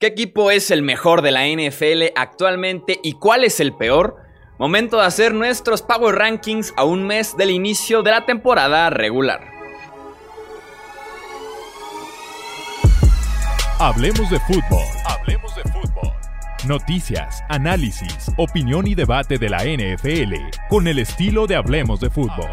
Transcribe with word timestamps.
¿Qué 0.00 0.06
equipo 0.06 0.52
es 0.52 0.70
el 0.70 0.82
mejor 0.82 1.22
de 1.22 1.32
la 1.32 1.48
NFL 1.48 2.12
actualmente 2.14 3.00
y 3.02 3.14
cuál 3.14 3.42
es 3.42 3.58
el 3.58 3.72
peor? 3.74 4.22
Momento 4.56 4.98
de 4.98 5.04
hacer 5.04 5.34
nuestros 5.34 5.82
Power 5.82 6.14
Rankings 6.14 6.72
a 6.76 6.84
un 6.84 7.04
mes 7.04 7.36
del 7.36 7.50
inicio 7.50 8.04
de 8.04 8.12
la 8.12 8.24
temporada 8.24 8.90
regular. 8.90 9.40
Hablemos 13.80 14.30
de 14.30 14.38
fútbol. 14.38 14.84
Hablemos 15.04 15.56
de 15.56 15.62
fútbol. 15.64 16.12
Noticias, 16.68 17.42
análisis, 17.48 18.30
opinión 18.36 18.86
y 18.86 18.94
debate 18.94 19.36
de 19.36 19.48
la 19.48 19.64
NFL 19.64 20.34
con 20.68 20.86
el 20.86 21.00
estilo 21.00 21.48
de 21.48 21.56
Hablemos 21.56 21.98
de 21.98 22.10
fútbol. 22.10 22.50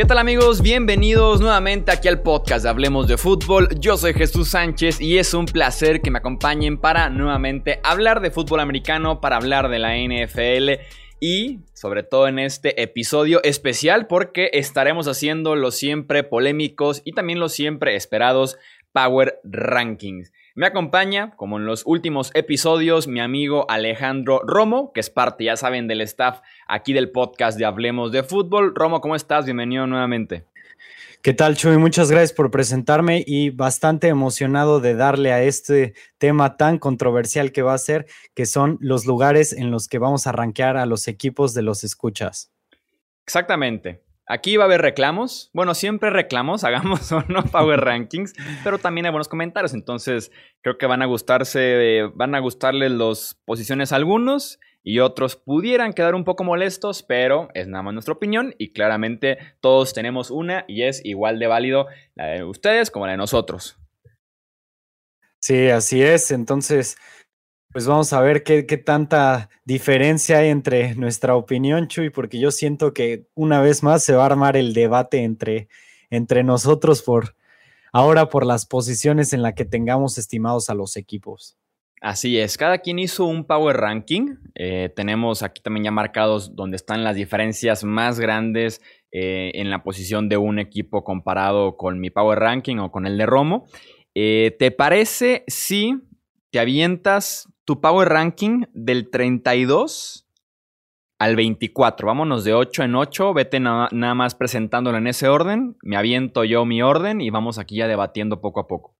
¿Qué 0.00 0.06
tal 0.06 0.16
amigos? 0.16 0.62
Bienvenidos 0.62 1.42
nuevamente 1.42 1.92
aquí 1.92 2.08
al 2.08 2.22
podcast 2.22 2.62
de 2.62 2.70
Hablemos 2.70 3.06
de 3.06 3.18
Fútbol. 3.18 3.68
Yo 3.78 3.98
soy 3.98 4.14
Jesús 4.14 4.48
Sánchez 4.48 4.98
y 4.98 5.18
es 5.18 5.34
un 5.34 5.44
placer 5.44 6.00
que 6.00 6.10
me 6.10 6.20
acompañen 6.20 6.78
para 6.78 7.10
nuevamente 7.10 7.80
hablar 7.84 8.22
de 8.22 8.30
fútbol 8.30 8.60
americano, 8.60 9.20
para 9.20 9.36
hablar 9.36 9.68
de 9.68 9.78
la 9.78 9.98
NFL 9.98 10.80
y 11.20 11.58
sobre 11.74 12.02
todo 12.02 12.28
en 12.28 12.38
este 12.38 12.80
episodio 12.80 13.42
especial 13.42 14.06
porque 14.06 14.48
estaremos 14.54 15.06
haciendo 15.06 15.54
los 15.54 15.76
siempre 15.76 16.24
polémicos 16.24 17.02
y 17.04 17.12
también 17.12 17.38
los 17.38 17.52
siempre 17.52 17.94
esperados 17.94 18.56
Power 18.92 19.38
Rankings. 19.44 20.32
Me 20.60 20.66
acompaña, 20.66 21.30
como 21.36 21.56
en 21.56 21.64
los 21.64 21.84
últimos 21.86 22.30
episodios, 22.34 23.08
mi 23.08 23.20
amigo 23.20 23.64
Alejandro 23.70 24.42
Romo, 24.46 24.92
que 24.92 25.00
es 25.00 25.08
parte, 25.08 25.44
ya 25.44 25.56
saben, 25.56 25.88
del 25.88 26.02
staff 26.02 26.42
aquí 26.68 26.92
del 26.92 27.10
podcast 27.10 27.58
de 27.58 27.64
Hablemos 27.64 28.12
de 28.12 28.22
Fútbol. 28.22 28.74
Romo, 28.74 29.00
¿cómo 29.00 29.16
estás? 29.16 29.46
Bienvenido 29.46 29.86
nuevamente. 29.86 30.44
¿Qué 31.22 31.32
tal, 31.32 31.56
Chuy? 31.56 31.78
Muchas 31.78 32.10
gracias 32.10 32.34
por 32.34 32.50
presentarme 32.50 33.24
y 33.26 33.48
bastante 33.48 34.08
emocionado 34.08 34.80
de 34.80 34.96
darle 34.96 35.32
a 35.32 35.42
este 35.42 35.94
tema 36.18 36.58
tan 36.58 36.76
controversial 36.76 37.52
que 37.52 37.62
va 37.62 37.72
a 37.72 37.78
ser, 37.78 38.04
que 38.34 38.44
son 38.44 38.76
los 38.82 39.06
lugares 39.06 39.54
en 39.54 39.70
los 39.70 39.88
que 39.88 39.98
vamos 39.98 40.26
a 40.26 40.32
rankear 40.32 40.76
a 40.76 40.84
los 40.84 41.08
equipos 41.08 41.54
de 41.54 41.62
los 41.62 41.84
escuchas. 41.84 42.52
Exactamente. 43.24 44.02
Aquí 44.32 44.56
va 44.56 44.62
a 44.62 44.66
haber 44.66 44.80
reclamos. 44.80 45.50
Bueno, 45.52 45.74
siempre 45.74 46.08
reclamos, 46.08 46.62
hagamos 46.64 47.10
o 47.10 47.24
no 47.26 47.42
Power 47.42 47.80
Rankings, 47.80 48.32
pero 48.62 48.78
también 48.78 49.06
hay 49.06 49.10
buenos 49.10 49.26
comentarios. 49.26 49.74
Entonces, 49.74 50.30
creo 50.62 50.78
que 50.78 50.86
van 50.86 51.02
a 51.02 51.06
gustarse, 51.06 52.08
van 52.14 52.36
a 52.36 52.38
gustarles 52.38 52.92
las 52.92 53.36
posiciones 53.44 53.92
a 53.92 53.96
algunos 53.96 54.60
y 54.84 55.00
otros 55.00 55.34
pudieran 55.34 55.92
quedar 55.92 56.14
un 56.14 56.22
poco 56.22 56.44
molestos, 56.44 57.02
pero 57.02 57.48
es 57.54 57.66
nada 57.66 57.82
más 57.82 57.92
nuestra 57.92 58.14
opinión 58.14 58.54
y 58.56 58.72
claramente 58.72 59.38
todos 59.60 59.94
tenemos 59.94 60.30
una 60.30 60.64
y 60.68 60.82
es 60.84 61.04
igual 61.04 61.40
de 61.40 61.48
válido 61.48 61.88
la 62.14 62.26
de 62.26 62.44
ustedes 62.44 62.92
como 62.92 63.06
la 63.06 63.12
de 63.12 63.18
nosotros. 63.18 63.80
Sí, 65.40 65.70
así 65.70 66.02
es. 66.02 66.30
Entonces, 66.30 66.96
pues 67.72 67.86
vamos 67.86 68.12
a 68.12 68.20
ver 68.20 68.42
qué, 68.42 68.62
tanta 68.62 69.48
diferencia 69.64 70.38
hay 70.38 70.48
entre 70.48 70.94
nuestra 70.96 71.36
opinión, 71.36 71.86
Chuy, 71.86 72.10
porque 72.10 72.40
yo 72.40 72.50
siento 72.50 72.92
que 72.92 73.26
una 73.34 73.60
vez 73.60 73.82
más 73.82 74.04
se 74.04 74.14
va 74.14 74.24
a 74.24 74.26
armar 74.26 74.56
el 74.56 74.74
debate 74.74 75.22
entre, 75.22 75.68
entre 76.10 76.42
nosotros 76.42 77.02
por 77.02 77.36
ahora 77.92 78.28
por 78.28 78.44
las 78.44 78.66
posiciones 78.66 79.32
en 79.32 79.42
las 79.42 79.54
que 79.54 79.64
tengamos 79.64 80.18
estimados 80.18 80.68
a 80.68 80.74
los 80.74 80.96
equipos. 80.96 81.56
Así 82.00 82.38
es, 82.38 82.56
cada 82.56 82.78
quien 82.78 82.98
hizo 82.98 83.26
un 83.26 83.44
power 83.44 83.76
ranking. 83.76 84.36
Eh, 84.54 84.90
tenemos 84.96 85.42
aquí 85.42 85.60
también 85.60 85.84
ya 85.84 85.90
marcados 85.90 86.56
donde 86.56 86.76
están 86.76 87.04
las 87.04 87.14
diferencias 87.14 87.84
más 87.84 88.18
grandes 88.18 88.80
eh, 89.12 89.52
en 89.54 89.68
la 89.68 89.82
posición 89.82 90.28
de 90.28 90.38
un 90.38 90.58
equipo 90.58 91.04
comparado 91.04 91.76
con 91.76 92.00
mi 92.00 92.10
power 92.10 92.38
ranking 92.38 92.78
o 92.78 92.90
con 92.90 93.06
el 93.06 93.18
de 93.18 93.26
Romo. 93.26 93.66
Eh, 94.14 94.56
¿Te 94.58 94.70
parece 94.70 95.44
si 95.46 96.00
te 96.50 96.58
avientas 96.58 97.49
tu 97.64 97.80
power 97.80 98.08
ranking 98.08 98.64
del 98.72 99.10
32 99.10 100.26
al 101.18 101.36
24. 101.36 102.06
Vámonos 102.06 102.44
de 102.44 102.54
8 102.54 102.84
en 102.84 102.94
8. 102.94 103.34
Vete 103.34 103.60
nada 103.60 104.14
más 104.14 104.34
presentándolo 104.34 104.98
en 104.98 105.06
ese 105.06 105.28
orden. 105.28 105.76
Me 105.82 105.96
aviento 105.96 106.44
yo 106.44 106.64
mi 106.64 106.82
orden 106.82 107.20
y 107.20 107.30
vamos 107.30 107.58
aquí 107.58 107.76
ya 107.76 107.86
debatiendo 107.86 108.40
poco 108.40 108.60
a 108.60 108.66
poco. 108.66 108.96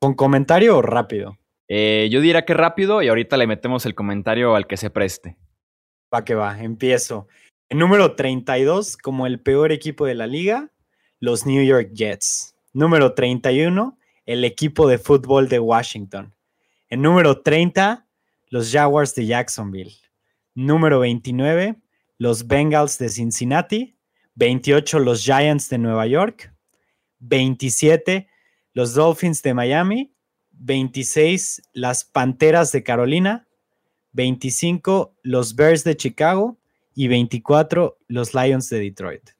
¿Con 0.00 0.14
comentario 0.14 0.78
o 0.78 0.82
rápido? 0.82 1.38
Eh, 1.68 2.08
yo 2.10 2.20
diría 2.20 2.44
que 2.44 2.54
rápido 2.54 3.02
y 3.02 3.08
ahorita 3.08 3.36
le 3.36 3.46
metemos 3.46 3.86
el 3.86 3.94
comentario 3.94 4.54
al 4.54 4.66
que 4.66 4.76
se 4.76 4.90
preste. 4.90 5.36
Va 6.12 6.24
que 6.24 6.34
va, 6.34 6.60
empiezo. 6.62 7.28
El 7.68 7.78
número 7.78 8.14
32, 8.14 8.96
como 8.96 9.26
el 9.26 9.40
peor 9.40 9.72
equipo 9.72 10.06
de 10.06 10.14
la 10.14 10.26
liga, 10.26 10.70
los 11.20 11.46
New 11.46 11.64
York 11.64 11.90
Jets. 11.94 12.54
Número 12.72 13.14
31, 13.14 13.98
el 14.26 14.44
equipo 14.44 14.88
de 14.88 14.98
fútbol 14.98 15.48
de 15.48 15.58
Washington. 15.58 16.34
En 16.94 17.02
número 17.02 17.42
30, 17.42 18.06
los 18.50 18.70
Jaguars 18.70 19.16
de 19.16 19.26
Jacksonville. 19.26 19.90
Número 20.54 21.00
29, 21.00 21.74
los 22.18 22.46
Bengals 22.46 22.98
de 22.98 23.08
Cincinnati. 23.08 23.98
28, 24.36 25.00
los 25.00 25.24
Giants 25.24 25.68
de 25.70 25.78
Nueva 25.78 26.06
York. 26.06 26.54
27, 27.18 28.28
los 28.74 28.94
Dolphins 28.94 29.42
de 29.42 29.54
Miami. 29.54 30.14
26, 30.52 31.62
las 31.72 32.04
Panteras 32.04 32.70
de 32.70 32.84
Carolina. 32.84 33.48
25, 34.12 35.16
los 35.24 35.56
Bears 35.56 35.82
de 35.82 35.96
Chicago. 35.96 36.60
Y 36.94 37.08
24, 37.08 37.98
los 38.06 38.34
Lions 38.34 38.68
de 38.68 38.78
Detroit. 38.78 39.30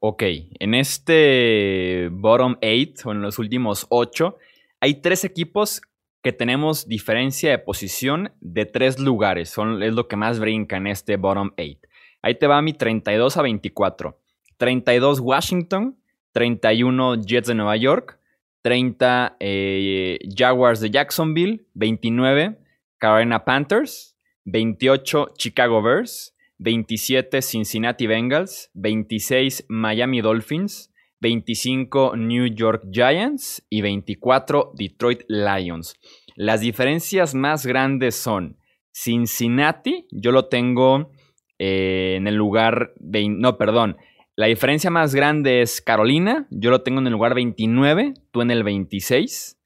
Ok, 0.00 0.24
en 0.58 0.74
este 0.74 2.08
bottom 2.10 2.56
8 2.60 3.08
o 3.08 3.12
en 3.12 3.22
los 3.22 3.38
últimos 3.38 3.86
8, 3.88 4.36
hay 4.80 4.94
tres 4.94 5.22
equipos 5.22 5.82
que 6.22 6.32
tenemos 6.32 6.86
diferencia 6.86 7.50
de 7.50 7.58
posición 7.58 8.32
de 8.40 8.66
tres 8.66 8.98
lugares. 8.98 9.50
Son, 9.50 9.82
es 9.82 9.94
lo 9.94 10.08
que 10.08 10.16
más 10.16 10.38
brinca 10.38 10.76
en 10.76 10.86
este 10.86 11.16
bottom 11.16 11.52
8. 11.58 11.78
Ahí 12.22 12.34
te 12.34 12.46
va 12.46 12.60
mi 12.60 12.72
32 12.72 13.36
a 13.36 13.42
24. 13.42 14.18
32 14.58 15.20
Washington, 15.20 15.98
31 16.32 17.22
Jets 17.22 17.48
de 17.48 17.54
Nueva 17.54 17.76
York, 17.76 18.18
30 18.62 19.36
eh, 19.40 20.18
Jaguars 20.36 20.80
de 20.80 20.90
Jacksonville, 20.90 21.66
29 21.74 22.58
Carolina 22.98 23.44
Panthers, 23.44 24.16
28 24.44 25.32
Chicago 25.38 25.80
Bears, 25.80 26.36
27 26.58 27.40
Cincinnati 27.40 28.06
Bengals, 28.06 28.70
26 28.74 29.64
Miami 29.68 30.20
Dolphins, 30.20 30.89
25 31.20 32.16
New 32.16 32.46
York 32.46 32.84
Giants 32.90 33.64
y 33.68 33.82
24 33.82 34.72
Detroit 34.74 35.22
Lions. 35.28 35.94
Las 36.36 36.60
diferencias 36.60 37.34
más 37.34 37.66
grandes 37.66 38.16
son 38.16 38.56
Cincinnati, 38.92 40.06
yo 40.10 40.32
lo 40.32 40.46
tengo 40.46 41.12
eh, 41.58 42.14
en 42.16 42.26
el 42.26 42.34
lugar, 42.34 42.94
no, 42.98 43.58
perdón, 43.58 43.96
la 44.36 44.46
diferencia 44.46 44.90
más 44.90 45.14
grande 45.14 45.60
es 45.60 45.82
Carolina, 45.82 46.46
yo 46.50 46.70
lo 46.70 46.82
tengo 46.82 47.00
en 47.00 47.06
el 47.06 47.12
lugar 47.12 47.34
29, 47.34 48.14
tú 48.30 48.40
en 48.40 48.50
el 48.50 48.64
26, 48.64 49.58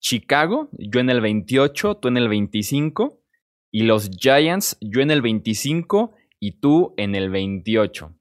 Chicago, 0.00 0.68
yo 0.72 1.00
en 1.00 1.08
el 1.08 1.20
28, 1.22 1.96
tú 1.96 2.08
en 2.08 2.18
el 2.18 2.28
25, 2.28 3.22
y 3.70 3.84
los 3.84 4.10
Giants, 4.10 4.76
yo 4.80 5.00
en 5.00 5.10
el 5.10 5.22
25 5.22 6.12
y 6.40 6.60
tú 6.60 6.94
en 6.96 7.14
el 7.14 7.30
28. 7.30 8.17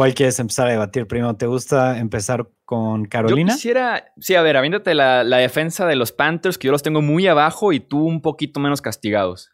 ¿Cuál 0.00 0.14
quieres 0.14 0.38
empezar 0.38 0.66
a 0.66 0.70
debatir 0.70 1.06
primero? 1.06 1.36
¿Te 1.36 1.44
gusta 1.44 1.98
empezar 1.98 2.48
con 2.64 3.04
Carolina? 3.04 3.50
Yo 3.50 3.56
quisiera, 3.56 4.14
sí, 4.18 4.34
a 4.34 4.40
ver, 4.40 4.56
la, 4.94 5.24
la 5.24 5.36
defensa 5.36 5.86
de 5.86 5.94
los 5.94 6.10
Panthers, 6.10 6.56
que 6.56 6.68
yo 6.68 6.72
los 6.72 6.82
tengo 6.82 7.02
muy 7.02 7.26
abajo 7.26 7.74
y 7.74 7.80
tú 7.80 8.06
un 8.06 8.22
poquito 8.22 8.60
menos 8.60 8.80
castigados. 8.80 9.52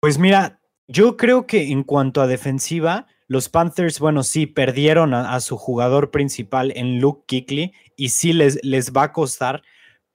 Pues 0.00 0.18
mira, 0.18 0.60
yo 0.88 1.16
creo 1.16 1.46
que 1.46 1.70
en 1.70 1.84
cuanto 1.84 2.20
a 2.20 2.26
defensiva, 2.26 3.06
los 3.28 3.48
Panthers, 3.48 4.00
bueno, 4.00 4.24
sí, 4.24 4.46
perdieron 4.46 5.14
a, 5.14 5.38
su 5.38 5.56
jugador 5.56 6.10
principal 6.10 6.72
en 6.74 6.98
Luke 6.98 7.22
Kickley 7.28 7.72
y 7.94 8.08
sí 8.08 8.32
les, 8.32 8.58
les 8.64 8.92
va 8.92 9.04
a 9.04 9.12
costar, 9.12 9.62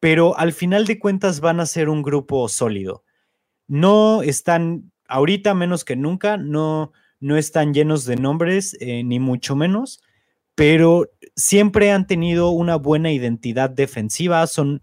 pero 0.02 0.38
al 0.38 0.52
final 0.52 0.86
de 0.86 1.00
cuentas 1.00 1.40
van 1.40 1.62
a 1.62 1.66
ser 1.66 1.88
un 1.88 2.04
grupo 2.04 2.50
sólido. 2.50 3.06
No 3.70 4.22
están, 4.22 4.92
ahorita 5.08 5.54
menos 5.54 5.86
que 5.86 5.96
nunca, 5.96 6.36
no, 6.36 6.92
no 7.24 7.38
están 7.38 7.74
llenos 7.74 8.04
de 8.04 8.18
nombres, 8.18 8.76
eh, 8.82 9.02
ni 9.06 9.18
mucho 9.18 9.56
menos, 9.56 10.02
pero 10.56 11.10
siempre 11.38 11.90
han 11.90 12.06
tenido 12.06 12.50
una 12.50 12.76
buena 12.76 13.14
identidad 13.14 13.70
defensiva, 13.70 14.46
son 14.46 14.82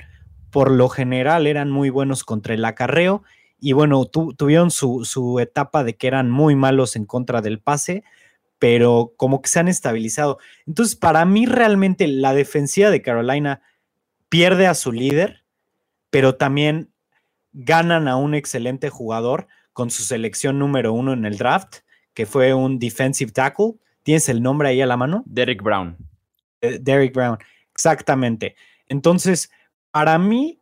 por 0.50 0.70
lo 0.70 0.88
general 0.88 1.46
eran 1.46 1.70
muy 1.70 1.90
buenos 1.90 2.24
contra 2.24 2.54
el 2.54 2.64
acarreo 2.64 3.22
y 3.60 3.72
bueno, 3.72 4.06
tuvieron 4.06 4.70
su, 4.70 5.04
su, 5.04 5.38
etapa 5.38 5.84
de 5.84 5.96
que 5.96 6.06
eran 6.06 6.30
muy 6.30 6.56
malos 6.56 6.96
en 6.96 7.04
contra 7.04 7.42
del 7.42 7.60
pase, 7.60 8.04
pero 8.58 9.12
como 9.18 9.42
que 9.42 9.50
se 9.50 9.60
han 9.60 9.68
estabilizado. 9.68 10.38
Entonces, 10.66 10.96
para 10.96 11.26
mí 11.26 11.44
realmente 11.44 12.08
la 12.08 12.32
defensiva 12.32 12.88
de 12.88 13.02
Carolina 13.02 13.60
pierde 14.30 14.66
a 14.66 14.72
su 14.72 14.92
líder, 14.92 15.44
pero 16.08 16.36
también 16.36 16.90
ganan 17.52 18.08
a 18.08 18.16
un 18.16 18.34
excelente 18.34 18.88
jugador 18.88 19.46
con 19.74 19.90
su 19.90 20.04
selección 20.04 20.58
número 20.58 20.94
uno 20.94 21.12
en 21.12 21.26
el 21.26 21.36
draft, 21.36 21.80
que 22.14 22.26
fue 22.26 22.54
un 22.54 22.78
defensive 22.78 23.32
tackle. 23.32 23.74
¿Tienes 24.02 24.28
el 24.28 24.42
nombre 24.42 24.68
ahí 24.68 24.80
a 24.80 24.86
la 24.86 24.96
mano? 24.96 25.22
Derek 25.26 25.62
Brown. 25.62 25.96
Eh, 26.60 26.78
Derek 26.80 27.14
Brown, 27.14 27.38
exactamente. 27.72 28.56
Entonces, 28.88 29.50
para 29.90 30.18
mí, 30.18 30.60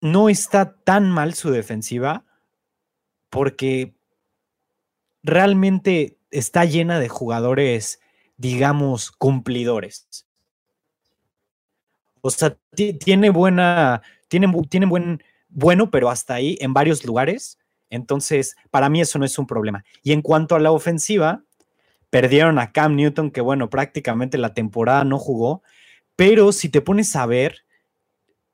no 0.00 0.28
está 0.28 0.76
tan 0.76 1.10
mal 1.10 1.34
su 1.34 1.50
defensiva 1.50 2.24
porque 3.30 3.94
realmente 5.22 6.18
está 6.30 6.64
llena 6.64 6.98
de 7.00 7.08
jugadores, 7.08 8.00
digamos, 8.36 9.10
cumplidores. 9.10 10.26
O 12.20 12.30
sea, 12.30 12.56
tiene 12.74 13.30
buena, 13.30 14.02
tiene, 14.28 14.52
tiene 14.68 14.86
buen, 14.86 15.22
bueno, 15.48 15.90
pero 15.90 16.10
hasta 16.10 16.34
ahí 16.34 16.56
en 16.60 16.72
varios 16.72 17.04
lugares. 17.04 17.58
Entonces, 17.90 18.56
para 18.70 18.88
mí 18.88 19.00
eso 19.00 19.18
no 19.18 19.24
es 19.24 19.38
un 19.38 19.46
problema. 19.46 19.84
Y 20.02 20.12
en 20.12 20.22
cuanto 20.22 20.54
a 20.54 20.60
la 20.60 20.72
ofensiva, 20.72 21.44
perdieron 22.10 22.58
a 22.58 22.72
Cam 22.72 22.96
Newton, 22.96 23.30
que 23.30 23.40
bueno, 23.40 23.70
prácticamente 23.70 24.38
la 24.38 24.54
temporada 24.54 25.04
no 25.04 25.18
jugó, 25.18 25.62
pero 26.16 26.52
si 26.52 26.68
te 26.68 26.80
pones 26.80 27.14
a 27.16 27.26
ver, 27.26 27.64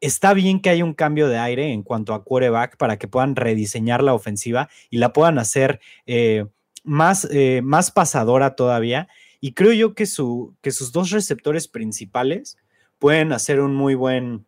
está 0.00 0.34
bien 0.34 0.60
que 0.60 0.70
haya 0.70 0.84
un 0.84 0.92
cambio 0.92 1.28
de 1.28 1.38
aire 1.38 1.72
en 1.72 1.82
cuanto 1.82 2.12
a 2.12 2.24
quarterback 2.24 2.76
para 2.76 2.98
que 2.98 3.08
puedan 3.08 3.36
rediseñar 3.36 4.02
la 4.02 4.12
ofensiva 4.12 4.68
y 4.90 4.98
la 4.98 5.12
puedan 5.12 5.38
hacer 5.38 5.80
eh, 6.04 6.44
más, 6.82 7.26
eh, 7.30 7.62
más 7.64 7.90
pasadora 7.90 8.54
todavía. 8.54 9.08
Y 9.40 9.52
creo 9.52 9.72
yo 9.72 9.94
que, 9.94 10.06
su, 10.06 10.54
que 10.60 10.72
sus 10.72 10.92
dos 10.92 11.10
receptores 11.10 11.68
principales 11.68 12.58
pueden 12.98 13.32
hacer 13.32 13.60
un 13.60 13.74
muy 13.74 13.94
buen, 13.94 14.44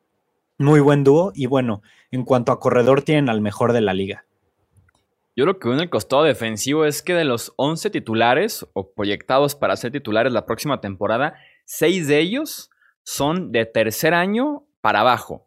muy 0.59 0.81
buen 0.81 1.05
dúo. 1.05 1.33
Y 1.35 1.47
bueno, 1.47 1.83
en 2.11 2.25
cuanto 2.25 2.53
a 2.53 2.61
corredor, 2.61 3.01
tienen 3.01 3.31
al 3.31 3.41
mejor 3.41 3.73
de 3.73 3.81
la 3.81 3.95
liga. 3.95 4.26
Yo 5.37 5.45
lo 5.45 5.59
que 5.59 5.69
veo 5.69 5.77
en 5.77 5.83
el 5.83 5.91
costado 5.91 6.23
defensivo 6.23 6.87
es 6.87 7.03
que 7.03 7.13
de 7.13 7.27
los 7.27 7.53
11 7.57 7.91
titulares 7.91 8.67
o 8.73 8.95
proyectados 8.95 9.55
para 9.55 9.77
ser 9.77 9.93
titulares 9.93 10.33
la 10.33 10.47
próxima 10.47 10.81
temporada, 10.81 11.35
6 11.67 12.09
de 12.09 12.21
ellos 12.21 12.71
son 13.03 13.53
de 13.53 13.67
tercer 13.67 14.15
año 14.15 14.67
para 14.81 15.01
abajo. 15.01 15.47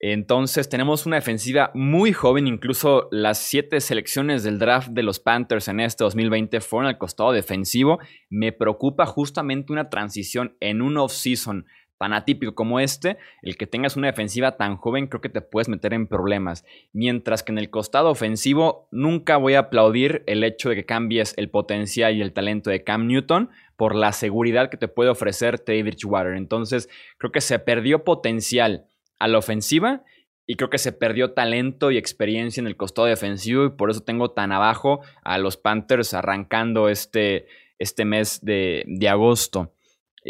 Entonces 0.00 0.68
tenemos 0.68 1.06
una 1.06 1.16
defensiva 1.16 1.72
muy 1.74 2.12
joven, 2.12 2.46
incluso 2.46 3.08
las 3.10 3.38
siete 3.38 3.80
selecciones 3.80 4.44
del 4.44 4.58
draft 4.58 4.90
de 4.90 5.02
los 5.02 5.18
Panthers 5.18 5.66
en 5.68 5.80
este 5.80 6.04
2020 6.04 6.60
fueron 6.60 6.86
al 6.86 6.98
costado 6.98 7.32
defensivo. 7.32 7.98
Me 8.30 8.52
preocupa 8.52 9.06
justamente 9.06 9.72
una 9.72 9.88
transición 9.88 10.56
en 10.60 10.82
un 10.82 10.98
off-season 10.98 11.66
tan 11.98 12.12
atípico 12.12 12.54
como 12.54 12.80
este, 12.80 13.18
el 13.42 13.56
que 13.56 13.66
tengas 13.66 13.96
una 13.96 14.06
defensiva 14.06 14.56
tan 14.56 14.76
joven 14.76 15.08
creo 15.08 15.20
que 15.20 15.28
te 15.28 15.40
puedes 15.40 15.68
meter 15.68 15.92
en 15.92 16.06
problemas. 16.06 16.64
Mientras 16.92 17.42
que 17.42 17.52
en 17.52 17.58
el 17.58 17.70
costado 17.70 18.10
ofensivo 18.10 18.88
nunca 18.90 19.36
voy 19.36 19.54
a 19.54 19.60
aplaudir 19.60 20.22
el 20.26 20.44
hecho 20.44 20.70
de 20.70 20.76
que 20.76 20.86
cambies 20.86 21.34
el 21.36 21.50
potencial 21.50 22.16
y 22.16 22.22
el 22.22 22.32
talento 22.32 22.70
de 22.70 22.84
Cam 22.84 23.06
Newton 23.06 23.50
por 23.76 23.94
la 23.94 24.12
seguridad 24.12 24.70
que 24.70 24.76
te 24.76 24.88
puede 24.88 25.10
ofrecer 25.10 25.58
Teddy 25.58 25.82
Bridgewater. 25.82 26.34
Entonces 26.34 26.88
creo 27.18 27.32
que 27.32 27.40
se 27.40 27.58
perdió 27.58 28.04
potencial 28.04 28.86
a 29.18 29.28
la 29.28 29.38
ofensiva 29.38 30.04
y 30.46 30.56
creo 30.56 30.70
que 30.70 30.78
se 30.78 30.92
perdió 30.92 31.32
talento 31.32 31.90
y 31.90 31.98
experiencia 31.98 32.60
en 32.60 32.66
el 32.66 32.76
costado 32.76 33.06
defensivo 33.06 33.66
y 33.66 33.70
por 33.70 33.90
eso 33.90 34.00
tengo 34.00 34.30
tan 34.30 34.50
abajo 34.50 35.00
a 35.22 35.36
los 35.36 35.56
Panthers 35.56 36.14
arrancando 36.14 36.88
este, 36.88 37.46
este 37.78 38.04
mes 38.04 38.42
de, 38.42 38.84
de 38.86 39.08
agosto. 39.08 39.74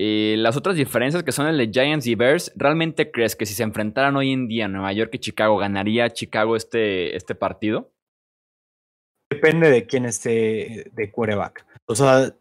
Eh, 0.01 0.37
las 0.39 0.57
otras 0.57 0.77
diferencias 0.77 1.25
que 1.25 1.33
son 1.33 1.49
el 1.49 1.59
de 1.59 1.73
Giants 1.73 2.07
y 2.07 2.15
Bears, 2.15 2.53
¿realmente 2.55 3.11
crees 3.11 3.35
que 3.35 3.47
si 3.47 3.55
se 3.55 3.65
enfrentaran 3.65 4.15
hoy 4.15 4.31
en 4.31 4.47
día 4.47 4.69
Nueva 4.69 4.93
York 4.93 5.11
y 5.15 5.19
Chicago, 5.19 5.57
ganaría 5.57 6.13
Chicago 6.13 6.55
este, 6.55 7.17
este 7.17 7.35
partido? 7.35 7.91
Depende 9.29 9.73
de 9.73 9.87
quién 9.87 10.05
esté 10.05 10.89
de 10.93 11.11
quarterback. 11.11 11.67
O 11.87 11.97
sea, 11.97 12.33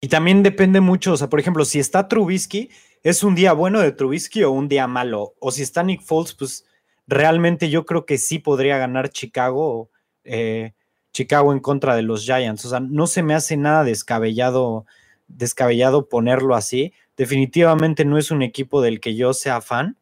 y 0.00 0.08
también 0.08 0.42
depende 0.42 0.80
mucho, 0.80 1.12
o 1.12 1.16
sea, 1.16 1.28
por 1.28 1.38
ejemplo, 1.38 1.64
si 1.64 1.78
está 1.78 2.08
Trubisky, 2.08 2.70
¿es 3.04 3.22
un 3.22 3.36
día 3.36 3.52
bueno 3.52 3.78
de 3.78 3.92
Trubisky 3.92 4.42
o 4.42 4.50
un 4.50 4.66
día 4.66 4.88
malo? 4.88 5.36
O 5.38 5.52
si 5.52 5.62
está 5.62 5.84
Nick 5.84 6.02
Foles, 6.02 6.34
pues 6.34 6.66
realmente 7.06 7.70
yo 7.70 7.86
creo 7.86 8.04
que 8.04 8.18
sí 8.18 8.40
podría 8.40 8.78
ganar 8.78 9.10
Chicago, 9.10 9.90
eh, 10.24 10.72
Chicago 11.12 11.52
en 11.52 11.60
contra 11.60 11.94
de 11.94 12.02
los 12.02 12.24
Giants. 12.24 12.64
O 12.64 12.68
sea, 12.68 12.80
no 12.80 13.06
se 13.06 13.22
me 13.22 13.34
hace 13.34 13.56
nada 13.56 13.84
descabellado 13.84 14.86
descabellado 15.28 16.08
ponerlo 16.08 16.54
así. 16.54 16.92
Definitivamente 17.16 18.04
no 18.04 18.18
es 18.18 18.30
un 18.30 18.42
equipo 18.42 18.82
del 18.82 19.00
que 19.00 19.14
yo 19.16 19.32
sea 19.32 19.60
fan, 19.60 19.96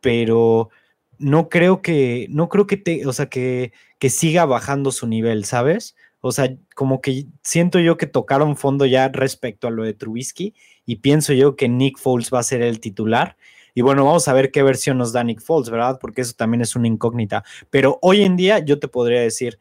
pero 0.00 0.70
no 1.18 1.48
creo 1.48 1.82
que, 1.82 2.26
no 2.30 2.48
creo 2.48 2.66
que 2.66 2.76
te, 2.76 3.06
o 3.06 3.12
sea, 3.12 3.26
que, 3.26 3.72
que 3.98 4.10
siga 4.10 4.44
bajando 4.46 4.92
su 4.92 5.06
nivel, 5.06 5.44
¿sabes? 5.44 5.96
O 6.20 6.32
sea, 6.32 6.56
como 6.74 7.00
que 7.00 7.26
siento 7.42 7.78
yo 7.78 7.96
que 7.96 8.06
tocaron 8.06 8.56
fondo 8.56 8.86
ya 8.86 9.08
respecto 9.08 9.68
a 9.68 9.70
lo 9.70 9.84
de 9.84 9.94
Trubisky 9.94 10.54
y 10.84 10.96
pienso 10.96 11.32
yo 11.32 11.56
que 11.56 11.68
Nick 11.68 11.98
Foles 11.98 12.30
va 12.32 12.40
a 12.40 12.44
ser 12.44 12.62
el 12.62 12.80
titular. 12.80 13.36
Y 13.74 13.82
bueno, 13.82 14.04
vamos 14.04 14.26
a 14.26 14.32
ver 14.32 14.50
qué 14.50 14.62
versión 14.62 14.98
nos 14.98 15.12
da 15.12 15.22
Nick 15.22 15.40
Foles, 15.40 15.70
¿verdad? 15.70 15.98
Porque 16.00 16.22
eso 16.22 16.32
también 16.36 16.62
es 16.62 16.74
una 16.74 16.88
incógnita. 16.88 17.44
Pero 17.70 17.98
hoy 18.02 18.22
en 18.22 18.36
día 18.36 18.58
yo 18.58 18.80
te 18.80 18.88
podría 18.88 19.20
decir, 19.20 19.58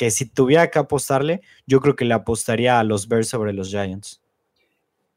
que 0.00 0.10
si 0.10 0.24
tuviera 0.24 0.70
que 0.70 0.78
apostarle, 0.78 1.42
yo 1.66 1.80
creo 1.80 1.94
que 1.94 2.06
le 2.06 2.14
apostaría 2.14 2.80
a 2.80 2.84
los 2.84 3.06
Bears 3.06 3.28
sobre 3.28 3.52
los 3.52 3.68
Giants. 3.68 4.22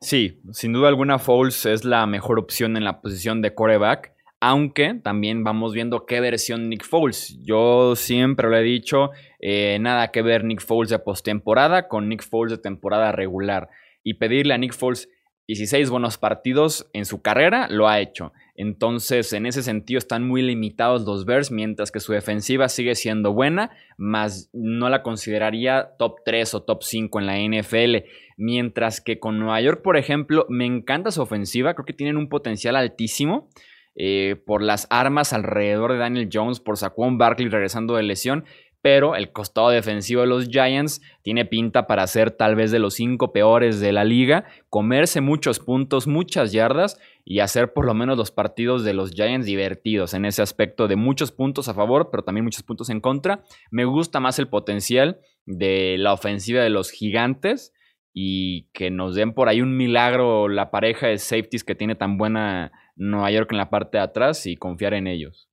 Sí, 0.02 0.42
sin 0.52 0.74
duda 0.74 0.90
alguna 0.90 1.20
Foles 1.20 1.66
es 1.66 1.86
la 1.86 2.06
mejor 2.06 2.38
opción 2.38 2.76
en 2.76 2.84
la 2.84 3.00
posición 3.00 3.42
de 3.42 3.54
quarterback, 3.54 4.12
aunque 4.42 4.96
también 4.96 5.46
vamos 5.46 5.72
viendo 5.72 6.06
qué 6.06 6.20
versión 6.20 6.68
Nick 6.68 6.84
Foles. 6.84 7.40
Yo 7.46 7.96
siempre 7.96 8.50
lo 8.50 8.58
he 8.58 8.62
dicho, 8.62 9.12
eh, 9.40 9.78
nada 9.80 10.12
que 10.12 10.22
ver 10.22 10.44
Nick 10.44 10.60
Foles 10.60 10.90
de 10.90 11.00
postemporada 11.00 11.88
con 11.88 12.10
Nick 12.10 12.22
Foles 12.22 12.52
de 12.52 12.58
temporada 12.58 13.14
regular. 13.14 13.70
Y 14.04 14.16
pedirle 14.16 14.54
a 14.54 14.58
Nick 14.58 14.74
Foles 14.74 15.08
16 15.48 15.90
buenos 15.90 16.18
partidos 16.18 16.90
en 16.94 17.06
su 17.06 17.22
carrera, 17.22 17.68
lo 17.70 17.90
ha 17.90 18.00
hecho. 18.00 18.32
Entonces, 18.56 19.34
en 19.34 19.46
ese 19.46 19.62
sentido, 19.64 19.98
están 19.98 20.26
muy 20.26 20.42
limitados 20.42 21.04
los 21.04 21.26
Bears, 21.26 21.52
mientras 21.52 21.92
que 21.92 22.00
su 22.00 22.14
defensiva 22.14 22.70
sigue 22.70 22.96
siendo 22.96 23.34
buena, 23.34 23.72
más 23.98 24.50
no 24.54 24.90
la 24.90 25.04
consideraría 25.04 25.96
top 25.98 26.20
3 26.24 26.54
o 26.54 26.64
top 26.64 26.84
5 26.84 27.20
en 27.20 27.26
la 27.26 27.38
NFL. 27.40 28.06
Mientras 28.38 29.02
que 29.02 29.20
con 29.20 29.40
Nueva 29.40 29.60
York, 29.60 29.82
por 29.82 29.98
ejemplo, 29.98 30.46
me 30.50 30.66
encanta 30.66 31.12
su 31.12 31.22
ofensiva, 31.22 31.74
creo 31.74 31.86
que 31.86 31.94
tienen 31.94 32.18
un 32.18 32.30
potencial 32.30 32.76
altísimo. 32.76 33.50
Eh, 33.96 34.38
por 34.48 34.64
las 34.64 34.88
armas 34.90 35.34
alrededor 35.34 35.92
de 35.92 36.00
Daniel 36.00 36.30
Jones, 36.34 36.60
por 36.60 36.78
Saquon 36.78 37.20
Barkley 37.20 37.48
regresando 37.48 37.96
de 37.96 38.02
lesión, 38.02 38.44
pero 38.84 39.16
el 39.16 39.32
costado 39.32 39.70
defensivo 39.70 40.22
de 40.22 40.28
los 40.28 40.50
Giants 40.50 41.02
tiene 41.22 41.46
pinta 41.46 41.88
para 41.88 42.06
ser 42.06 42.32
tal 42.32 42.56
vez 42.56 42.70
de 42.70 42.80
los 42.80 42.96
cinco 42.96 43.32
peores 43.32 43.80
de 43.80 43.94
la 43.94 44.04
liga, 44.04 44.44
comerse 44.70 45.22
muchos 45.22 45.60
puntos, 45.60 46.06
muchas 46.06 46.52
yardas 46.52 47.00
y 47.24 47.40
hacer 47.40 47.72
por 47.72 47.86
lo 47.86 47.94
menos 47.94 48.18
los 48.18 48.32
partidos 48.32 48.84
de 48.84 48.94
los 48.94 49.12
Giants 49.12 49.46
divertidos 49.46 50.14
en 50.14 50.26
ese 50.26 50.42
aspecto 50.42 50.90
de 50.90 50.98
muchos 50.98 51.32
puntos 51.32 51.70
a 51.70 51.74
favor, 51.74 52.10
pero 52.12 52.26
también 52.26 52.44
muchos 52.44 52.64
puntos 52.64 52.90
en 52.90 53.00
contra. 53.00 53.46
Me 53.72 53.86
gusta 53.86 54.20
más 54.20 54.38
el 54.38 54.50
potencial 54.50 55.22
de 55.46 55.96
la 55.98 56.12
ofensiva 56.12 56.62
de 56.62 56.70
los 56.70 56.92
gigantes 56.92 57.74
y 58.14 58.64
que 58.74 58.92
nos 58.92 59.16
den 59.16 59.34
por 59.34 59.48
ahí 59.48 59.62
un 59.62 59.78
milagro 59.78 60.50
la 60.50 60.72
pareja 60.72 61.08
de 61.08 61.20
safeties 61.20 61.64
que 61.64 61.76
tiene 61.76 61.96
tan 61.96 62.18
buena 62.18 62.74
Nueva 62.98 63.32
York 63.32 63.50
en 63.54 63.60
la 63.60 63.70
parte 63.70 63.98
de 63.98 64.04
atrás 64.04 64.46
y 64.46 64.58
confiar 64.58 64.94
en 64.94 65.08
ellos. 65.08 65.48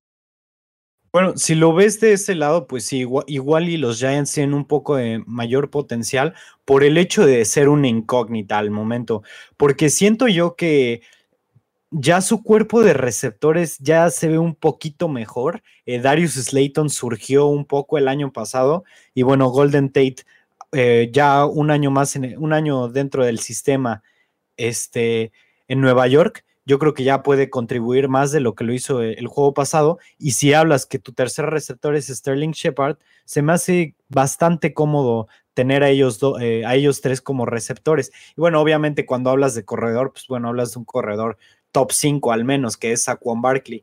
Bueno, 1.12 1.36
si 1.36 1.56
lo 1.56 1.74
ves 1.74 1.98
de 1.98 2.12
ese 2.12 2.36
lado, 2.36 2.68
pues 2.68 2.84
sí, 2.86 3.04
igual, 3.26 3.68
y 3.68 3.76
los 3.76 3.98
Giants 3.98 4.32
tienen 4.32 4.54
un 4.54 4.64
poco 4.64 4.94
de 4.94 5.22
mayor 5.26 5.68
potencial 5.68 6.34
por 6.64 6.84
el 6.84 6.96
hecho 6.98 7.26
de 7.26 7.44
ser 7.44 7.68
una 7.68 7.88
incógnita 7.88 8.58
al 8.58 8.70
momento, 8.70 9.22
porque 9.56 9.90
siento 9.90 10.28
yo 10.28 10.54
que 10.54 11.02
ya 11.90 12.20
su 12.20 12.44
cuerpo 12.44 12.82
de 12.82 12.94
receptores 12.94 13.78
ya 13.78 14.10
se 14.10 14.28
ve 14.28 14.38
un 14.38 14.54
poquito 14.54 15.08
mejor. 15.08 15.62
Eh, 15.86 15.98
Darius 15.98 16.34
Slayton 16.34 16.90
surgió 16.90 17.46
un 17.46 17.64
poco 17.64 17.98
el 17.98 18.06
año 18.06 18.32
pasado 18.32 18.84
y 19.12 19.22
bueno, 19.22 19.48
Golden 19.48 19.88
Tate 19.88 20.24
eh, 20.72 21.10
ya 21.12 21.44
un 21.46 21.72
año 21.72 21.90
más, 21.90 22.14
en, 22.14 22.38
un 22.38 22.52
año 22.52 22.88
dentro 22.88 23.24
del 23.24 23.40
sistema 23.40 24.04
este, 24.56 25.32
en 25.66 25.80
Nueva 25.80 26.06
York 26.06 26.44
yo 26.70 26.78
creo 26.78 26.94
que 26.94 27.02
ya 27.02 27.24
puede 27.24 27.50
contribuir 27.50 28.08
más 28.08 28.30
de 28.30 28.38
lo 28.38 28.54
que 28.54 28.62
lo 28.62 28.72
hizo 28.72 29.02
el 29.02 29.26
juego 29.26 29.54
pasado. 29.54 29.98
Y 30.18 30.32
si 30.32 30.54
hablas 30.54 30.86
que 30.86 31.00
tu 31.00 31.12
tercer 31.12 31.46
receptor 31.46 31.96
es 31.96 32.06
Sterling 32.06 32.52
Shepard, 32.52 32.96
se 33.24 33.42
me 33.42 33.52
hace 33.52 33.96
bastante 34.08 34.72
cómodo 34.72 35.26
tener 35.52 35.82
a 35.82 35.88
ellos, 35.88 36.20
eh, 36.40 36.62
a 36.64 36.76
ellos 36.76 37.00
tres 37.00 37.20
como 37.20 37.44
receptores. 37.44 38.12
Y 38.36 38.40
bueno, 38.40 38.60
obviamente 38.60 39.04
cuando 39.04 39.30
hablas 39.30 39.56
de 39.56 39.64
corredor, 39.64 40.12
pues 40.12 40.28
bueno, 40.28 40.46
hablas 40.46 40.72
de 40.72 40.78
un 40.78 40.84
corredor 40.84 41.38
top 41.72 41.90
5 41.90 42.30
al 42.30 42.44
menos, 42.44 42.76
que 42.76 42.92
es 42.92 43.02
Saquon 43.02 43.42
Barkley. 43.42 43.82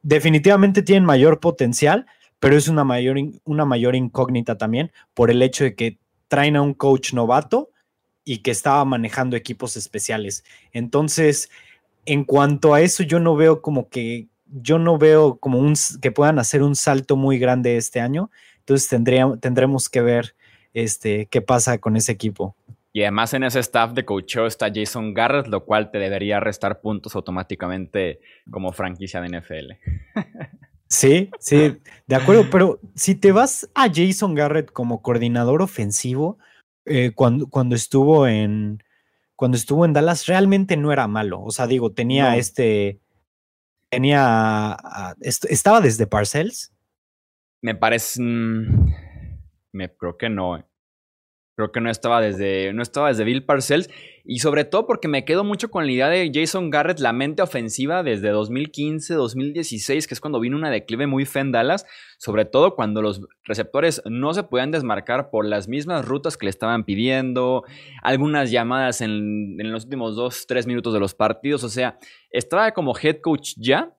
Definitivamente 0.00 0.82
tienen 0.82 1.04
mayor 1.04 1.40
potencial, 1.40 2.06
pero 2.38 2.56
es 2.56 2.68
una 2.68 2.84
mayor, 2.84 3.18
una 3.44 3.66
mayor 3.66 3.96
incógnita 3.96 4.56
también 4.56 4.92
por 5.12 5.30
el 5.30 5.42
hecho 5.42 5.64
de 5.64 5.74
que 5.74 5.98
traen 6.28 6.56
a 6.56 6.62
un 6.62 6.72
coach 6.72 7.12
novato 7.12 7.68
y 8.24 8.38
que 8.38 8.50
estaba 8.50 8.82
manejando 8.86 9.36
equipos 9.36 9.76
especiales. 9.76 10.42
Entonces, 10.72 11.50
en 12.06 12.24
cuanto 12.24 12.74
a 12.74 12.80
eso, 12.80 13.02
yo 13.02 13.20
no 13.20 13.36
veo 13.36 13.62
como 13.62 13.88
que, 13.88 14.28
yo 14.46 14.78
no 14.78 14.98
veo 14.98 15.36
como 15.36 15.58
un, 15.58 15.74
que 16.00 16.12
puedan 16.12 16.38
hacer 16.38 16.62
un 16.62 16.76
salto 16.76 17.16
muy 17.16 17.38
grande 17.38 17.76
este 17.76 18.00
año. 18.00 18.30
Entonces 18.60 18.88
tendremos 19.40 19.88
que 19.88 20.00
ver 20.00 20.34
este, 20.72 21.26
qué 21.26 21.42
pasa 21.42 21.78
con 21.78 21.96
ese 21.96 22.12
equipo. 22.12 22.56
Y 22.92 23.02
además 23.02 23.34
en 23.34 23.42
ese 23.42 23.58
staff 23.58 23.92
de 23.92 24.04
coacheo 24.04 24.46
está 24.46 24.70
Jason 24.72 25.14
Garrett, 25.14 25.48
lo 25.48 25.64
cual 25.64 25.90
te 25.90 25.98
debería 25.98 26.38
restar 26.38 26.80
puntos 26.80 27.16
automáticamente 27.16 28.20
como 28.50 28.72
franquicia 28.72 29.20
de 29.20 29.40
NFL. 29.40 29.72
Sí, 30.86 31.30
sí, 31.40 31.78
de 32.06 32.14
acuerdo, 32.14 32.48
pero 32.52 32.78
si 32.94 33.16
te 33.16 33.32
vas 33.32 33.68
a 33.74 33.88
Jason 33.92 34.34
Garrett 34.34 34.70
como 34.70 35.02
coordinador 35.02 35.60
ofensivo, 35.60 36.38
eh, 36.84 37.10
cuando, 37.16 37.48
cuando 37.48 37.74
estuvo 37.74 38.28
en 38.28 38.83
cuando 39.36 39.56
estuvo 39.56 39.84
en 39.84 39.92
Dallas, 39.92 40.26
realmente 40.26 40.76
no 40.76 40.92
era 40.92 41.08
malo. 41.08 41.42
O 41.42 41.50
sea, 41.50 41.66
digo, 41.66 41.92
tenía 41.92 42.36
este. 42.36 43.00
Tenía. 43.88 44.76
estaba 45.22 45.80
desde 45.80 46.06
Parcells. 46.06 46.72
Me 47.60 47.74
parece. 47.74 48.20
Mm, 48.22 48.92
me 49.72 49.96
creo 49.96 50.16
que 50.16 50.28
no. 50.28 50.64
Creo 51.56 51.70
que 51.70 51.80
no 51.80 51.88
estaba 51.88 52.20
desde, 52.20 52.72
no 52.72 52.82
estaba 52.82 53.08
desde 53.08 53.22
Bill 53.24 53.44
Parcells. 53.44 53.88
Y 54.24 54.38
sobre 54.40 54.64
todo 54.64 54.86
porque 54.86 55.06
me 55.06 55.24
quedo 55.24 55.44
mucho 55.44 55.70
con 55.70 55.86
la 55.86 55.92
idea 55.92 56.08
de 56.08 56.30
Jason 56.34 56.70
Garrett, 56.70 56.98
la 56.98 57.12
mente 57.12 57.42
ofensiva 57.42 58.02
desde 58.02 58.30
2015, 58.30 59.14
2016, 59.14 60.08
que 60.08 60.14
es 60.14 60.20
cuando 60.20 60.40
vino 60.40 60.56
una 60.56 60.70
declive 60.70 61.06
muy 61.06 61.26
fe 61.26 61.40
en 61.40 61.52
Dallas. 61.52 61.86
Sobre 62.18 62.44
todo 62.44 62.74
cuando 62.74 63.02
los 63.02 63.20
receptores 63.44 64.02
no 64.06 64.34
se 64.34 64.42
podían 64.42 64.72
desmarcar 64.72 65.30
por 65.30 65.46
las 65.46 65.68
mismas 65.68 66.04
rutas 66.04 66.36
que 66.36 66.46
le 66.46 66.50
estaban 66.50 66.84
pidiendo. 66.84 67.64
Algunas 68.02 68.50
llamadas 68.50 69.00
en, 69.00 69.56
en 69.60 69.70
los 69.70 69.84
últimos 69.84 70.16
dos, 70.16 70.46
tres 70.48 70.66
minutos 70.66 70.92
de 70.92 71.00
los 71.00 71.14
partidos. 71.14 71.62
O 71.62 71.68
sea, 71.68 71.98
estaba 72.30 72.72
como 72.72 72.94
head 73.00 73.20
coach 73.20 73.52
ya 73.56 73.94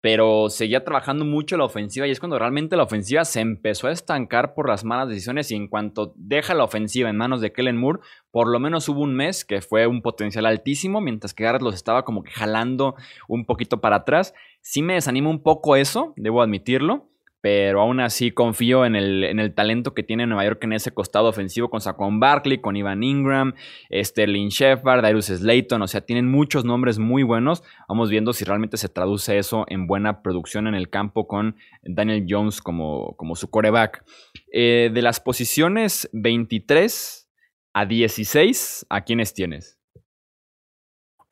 pero 0.00 0.48
seguía 0.48 0.84
trabajando 0.84 1.24
mucho 1.24 1.56
la 1.56 1.64
ofensiva 1.64 2.06
y 2.06 2.10
es 2.10 2.20
cuando 2.20 2.38
realmente 2.38 2.76
la 2.76 2.84
ofensiva 2.84 3.24
se 3.24 3.40
empezó 3.40 3.86
a 3.86 3.92
estancar 3.92 4.54
por 4.54 4.68
las 4.68 4.84
malas 4.84 5.08
decisiones 5.08 5.50
y 5.50 5.56
en 5.56 5.68
cuanto 5.68 6.12
deja 6.16 6.54
la 6.54 6.64
ofensiva 6.64 7.10
en 7.10 7.16
manos 7.16 7.40
de 7.40 7.52
Kellen 7.52 7.76
Moore, 7.76 8.00
por 8.30 8.48
lo 8.48 8.58
menos 8.60 8.88
hubo 8.88 9.02
un 9.02 9.14
mes 9.14 9.44
que 9.44 9.60
fue 9.60 9.86
un 9.86 10.00
potencial 10.00 10.46
altísimo, 10.46 11.00
mientras 11.00 11.34
que 11.34 11.44
Garrett 11.44 11.62
los 11.62 11.74
estaba 11.74 12.04
como 12.04 12.22
que 12.22 12.30
jalando 12.30 12.94
un 13.28 13.44
poquito 13.44 13.80
para 13.80 13.96
atrás. 13.96 14.32
Sí 14.62 14.82
me 14.82 14.94
desanima 14.94 15.28
un 15.28 15.42
poco 15.42 15.76
eso, 15.76 16.14
debo 16.16 16.42
admitirlo, 16.42 17.10
pero 17.40 17.80
aún 17.80 18.00
así 18.00 18.30
confío 18.30 18.84
en 18.84 18.96
el, 18.96 19.24
en 19.24 19.38
el, 19.38 19.54
talento 19.54 19.94
que 19.94 20.02
tiene 20.02 20.26
Nueva 20.26 20.44
York 20.44 20.62
en 20.64 20.74
ese 20.74 20.92
costado 20.92 21.28
ofensivo 21.28 21.70
con 21.70 21.80
Saquon 21.80 22.20
Barkley, 22.20 22.60
con 22.60 22.76
Ivan 22.76 23.02
Ingram, 23.02 23.54
Sterling 23.90 24.48
Shepard, 24.48 25.02
Darius 25.02 25.26
Slayton, 25.26 25.82
o 25.82 25.86
sea, 25.86 26.02
tienen 26.02 26.30
muchos 26.30 26.64
nombres 26.64 26.98
muy 26.98 27.22
buenos. 27.22 27.62
Vamos 27.88 28.10
viendo 28.10 28.32
si 28.32 28.44
realmente 28.44 28.76
se 28.76 28.88
traduce 28.88 29.38
eso 29.38 29.64
en 29.68 29.86
buena 29.86 30.22
producción 30.22 30.66
en 30.66 30.74
el 30.74 30.90
campo 30.90 31.26
con 31.26 31.56
Daniel 31.82 32.26
Jones 32.28 32.60
como, 32.60 33.16
como 33.16 33.36
su 33.36 33.48
coreback. 33.50 34.04
Eh, 34.52 34.90
de 34.92 35.02
las 35.02 35.20
posiciones 35.20 36.08
23 36.12 37.28
a 37.72 37.86
16, 37.86 38.86
¿a 38.88 39.02
quiénes 39.02 39.32
tienes? 39.32 39.78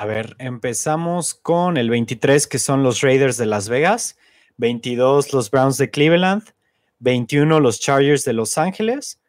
A 0.00 0.06
ver, 0.06 0.36
empezamos 0.38 1.34
con 1.34 1.76
el 1.76 1.90
23, 1.90 2.46
que 2.46 2.60
son 2.60 2.84
los 2.84 3.00
Raiders 3.00 3.36
de 3.36 3.46
Las 3.46 3.68
Vegas. 3.68 4.16
22 4.58 5.32
los 5.32 5.50
Browns 5.50 5.78
de 5.78 5.90
Cleveland, 5.90 6.42
21 6.98 7.60
los 7.60 7.80
Chargers 7.80 8.24
de 8.24 8.32
Los 8.32 8.58
Ángeles, 8.58 9.20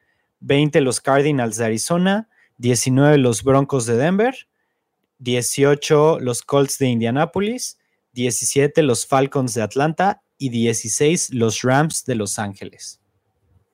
20 0.42 0.82
los 0.82 1.02
Cardinals 1.02 1.58
de 1.58 1.66
Arizona, 1.66 2.30
19 2.58 3.18
los 3.20 3.44
Broncos 3.44 3.86
de 3.86 3.96
Denver, 3.96 4.48
18 5.20 6.20
los 6.20 6.42
Colts 6.42 6.78
de 6.80 6.88
Indianapolis, 6.88 7.78
17 8.14 8.82
los 8.84 9.06
Falcons 9.06 9.54
de 9.54 9.62
Atlanta 9.62 10.22
y 10.38 10.50
16 10.50 11.34
los 11.34 11.62
Rams 11.62 12.06
de 12.06 12.16
Los 12.16 12.40
Ángeles. 12.40 13.00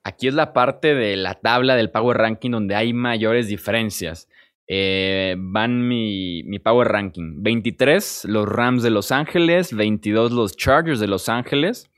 Aquí 0.03 0.27
es 0.27 0.33
la 0.33 0.53
parte 0.53 0.93
de 0.93 1.15
la 1.15 1.35
tabla 1.35 1.75
del 1.75 1.89
Power 1.89 2.17
Ranking 2.17 2.51
donde 2.51 2.75
hay 2.75 2.93
mayores 2.93 3.47
diferencias. 3.47 4.27
Eh, 4.67 5.35
van 5.37 5.87
mi, 5.87 6.43
Power 6.59 6.87
Ranking. 6.87 7.43
23 7.43 8.25
los 8.25 8.47
Rams 8.47 8.83
de 8.83 8.89
Los 8.89 9.11
Ángeles, 9.11 9.73
22 9.73 10.31
los 10.31 10.55
Chargers 10.57 10.99
de 10.99 11.07
Los 11.07 11.29
Ángeles, 11.29 11.91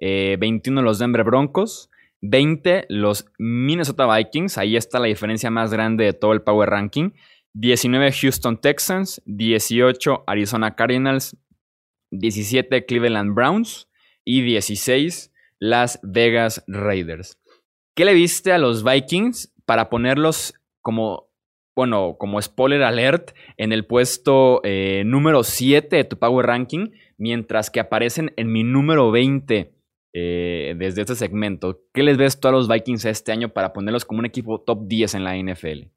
21 0.00 0.80
eh, 0.80 0.84
los 0.84 0.98
Denver 0.98 1.24
Broncos, 1.24 1.90
20 2.22 2.86
los 2.88 3.26
Minnesota 3.38 4.12
Vikings, 4.12 4.58
ahí 4.58 4.76
está 4.76 4.98
la 4.98 5.06
diferencia 5.06 5.50
más 5.50 5.70
grande 5.72 6.04
de 6.04 6.12
todo 6.12 6.32
el 6.32 6.42
Power 6.42 6.70
Ranking, 6.70 7.10
19 7.54 8.12
Houston 8.12 8.60
Texans, 8.60 9.22
18 9.26 10.24
Arizona 10.26 10.74
Cardinals, 10.74 11.36
17 12.10 12.86
Cleveland 12.86 13.34
Browns. 13.34 13.88
y 14.22 14.42
16 14.42 15.32
Las 15.58 15.98
Vegas 16.02 16.62
Raiders. 16.66 17.38
¿Qué 17.96 18.04
le 18.04 18.14
viste 18.14 18.52
a 18.52 18.58
los 18.58 18.84
Vikings 18.84 19.52
para 19.64 19.88
ponerlos 19.88 20.54
como 20.82 21.29
bueno, 21.80 22.16
como 22.18 22.42
spoiler 22.42 22.82
alert, 22.82 23.30
en 23.56 23.72
el 23.72 23.86
puesto 23.86 24.60
eh, 24.64 25.02
número 25.06 25.42
7 25.42 25.96
de 25.96 26.04
tu 26.04 26.18
Power 26.18 26.44
Ranking, 26.44 26.90
mientras 27.16 27.70
que 27.70 27.80
aparecen 27.80 28.34
en 28.36 28.52
mi 28.52 28.64
número 28.64 29.10
20 29.10 29.72
eh, 30.12 30.74
desde 30.76 31.00
este 31.00 31.14
segmento. 31.14 31.80
¿Qué 31.94 32.02
les 32.02 32.18
ves 32.18 32.38
tú 32.38 32.48
a 32.48 32.50
los 32.50 32.68
Vikings 32.68 33.06
este 33.06 33.32
año 33.32 33.54
para 33.54 33.72
ponerlos 33.72 34.04
como 34.04 34.18
un 34.18 34.26
equipo 34.26 34.60
top 34.60 34.88
10 34.88 35.14
en 35.14 35.24
la 35.24 35.38
NFL? 35.38 35.88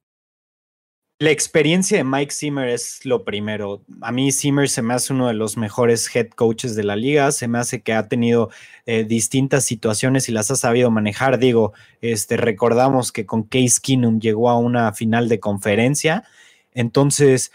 La 1.23 1.31
experiencia 1.31 1.97
de 1.97 2.03
Mike 2.03 2.33
Zimmer 2.33 2.67
es 2.67 3.05
lo 3.05 3.23
primero. 3.23 3.81
A 4.01 4.11
mí 4.11 4.33
Zimmer 4.33 4.67
se 4.67 4.81
me 4.81 4.93
hace 4.93 5.13
uno 5.13 5.29
de 5.29 5.33
los 5.33 5.55
mejores 5.55 6.13
head 6.13 6.27
coaches 6.31 6.75
de 6.75 6.83
la 6.83 6.97
liga. 6.97 7.31
Se 7.31 7.47
me 7.47 7.59
hace 7.59 7.81
que 7.81 7.93
ha 7.93 8.09
tenido 8.09 8.49
eh, 8.85 9.05
distintas 9.05 9.63
situaciones 9.63 10.27
y 10.27 10.33
las 10.33 10.51
ha 10.51 10.57
sabido 10.57 10.91
manejar. 10.91 11.39
Digo, 11.39 11.71
este, 12.01 12.35
recordamos 12.35 13.13
que 13.13 13.25
con 13.25 13.43
Case 13.43 13.79
Keenum 13.81 14.19
llegó 14.19 14.49
a 14.49 14.57
una 14.57 14.91
final 14.91 15.29
de 15.29 15.39
conferencia. 15.39 16.25
Entonces, 16.73 17.53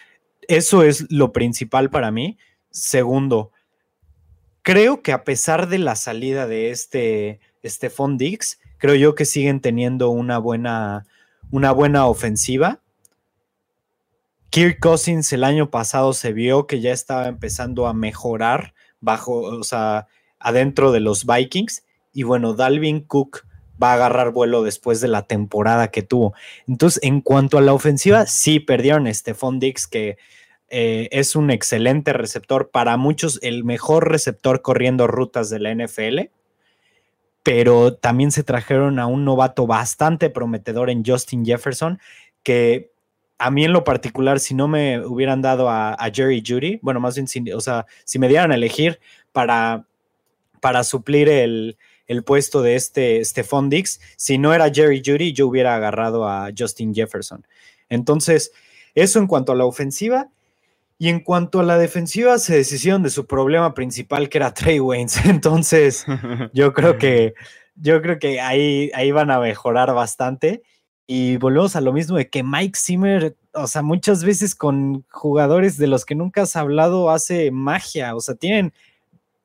eso 0.49 0.83
es 0.83 1.05
lo 1.11 1.35
principal 1.35 1.91
para 1.91 2.11
mí. 2.11 2.39
Segundo, 2.71 3.53
creo 4.63 5.03
que 5.03 5.13
a 5.13 5.25
pesar 5.25 5.69
de 5.69 5.77
la 5.77 5.95
salida 5.95 6.47
de 6.47 6.71
este 6.71 7.41
Stephon 7.63 8.17
Dix, 8.17 8.61
creo 8.79 8.95
yo 8.95 9.15
que 9.15 9.27
siguen 9.27 9.61
teniendo 9.61 10.09
una 10.09 10.39
buena, 10.39 11.05
una 11.51 11.71
buena 11.73 12.07
ofensiva 12.07 12.81
Kirk 14.51 14.79
Cousins 14.81 15.33
el 15.33 15.45
año 15.45 15.71
pasado 15.71 16.13
se 16.13 16.33
vio 16.33 16.67
que 16.67 16.81
ya 16.81 16.93
estaba 16.93 17.29
empezando 17.29 17.87
a 17.87 17.93
mejorar 17.93 18.75
bajo, 19.01 19.41
o 19.41 19.63
sea, 19.63 20.07
adentro 20.39 20.93
de 20.93 21.01
los 21.01 21.27
Vikings. 21.27 21.85
Y 22.13 22.23
bueno, 22.23 22.55
Dalvin 22.55 23.01
Cook 23.01 23.45
va 23.81 23.93
a 23.93 23.95
agarrar 23.95 24.33
vuelo 24.33 24.63
después 24.63 25.01
de 25.01 25.09
la 25.09 25.23
temporada 25.23 25.91
que 25.91 26.03
tuvo. 26.03 26.35
Entonces, 26.67 27.03
en 27.03 27.21
cuanto 27.21 27.59
a 27.59 27.61
la 27.61 27.75
ofensiva, 27.75 28.27
sí 28.27 28.59
perdieron 28.59 29.07
a 29.07 29.15
Stephon 29.15 29.61
Dix, 29.61 29.87
que 29.87 30.17
eh, 30.71 31.09
es 31.13 31.37
un 31.37 31.51
excelente 31.51 32.13
receptor, 32.13 32.71
para 32.71 32.97
muchos 32.97 33.39
el 33.43 33.65
mejor 33.65 34.11
receptor 34.11 34.63
corriendo 34.63 35.07
rutas 35.07 35.51
de 35.51 35.61
la 35.61 35.75
NFL. 35.75 36.31
Pero 37.43 37.95
también 37.95 38.33
se 38.33 38.43
trajeron 38.43 38.99
a 38.99 39.07
un 39.07 39.25
novato 39.25 39.67
bastante 39.67 40.29
prometedor 40.29 40.91
en 40.91 41.05
Justin 41.05 41.45
Jefferson, 41.45 42.01
que 42.43 42.91
a 43.39 43.51
mí 43.51 43.65
en 43.65 43.73
lo 43.73 43.85
particular, 43.85 44.41
si 44.41 44.55
no 44.55 44.67
me 44.67 45.05
hubieran 45.07 45.41
dado 45.41 45.71
a, 45.71 45.97
Jerry 46.13 46.43
Judy, 46.45 46.81
bueno, 46.83 47.01
más 47.01 47.15
bien, 47.15 47.55
o 47.55 47.61
sea, 47.61 47.87
si 48.05 48.19
me 48.19 48.29
dieran 48.29 48.51
a 48.51 48.57
elegir 48.57 48.99
para, 49.33 49.87
para 50.61 50.83
suplir 50.83 51.29
el, 51.29 51.77
puesto 52.25 52.63
de 52.63 52.75
este 52.75 53.25
Stephon 53.25 53.71
Dix, 53.71 54.01
si 54.17 54.39
no 54.39 54.53
era 54.53 54.71
Jerry 54.73 55.03
Judy, 55.05 55.33
yo 55.33 55.47
hubiera 55.47 55.77
agarrado 55.77 56.29
a 56.29 56.51
Justin 56.57 56.95
Jefferson. 56.95 57.47
Entonces, 57.89 58.51
eso 58.95 59.19
en 59.21 59.27
cuanto 59.27 59.53
a 59.53 59.57
la 59.57 59.65
ofensiva. 59.65 60.29
Y 61.01 61.11
en 61.11 61.21
cuanto 61.21 61.61
a 61.61 61.63
la 61.63 61.79
defensiva, 61.79 62.39
se 62.39 62.57
deshicieron 62.57 63.05
de 63.05 63.11
su 63.11 63.25
problema 63.27 63.73
principal, 63.73 64.29
que 64.29 64.39
era 64.39 64.53
Trey 64.53 64.81
Waynes. 64.81 65.17
Entonces, 65.27 66.05
yo 66.53 66.73
creo 66.73 66.99
que, 66.99 67.35
yo 67.77 68.03
creo 68.03 68.19
que 68.19 68.41
ahí, 68.41 68.91
ahí 68.95 69.13
van 69.13 69.31
a 69.31 69.39
mejorar 69.39 69.95
bastante. 69.95 70.63
Y 71.11 71.39
volvemos 71.39 71.75
a 71.75 71.81
lo 71.81 71.95
mismo 71.95 72.19
de 72.19 72.29
que 72.29 72.43
Mike 72.43 72.79
Zimmer, 72.79 73.35
o 73.55 73.67
sea, 73.67 73.81
muchas 73.81 74.23
veces 74.23 74.55
con 74.55 75.07
jugadores 75.09 75.79
de 75.79 75.87
los 75.87 76.05
que 76.05 76.15
nunca 76.15 76.43
has 76.43 76.55
hablado 76.55 77.09
hace 77.09 77.51
magia, 77.51 78.15
o 78.15 78.21
sea, 78.21 78.35
tienen, 78.35 78.75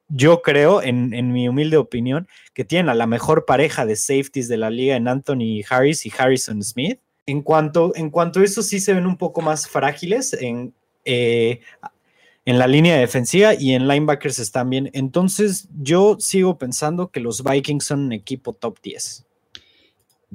yo 0.10 0.42
creo, 0.42 0.82
en, 0.82 1.14
en 1.14 1.32
mi 1.32 1.48
humilde 1.48 1.78
opinión, 1.78 2.28
que 2.54 2.66
tienen 2.66 2.90
a 2.90 2.94
la 2.94 3.08
mejor 3.08 3.46
pareja 3.46 3.86
de 3.86 3.96
safeties 3.96 4.50
de 4.50 4.58
la 4.58 4.70
liga 4.70 4.98
en 4.98 5.08
Anthony 5.08 5.64
Harris 5.70 6.06
y 6.06 6.12
Harrison 6.16 6.62
Smith. 6.62 7.00
En 7.28 7.42
cuanto, 7.42 7.94
en 7.96 8.10
cuanto 8.10 8.42
a 8.42 8.44
eso 8.44 8.62
sí 8.62 8.82
se 8.82 8.94
ven 8.94 9.08
un 9.08 9.16
poco 9.16 9.40
más 9.40 9.66
frágiles 9.70 10.34
en, 10.34 10.74
eh, 11.06 11.62
en 12.44 12.60
la 12.60 12.68
línea 12.68 12.98
defensiva 12.98 13.54
y 13.54 13.72
en 13.72 13.88
linebackers 13.88 14.40
están 14.40 14.70
bien. 14.70 14.90
Entonces 14.92 15.70
yo 15.82 16.18
sigo 16.20 16.58
pensando 16.58 17.10
que 17.10 17.22
los 17.22 17.42
Vikings 17.42 17.86
son 17.86 18.02
un 18.02 18.12
equipo 18.12 18.52
top 18.52 18.80
10. 18.84 19.26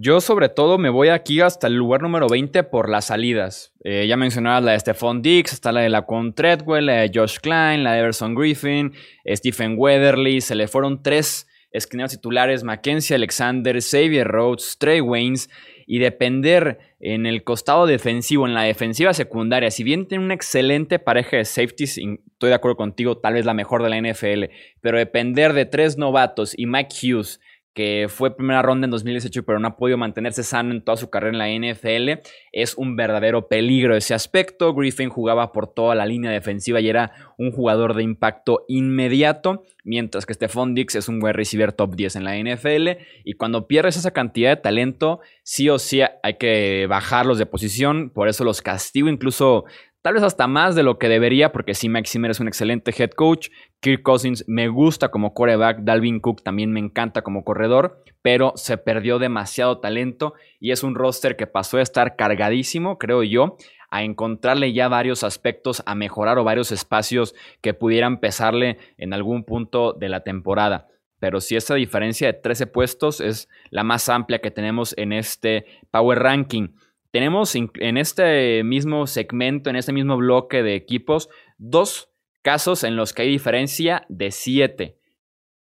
Yo 0.01 0.21
sobre 0.21 0.49
todo 0.49 0.79
me 0.79 0.91
voy 0.91 1.09
aquí 1.09 1.41
hasta 1.41 1.67
el 1.67 1.75
lugar 1.75 2.03
número 2.03 2.29
20 2.29 2.63
por 2.63 2.89
las 2.89 3.07
salidas. 3.07 3.75
Eh, 3.83 4.07
ya 4.07 4.17
mencionaba 4.17 4.61
la 4.61 4.73
de 4.73 4.79
Stephon 4.79 5.23
Dix, 5.23 5.53
está 5.53 5.73
la 5.73 5.81
de 5.81 5.89
la 5.89 6.03
con 6.03 6.37
Treadwell, 6.37 6.87
la 6.87 7.01
de 7.01 7.11
Josh 7.13 7.39
Klein, 7.41 7.83
la 7.83 7.95
de 7.95 7.99
Everson 7.99 8.37
Griffin, 8.37 8.93
Stephen 9.27 9.75
Weatherly. 9.77 10.41
Se 10.41 10.55
le 10.55 10.69
fueron 10.69 11.03
tres 11.03 11.49
esquineros 11.73 12.13
titulares, 12.13 12.63
Mackenzie 12.63 13.17
Alexander, 13.17 13.83
Xavier 13.83 14.29
Rhodes, 14.29 14.77
Trey 14.79 15.01
Waynes. 15.01 15.51
Y 15.89 15.99
depender 15.99 16.79
en 17.01 17.27
el 17.27 17.43
costado 17.43 17.87
defensivo, 17.87 18.47
en 18.47 18.55
la 18.55 18.63
defensiva 18.63 19.15
secundaria, 19.15 19.73
si 19.73 19.83
bien 19.83 20.07
tiene 20.07 20.23
una 20.23 20.35
excelente 20.35 21.01
pareja 21.01 21.39
de 21.39 21.45
safeties, 21.45 21.99
estoy 21.99 22.51
de 22.51 22.55
acuerdo 22.55 22.77
contigo, 22.77 23.17
tal 23.19 23.35
vez 23.35 23.47
la 23.47 23.55
mejor 23.55 23.83
de 23.83 23.89
la 23.89 23.99
NFL, 23.99 24.53
pero 24.81 24.99
depender 24.99 25.55
de 25.55 25.65
tres 25.65 25.97
novatos 25.97 26.53
y 26.57 26.67
Mike 26.67 26.95
Hughes 27.03 27.41
que 27.79 28.09
fue 28.09 28.35
primera 28.35 28.61
ronda 28.61 28.87
en 28.87 28.91
2018, 28.91 29.45
pero 29.45 29.61
no 29.61 29.69
ha 29.69 29.77
podido 29.77 29.97
mantenerse 29.97 30.43
sano 30.43 30.73
en 30.73 30.83
toda 30.83 30.97
su 30.97 31.11
carrera 31.11 31.31
en 31.31 31.63
la 31.63 31.73
NFL, 31.73 32.21
es 32.51 32.75
un 32.75 32.97
verdadero 32.97 33.47
peligro 33.47 33.95
ese 33.95 34.15
aspecto. 34.15 34.75
Griffin 34.75 35.11
jugaba 35.11 35.53
por 35.53 35.73
toda 35.73 35.95
la 35.95 36.05
línea 36.05 36.33
defensiva 36.33 36.81
y 36.81 36.89
era 36.89 37.13
un 37.39 37.53
jugador 37.53 37.95
de 37.95 38.03
impacto 38.03 38.65
inmediato, 38.67 39.63
mientras 39.85 40.27
que 40.27 40.35
Stephon 40.35 40.75
Dix 40.75 40.97
es 40.97 41.07
un 41.07 41.21
buen 41.21 41.35
receiver 41.35 41.73
top 41.73 41.95
10 41.95 42.17
en 42.17 42.25
la 42.25 42.37
NFL. 42.37 43.01
Y 43.23 43.35
cuando 43.35 43.69
pierdes 43.69 43.97
esa 43.97 44.11
cantidad 44.11 44.51
de 44.51 44.61
talento, 44.61 45.21
sí 45.45 45.71
o 45.71 45.79
sí 45.79 46.01
hay 46.25 46.35
que 46.35 46.89
bajarlos 46.89 47.39
de 47.39 47.47
posición, 47.47 48.11
por 48.11 48.27
eso 48.27 48.43
los 48.43 48.61
castigo 48.61 49.09
incluso 49.09 49.67
Tal 50.09 50.15
vez 50.15 50.23
hasta 50.23 50.47
más 50.47 50.75
de 50.75 50.83
lo 50.83 50.99
que 50.99 51.07
debería, 51.07 51.53
porque 51.53 51.75
sí, 51.75 51.91
Max 51.91 52.13
Zimmer 52.13 52.31
es 52.31 52.41
un 52.41 52.49
excelente 52.49 52.95
head 52.97 53.11
coach. 53.11 53.51
Kirk 53.81 54.01
Cousins 54.01 54.43
me 54.49 54.69
gusta 54.69 55.11
como 55.11 55.35
coreback. 55.35 55.81
Dalvin 55.81 56.21
Cook 56.21 56.43
también 56.43 56.73
me 56.73 56.81
encanta 56.81 57.21
como 57.21 57.45
corredor, 57.45 58.03
pero 58.23 58.55
se 58.57 58.79
perdió 58.79 59.19
demasiado 59.19 59.81
talento 59.81 60.33
y 60.61 60.71
es 60.71 60.83
un 60.83 60.95
roster 60.95 61.37
que 61.37 61.47
pasó 61.47 61.77
a 61.77 61.83
estar 61.83 62.17
cargadísimo, 62.17 62.97
creo 62.97 63.23
yo, 63.23 63.59
a 63.91 64.03
encontrarle 64.03 64.73
ya 64.73 64.89
varios 64.89 65.25
aspectos 65.25 65.83
a 65.85 65.95
mejorar 65.95 66.39
o 66.39 66.45
varios 66.45 66.73
espacios 66.73 67.35
que 67.61 67.75
pudieran 67.75 68.19
pesarle 68.19 68.79
en 68.97 69.13
algún 69.13 69.45
punto 69.45 69.93
de 69.93 70.09
la 70.09 70.25
temporada. 70.25 70.89
Pero 71.21 71.43
si 71.43 71.55
esa 71.55 71.75
diferencia 71.75 72.29
de 72.29 72.33
13 72.33 72.67
puestos 72.69 73.21
es 73.21 73.51
la 73.69 73.85
más 73.85 74.09
amplia 74.09 74.39
que 74.39 74.51
tenemos 74.51 74.95
en 74.97 75.13
este 75.13 75.67
Power 75.91 76.19
Ranking. 76.21 76.69
Tenemos 77.11 77.55
en 77.55 77.97
este 77.97 78.63
mismo 78.65 79.07
segmento, 79.07 79.71
en 79.71 79.77
este 79.77 79.93
mismo 79.93 80.17
bloque 80.17 80.63
de 80.63 80.75
equipos, 80.75 81.31
dos 81.57 82.11
casos 82.43 82.85
en 82.85 82.97
los 82.97 83.13
que 83.13 83.23
hay 83.23 83.29
diferencia 83.29 84.05
de 84.09 84.31
7. 84.31 84.99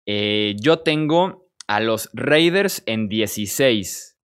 Eh, 0.05 0.55
yo 0.59 0.79
tengo 0.79 1.49
a 1.67 1.79
los 1.79 2.09
Raiders 2.13 2.83
en 2.85 3.07
16 3.07 4.17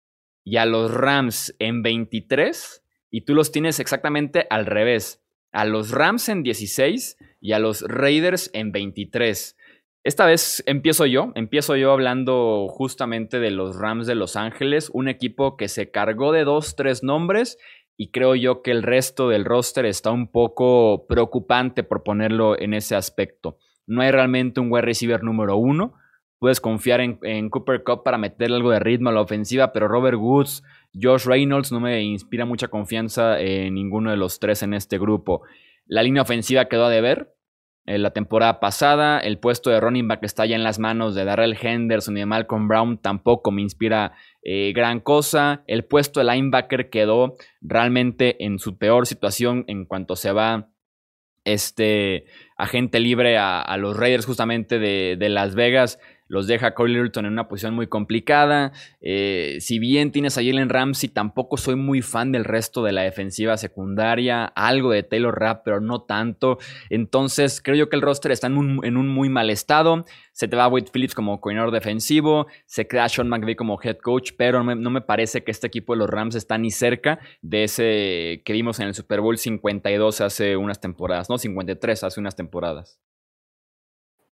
y 0.45 0.57
a 0.57 0.67
los 0.67 0.93
Rams 0.93 1.55
en 1.59 1.83
23 1.83 2.83
y 3.11 3.23
tú 3.23 3.35
los 3.35 3.53
tienes 3.53 3.81
exactamente 3.81 4.47
al 4.51 4.67
revés. 4.67 5.23
A 5.53 5.65
los 5.65 5.91
Rams 5.91 6.29
en 6.29 6.43
16 6.43 7.17
y 7.41 7.53
a 7.53 7.59
los 7.59 7.83
Raiders 7.83 8.51
en 8.53 8.73
23. 8.73 9.57
Esta 10.07 10.25
vez 10.25 10.63
empiezo 10.67 11.05
yo, 11.05 11.33
empiezo 11.35 11.75
yo 11.75 11.91
hablando 11.91 12.69
justamente 12.69 13.41
de 13.41 13.51
los 13.51 13.77
Rams 13.77 14.07
de 14.07 14.15
Los 14.15 14.37
Ángeles, 14.37 14.89
un 14.95 15.09
equipo 15.09 15.57
que 15.57 15.67
se 15.67 15.91
cargó 15.91 16.31
de 16.31 16.45
dos, 16.45 16.77
tres 16.77 17.03
nombres 17.03 17.59
y 17.97 18.13
creo 18.13 18.37
yo 18.37 18.63
que 18.63 18.71
el 18.71 18.85
resto 18.85 19.29
del 19.29 19.45
roster 19.45 19.85
está 19.85 20.13
un 20.13 20.31
poco 20.31 21.09
preocupante 21.09 21.83
por 21.83 22.05
ponerlo 22.05 22.57
en 22.57 22.73
ese 22.73 22.95
aspecto. 22.95 23.59
No 23.85 24.01
hay 24.01 24.13
realmente 24.13 24.61
un 24.61 24.71
wide 24.71 24.83
receiver 24.83 25.25
número 25.25 25.57
uno. 25.57 25.95
Puedes 26.39 26.61
confiar 26.61 27.01
en, 27.01 27.19
en 27.23 27.51
Cooper 27.51 27.83
Cup 27.83 28.05
para 28.05 28.17
meter 28.17 28.53
algo 28.53 28.71
de 28.71 28.79
ritmo 28.79 29.09
a 29.09 29.13
la 29.13 29.23
ofensiva, 29.23 29.73
pero 29.73 29.89
Robert 29.89 30.19
Woods, 30.19 30.63
Josh 30.95 31.25
Reynolds 31.25 31.73
no 31.73 31.81
me 31.81 32.01
inspira 32.05 32.45
mucha 32.45 32.69
confianza 32.69 33.41
en 33.41 33.75
ninguno 33.75 34.13
de 34.13 34.19
los 34.19 34.39
tres 34.39 34.63
en 34.63 34.73
este 34.73 34.99
grupo. 34.99 35.43
La 35.85 36.05
línea 36.05 36.23
ofensiva 36.23 36.67
quedó 36.67 36.85
a 36.85 36.91
deber, 36.91 37.36
la 37.87 38.11
temporada 38.11 38.61
pasada. 38.61 39.19
El 39.19 39.39
puesto 39.39 39.71
de 39.71 39.81
running 39.81 40.09
back 40.09 40.25
está 40.25 40.45
ya 40.45 40.57
en 40.57 40.65
las 40.65 40.79
manos 40.79 41.15
de 41.15 41.25
Darrell 41.25 41.57
Henderson 41.61 42.17
y 42.17 42.21
de 42.21 42.27
Malcolm 42.27 42.69
Brown. 42.69 42.99
Tampoco 42.99 43.51
me 43.53 43.63
inspira 43.63 44.13
eh, 44.43 44.73
gran 44.75 45.01
cosa. 45.01 45.63
El 45.67 45.85
puesto 45.85 46.21
de 46.21 46.27
linebacker 46.27 46.91
quedó 46.91 47.37
realmente 47.61 48.45
en 48.45 48.59
su 48.59 48.77
peor 48.77 49.07
situación 49.07 49.65
en 49.69 49.85
cuanto 49.85 50.17
se 50.17 50.33
va 50.33 50.69
este 51.45 52.25
agente 52.57 52.99
libre 52.99 53.39
a, 53.39 53.77
los 53.79 53.97
Raiders 53.97 54.27
justamente 54.27 54.81
de, 54.81 55.17
de 55.17 55.29
Las 55.29 55.55
Vegas 55.55 56.01
los 56.29 56.47
deja 56.47 56.75
Corey 56.75 56.95
Littleton 56.95 57.27
en 57.27 57.33
una 57.33 57.49
posición 57.49 57.75
muy 57.75 57.87
complicada. 57.87 58.73
Eh, 59.01 59.59
si 59.61 59.79
bien 59.79 60.11
tienes 60.11 60.37
a 60.39 60.43
Jalen 60.43 60.69
Ramsey, 60.69 61.09
tampoco 61.09 61.57
soy 61.57 61.77
muy 61.77 62.03
fan 62.03 62.33
del 62.33 62.45
resto 62.45 62.83
de 62.83 62.93
la 62.93 63.03
defensiva 63.03 63.57
secundaria. 63.57 64.45
Algo 64.45 64.91
de 64.91 65.03
Taylor 65.03 65.39
Rapp, 65.39 65.63
pero 65.65 65.81
no 65.81 66.03
tanto. 66.03 66.59
Entonces, 66.91 67.61
creo 67.63 67.77
yo 67.77 67.89
que 67.89 67.97
el 67.97 68.03
roster 68.03 68.33
está 68.33 68.49
en 68.49 68.57
un, 68.59 69.09
muy 69.09 69.29
mal 69.29 69.51
estado. 69.51 70.05
Se 70.33 70.49
te 70.49 70.57
va 70.57 70.69
Wade 70.69 70.91
Phillips 70.93 71.15
como 71.15 71.41
coordinador 71.41 71.73
defensivo. 71.73 72.47
Se 72.67 72.87
queda 72.87 73.09
Sean 73.09 73.29
McVay 73.29 73.55
como 73.55 73.79
head 73.83 73.99
coach, 73.99 74.33
pero 74.37 74.63
no 74.63 74.91
me, 74.91 75.01
parece 75.01 75.45
que 75.45 75.51
este 75.51 75.69
equipo 75.69 75.93
de 75.93 76.01
los 76.01 76.11
Rams 76.11 76.35
está 76.35 76.59
ni 76.59 76.71
cerca 76.71 77.21
de 77.43 77.65
ese 77.65 78.43
que 78.45 78.53
vimos 78.53 78.81
en 78.81 78.89
el 78.89 78.95
Super 78.95 79.21
Bowl 79.21 79.39
52 79.39 80.21
hace 80.21 80.57
unas 80.57 80.81
temporadas, 80.81 81.31
¿no? 81.31 81.39
53 81.39 82.03
hace 82.05 82.21
unas 82.21 82.35
temporadas. 82.35 83.01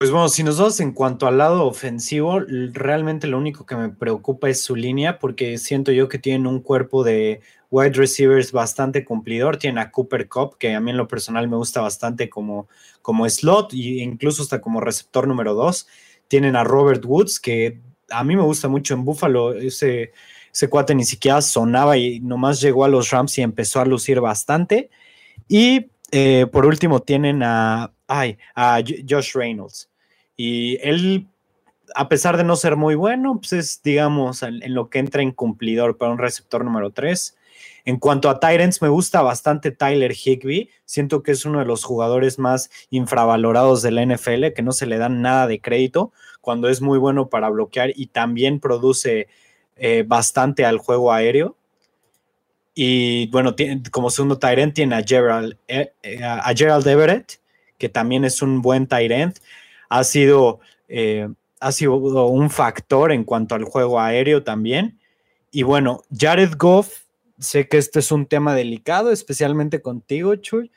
Pues 0.03 0.11
bueno, 0.11 0.29
si 0.29 0.43
nos 0.43 0.59
vamos 0.59 0.81
en 0.81 0.91
cuanto 0.91 1.29
al 1.29 1.39
lado 1.39 1.65
ofensivo, 1.65 2.41
realmente 2.41 3.29
lo 3.29 3.39
único 3.39 3.65
que 3.65 3.77
me 3.77 3.89
preocupa 3.89 4.49
es 4.49 4.61
su 4.61 4.75
línea, 4.75 5.21
porque 5.21 5.59
siento 5.59 5.93
yo 5.93 6.09
que 6.09 6.19
tienen 6.19 6.49
un 6.49 6.59
cuerpo 6.59 7.05
de 7.05 7.41
wide 7.71 7.93
receivers 7.93 8.51
bastante 8.51 9.05
cumplidor. 9.05 9.59
Tienen 9.59 9.79
a 9.79 9.93
Cooper 9.93 10.29
Cup, 10.29 10.59
que 10.59 10.75
a 10.75 10.81
mí 10.81 10.91
en 10.91 10.97
lo 10.97 11.07
personal 11.07 11.47
me 11.47 11.57
gusta 11.57 11.83
bastante 11.83 12.29
como, 12.29 12.67
como 13.01 13.29
slot 13.29 13.75
e 13.75 14.03
incluso 14.03 14.43
hasta 14.43 14.61
como 14.61 14.81
receptor 14.81 15.29
número 15.29 15.55
dos. 15.55 15.87
Tienen 16.27 16.57
a 16.57 16.65
Robert 16.65 17.05
Woods, 17.05 17.39
que 17.39 17.79
a 18.11 18.25
mí 18.25 18.35
me 18.35 18.43
gusta 18.43 18.67
mucho 18.67 18.95
en 18.95 19.05
Buffalo. 19.05 19.55
Ese, 19.55 20.11
ese 20.53 20.69
cuate 20.69 20.97
ni 20.97 21.05
siquiera 21.05 21.41
sonaba 21.41 21.97
y 21.97 22.19
nomás 22.19 22.61
llegó 22.61 22.85
a 22.85 22.89
los 22.89 23.11
Rams 23.11 23.39
y 23.39 23.43
empezó 23.43 23.79
a 23.79 23.85
lucir 23.85 24.21
bastante. 24.21 24.91
Y 25.47 25.93
eh, 26.11 26.49
por 26.51 26.67
último 26.67 26.99
tienen 27.03 27.45
a, 27.45 27.93
ay, 28.09 28.37
a 28.57 28.83
Josh 29.09 29.37
Reynolds 29.37 29.92
y 30.37 30.79
él, 30.83 31.29
a 31.95 32.09
pesar 32.09 32.37
de 32.37 32.45
no 32.45 32.57
ser 32.57 32.77
muy 32.77 32.95
bueno, 32.95 33.39
pues 33.39 33.53
es, 33.53 33.83
digamos, 33.83 34.43
en, 34.43 34.61
lo 34.75 34.89
que 34.91 34.99
entra 34.99 35.23
en 35.23 35.33
cumplidor 35.33 35.99
para 35.99 36.13
un 36.13 36.19
receptor 36.19 36.65
número 36.65 36.91
3. 36.91 37.37
En 37.85 37.99
cuanto 37.99 38.31
a 38.31 38.39
Tyrants, 38.39 38.81
me 38.81 38.89
gusta 38.89 39.23
bastante 39.23 39.73
Tyler 39.73 40.13
Higby. 40.13 40.71
Siento 40.85 41.23
que 41.23 41.33
es 41.33 41.45
uno 41.45 41.59
de 41.59 41.65
los 41.65 41.85
jugadores 41.85 42.39
más 42.39 42.71
infravalorados 42.91 43.83
de 43.83 43.91
la 43.91 44.07
NFL, 44.07 44.53
que 44.55 44.63
no 44.63 44.73
se 44.73 44.87
le 44.87 44.99
dan 44.99 45.21
nada 45.21 45.47
de 45.47 45.61
crédito 45.61 46.13
cuando 46.41 46.69
es 46.69 46.81
muy 46.81 46.99
bueno 46.99 47.29
para 47.29 47.49
bloquear 47.49 47.93
y 47.95 48.07
también 48.07 48.61
produce 48.61 49.29
eh, 49.77 50.05
bastante 50.07 50.65
al 50.65 50.79
juego 50.79 51.13
aéreo. 51.13 51.57
Y 52.75 53.27
bueno, 53.29 53.55
como 53.91 54.11
segundo 54.11 54.39
Tyrant 54.39 54.75
tiene 54.75 54.95
a 54.97 55.03
Gerald, 55.03 55.57
eh, 55.69 55.93
eh, 56.03 56.23
a 56.23 56.53
Gerald 56.57 56.87
Everett, 56.87 57.41
que 57.79 57.89
también 57.89 58.25
es 58.25 58.43
un 58.43 58.63
buen 58.63 58.87
Tyrant 58.87 59.39
ha 59.93 60.05
sido, 60.05 60.61
eh, 60.89 61.29
ha 61.61 61.71
sido 61.71 61.97
un 61.97 62.49
factor 62.49 63.13
en 63.13 63.25
cuanto 63.25 63.55
al 63.55 63.65
juego 63.65 64.01
aéreo 64.01 64.43
también. 64.43 64.99
Y 65.51 65.65
bueno, 65.65 66.01
Jared 66.11 66.55
Goff, 66.57 67.03
sé 67.39 67.69
que 67.69 67.77
este 67.77 67.99
es 67.99 68.11
un 68.11 68.25
tema 68.25 68.55
delicado, 68.55 69.13
especialmente 69.13 69.83
contigo, 69.83 70.35
Chuy, 70.37 70.73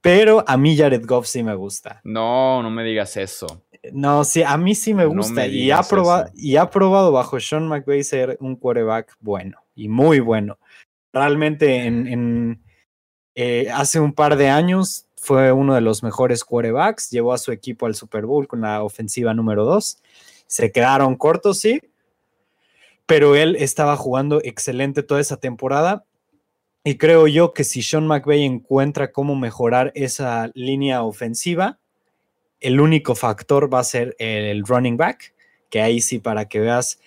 pero 0.00 0.44
a 0.46 0.56
mí 0.56 0.76
Jared 0.76 1.04
Goff 1.04 1.26
sí 1.26 1.42
me 1.42 1.56
gusta. 1.56 2.00
No, 2.04 2.62
no 2.62 2.70
me 2.70 2.84
digas 2.84 3.16
eso. 3.16 3.64
No, 3.92 4.22
sí, 4.22 4.44
a 4.44 4.56
mí 4.56 4.76
sí 4.76 4.94
me 4.94 5.04
gusta 5.04 5.48
y, 5.48 5.72
ha 5.72 5.82
probado, 5.82 6.30
y 6.34 6.56
ha 6.56 6.70
probado 6.70 7.10
bajo 7.10 7.40
Sean 7.40 7.66
McVay 7.66 8.04
ser 8.04 8.36
un 8.40 8.54
quarterback 8.54 9.16
bueno 9.18 9.58
y 9.74 9.88
muy 9.88 10.20
bueno. 10.20 10.58
Realmente 11.12 11.86
en, 11.86 12.62
eh, 13.34 13.68
hace 13.74 13.98
un 13.98 14.12
par 14.12 14.36
de 14.36 14.48
años 14.48 15.06
fue 15.24 15.52
uno 15.52 15.74
de 15.74 15.80
los 15.80 16.02
mejores 16.02 16.44
quarterbacks, 16.44 17.10
llevó 17.10 17.32
a 17.32 17.38
su 17.38 17.50
equipo 17.50 17.86
al 17.86 17.94
Super 17.94 18.26
Bowl 18.26 18.46
con 18.46 18.60
la 18.60 18.82
ofensiva 18.82 19.32
número 19.32 19.64
2. 19.64 20.02
Se 20.46 20.70
quedaron 20.70 21.16
cortos, 21.16 21.60
sí, 21.60 21.80
pero 23.06 23.34
él 23.34 23.56
estaba 23.56 23.96
jugando 23.96 24.40
excelente 24.44 25.02
toda 25.02 25.22
esa 25.22 25.38
temporada. 25.38 26.04
Y 26.84 26.98
creo 26.98 27.26
yo 27.26 27.54
que 27.54 27.64
si 27.64 27.80
Sean 27.80 28.06
McVay 28.06 28.44
encuentra 28.44 29.12
cómo 29.12 29.34
mejorar 29.34 29.92
esa 29.94 30.50
línea 30.52 31.02
ofensiva, 31.02 31.78
el 32.60 32.78
único 32.78 33.14
factor 33.14 33.72
va 33.72 33.80
a 33.80 33.84
ser 33.84 34.14
el 34.18 34.62
running 34.66 34.98
back, 34.98 35.34
que 35.70 35.80
ahí 35.80 36.02
sí, 36.02 36.18
para 36.18 36.48
que 36.48 36.60
veas, 36.60 37.00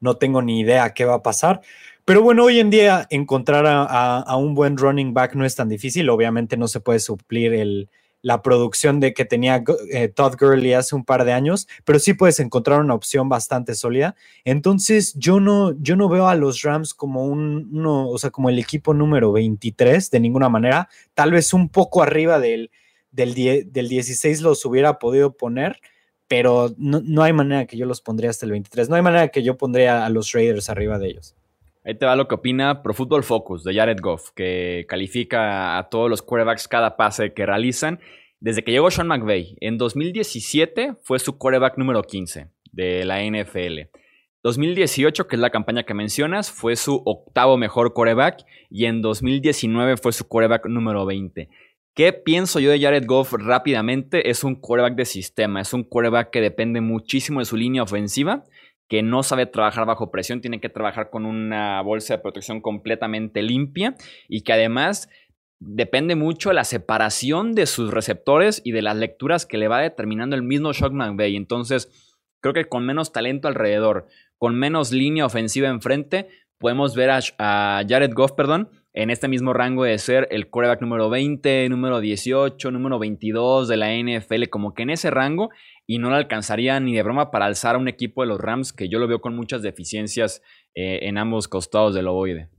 no 0.00 0.16
tengo 0.16 0.40
ni 0.40 0.60
idea 0.60 0.94
qué 0.94 1.04
va 1.04 1.14
a 1.16 1.22
pasar. 1.22 1.60
Pero 2.08 2.22
bueno, 2.22 2.44
hoy 2.44 2.58
en 2.58 2.70
día 2.70 3.06
encontrar 3.10 3.66
a, 3.68 4.34
un 4.36 4.54
buen 4.54 4.78
running 4.78 5.12
back 5.12 5.34
no 5.34 5.44
es 5.44 5.54
tan 5.54 5.68
difícil. 5.68 6.08
Obviamente 6.08 6.56
no 6.56 6.66
se 6.66 6.80
puede 6.80 7.00
suplir 7.00 7.86
la 8.22 8.40
producción 8.40 8.98
de 8.98 9.12
que 9.12 9.26
tenía 9.26 9.62
eh, 9.92 10.08
Todd 10.08 10.36
Gurley 10.40 10.72
hace 10.72 10.96
un 10.96 11.04
par 11.04 11.26
de 11.26 11.34
años, 11.34 11.68
pero 11.84 11.98
sí 11.98 12.14
puedes 12.14 12.40
encontrar 12.40 12.80
una 12.80 12.94
opción 12.94 13.28
bastante 13.28 13.74
sólida. 13.74 14.16
Entonces, 14.46 15.12
yo 15.18 15.38
no, 15.38 15.78
yo 15.82 15.96
no 15.96 16.08
veo 16.08 16.28
a 16.28 16.34
los 16.34 16.62
Rams 16.62 16.94
como 16.94 17.26
un, 17.26 17.68
uno, 17.74 18.08
o 18.08 18.16
sea, 18.16 18.30
como 18.30 18.48
el 18.48 18.58
equipo 18.58 18.94
número 18.94 19.30
23 19.30 20.10
de 20.10 20.18
ninguna 20.18 20.48
manera. 20.48 20.88
Tal 21.12 21.32
vez 21.32 21.52
un 21.52 21.68
poco 21.68 22.02
arriba 22.02 22.40
del, 22.40 22.70
del, 23.12 23.34
del 23.34 23.88
16 23.90 24.40
los 24.40 24.64
hubiera 24.64 24.98
podido 24.98 25.36
poner, 25.36 25.78
pero 26.26 26.74
no, 26.78 27.02
no, 27.04 27.22
hay 27.22 27.34
manera 27.34 27.66
que 27.66 27.76
yo 27.76 27.84
los 27.84 28.00
pondría 28.00 28.30
hasta 28.30 28.46
el 28.46 28.52
23. 28.52 28.88
No 28.88 28.96
hay 28.96 29.02
manera 29.02 29.28
que 29.28 29.42
yo 29.42 29.58
pondría 29.58 30.06
a 30.06 30.08
los 30.08 30.32
Raiders 30.32 30.70
arriba 30.70 30.98
de 30.98 31.08
ellos. 31.08 31.34
Ahí 31.84 31.96
te 31.96 32.06
va 32.06 32.16
lo 32.16 32.28
que 32.28 32.34
opina 32.34 32.82
Pro 32.82 32.92
Football 32.92 33.24
Focus 33.24 33.64
de 33.64 33.74
Jared 33.74 33.98
Goff, 34.00 34.30
que 34.34 34.84
califica 34.88 35.78
a 35.78 35.88
todos 35.88 36.10
los 36.10 36.22
quarterbacks 36.22 36.68
cada 36.68 36.96
pase 36.96 37.32
que 37.32 37.46
realizan. 37.46 38.00
Desde 38.40 38.62
que 38.62 38.72
llegó 38.72 38.90
Sean 38.90 39.08
McVay, 39.08 39.56
en 39.60 39.78
2017 39.78 40.94
fue 41.02 41.18
su 41.18 41.38
quarterback 41.38 41.78
número 41.78 42.02
15 42.02 42.48
de 42.72 43.04
la 43.04 43.22
NFL. 43.22 43.90
2018, 44.42 45.26
que 45.26 45.36
es 45.36 45.40
la 45.40 45.50
campaña 45.50 45.82
que 45.82 45.94
mencionas, 45.94 46.50
fue 46.50 46.76
su 46.76 47.02
octavo 47.04 47.56
mejor 47.56 47.92
quarterback 47.92 48.44
y 48.70 48.84
en 48.84 49.02
2019 49.02 49.96
fue 49.96 50.12
su 50.12 50.28
quarterback 50.28 50.66
número 50.66 51.04
20. 51.04 51.48
¿Qué 51.94 52.12
pienso 52.12 52.60
yo 52.60 52.70
de 52.70 52.80
Jared 52.80 53.06
Goff 53.06 53.32
rápidamente? 53.32 54.30
Es 54.30 54.44
un 54.44 54.54
quarterback 54.54 54.94
de 54.94 55.04
sistema, 55.04 55.60
es 55.60 55.72
un 55.72 55.82
quarterback 55.82 56.30
que 56.30 56.40
depende 56.40 56.80
muchísimo 56.80 57.40
de 57.40 57.46
su 57.46 57.56
línea 57.56 57.82
ofensiva 57.82 58.44
que 58.88 59.02
no 59.02 59.22
sabe 59.22 59.46
trabajar 59.46 59.86
bajo 59.86 60.10
presión, 60.10 60.40
tiene 60.40 60.60
que 60.60 60.68
trabajar 60.68 61.10
con 61.10 61.26
una 61.26 61.80
bolsa 61.82 62.14
de 62.14 62.22
protección 62.22 62.60
completamente 62.60 63.42
limpia 63.42 63.94
y 64.28 64.42
que 64.42 64.54
además 64.54 65.08
depende 65.60 66.14
mucho 66.14 66.50
de 66.50 66.54
la 66.54 66.64
separación 66.64 67.54
de 67.54 67.66
sus 67.66 67.92
receptores 67.92 68.62
y 68.64 68.72
de 68.72 68.82
las 68.82 68.96
lecturas 68.96 69.44
que 69.44 69.58
le 69.58 69.68
va 69.68 69.80
determinando 69.80 70.36
el 70.36 70.42
mismo 70.42 70.72
Shockman 70.72 71.16
Bay. 71.16 71.36
Entonces, 71.36 72.16
creo 72.40 72.54
que 72.54 72.66
con 72.66 72.86
menos 72.86 73.12
talento 73.12 73.48
alrededor, 73.48 74.06
con 74.38 74.56
menos 74.58 74.92
línea 74.92 75.26
ofensiva 75.26 75.68
enfrente, 75.68 76.28
podemos 76.58 76.94
ver 76.94 77.10
a, 77.10 77.20
a 77.38 77.82
Jared 77.88 78.12
Goff, 78.14 78.32
perdón, 78.32 78.70
en 78.92 79.10
este 79.10 79.28
mismo 79.28 79.52
rango 79.52 79.84
de 79.84 79.98
ser 79.98 80.26
el 80.30 80.48
quarterback 80.48 80.80
número 80.80 81.10
20, 81.10 81.68
número 81.68 82.00
18, 82.00 82.70
número 82.70 82.98
22 82.98 83.68
de 83.68 83.76
la 83.76 83.94
NFL, 83.94 84.48
como 84.50 84.74
que 84.74 84.82
en 84.82 84.90
ese 84.90 85.10
rango, 85.10 85.50
y 85.88 85.98
no 85.98 86.10
le 86.10 86.16
alcanzaría 86.16 86.78
ni 86.78 86.94
de 86.94 87.02
broma 87.02 87.30
para 87.30 87.46
alzar 87.46 87.74
a 87.74 87.78
un 87.78 87.88
equipo 87.88 88.20
de 88.20 88.28
los 88.28 88.38
Rams 88.38 88.74
que 88.74 88.90
yo 88.90 88.98
lo 88.98 89.08
veo 89.08 89.22
con 89.22 89.34
muchas 89.34 89.62
deficiencias 89.62 90.42
eh, 90.74 91.00
en 91.02 91.16
ambos 91.16 91.48
costados 91.48 91.94
del 91.94 92.08
ovoide. 92.08 92.50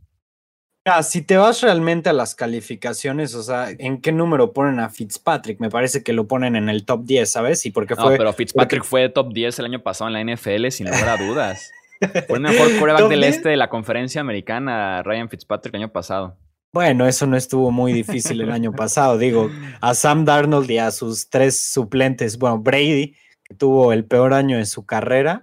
Ah, 0.85 1.03
si 1.03 1.21
te 1.21 1.37
vas 1.37 1.61
realmente 1.61 2.09
a 2.09 2.13
las 2.13 2.33
calificaciones, 2.33 3.35
o 3.35 3.43
sea, 3.43 3.67
¿en 3.77 4.01
qué 4.01 4.11
número 4.11 4.51
ponen 4.51 4.79
a 4.79 4.89
Fitzpatrick? 4.89 5.59
Me 5.59 5.69
parece 5.69 6.03
que 6.03 6.11
lo 6.11 6.27
ponen 6.27 6.55
en 6.55 6.69
el 6.69 6.85
top 6.85 7.05
10, 7.05 7.31
¿sabes? 7.31 7.63
Y 7.67 7.71
porque 7.71 7.95
fue. 7.95 8.11
No, 8.11 8.17
pero 8.17 8.33
Fitzpatrick 8.33 8.83
fue 8.83 9.07
top 9.09 9.31
10 9.31 9.59
el 9.59 9.65
año 9.65 9.83
pasado 9.83 10.09
en 10.09 10.27
la 10.27 10.35
NFL, 10.35 10.69
sin 10.69 10.87
lugar 10.87 11.09
a 11.09 11.17
dudas. 11.17 11.71
Fue 12.27 12.37
el 12.37 12.41
mejor 12.41 12.69
quarterback 12.79 13.09
del 13.09 13.25
este 13.25 13.49
de 13.49 13.57
la 13.57 13.69
conferencia 13.69 14.21
americana, 14.21 15.03
Ryan 15.03 15.27
Fitzpatrick, 15.27 15.75
el 15.75 15.81
año 15.81 15.91
pasado. 15.91 16.37
Bueno, 16.71 17.07
eso 17.07 17.25
no 17.25 17.35
estuvo 17.35 17.71
muy 17.71 17.93
difícil 17.93 18.41
el 18.41 18.51
año 18.51 18.71
pasado. 18.73 19.17
Digo, 19.17 19.49
a 19.81 19.95
Sam 19.95 20.23
Darnold 20.23 20.69
y 20.69 20.77
a 20.77 20.91
sus 20.91 21.29
tres 21.29 21.59
suplentes, 21.59 22.37
bueno, 22.37 22.59
Brady, 22.59 23.15
que 23.43 23.55
tuvo 23.55 23.91
el 23.91 24.05
peor 24.05 24.33
año 24.35 24.57
de 24.57 24.67
su 24.67 24.85
carrera, 24.85 25.41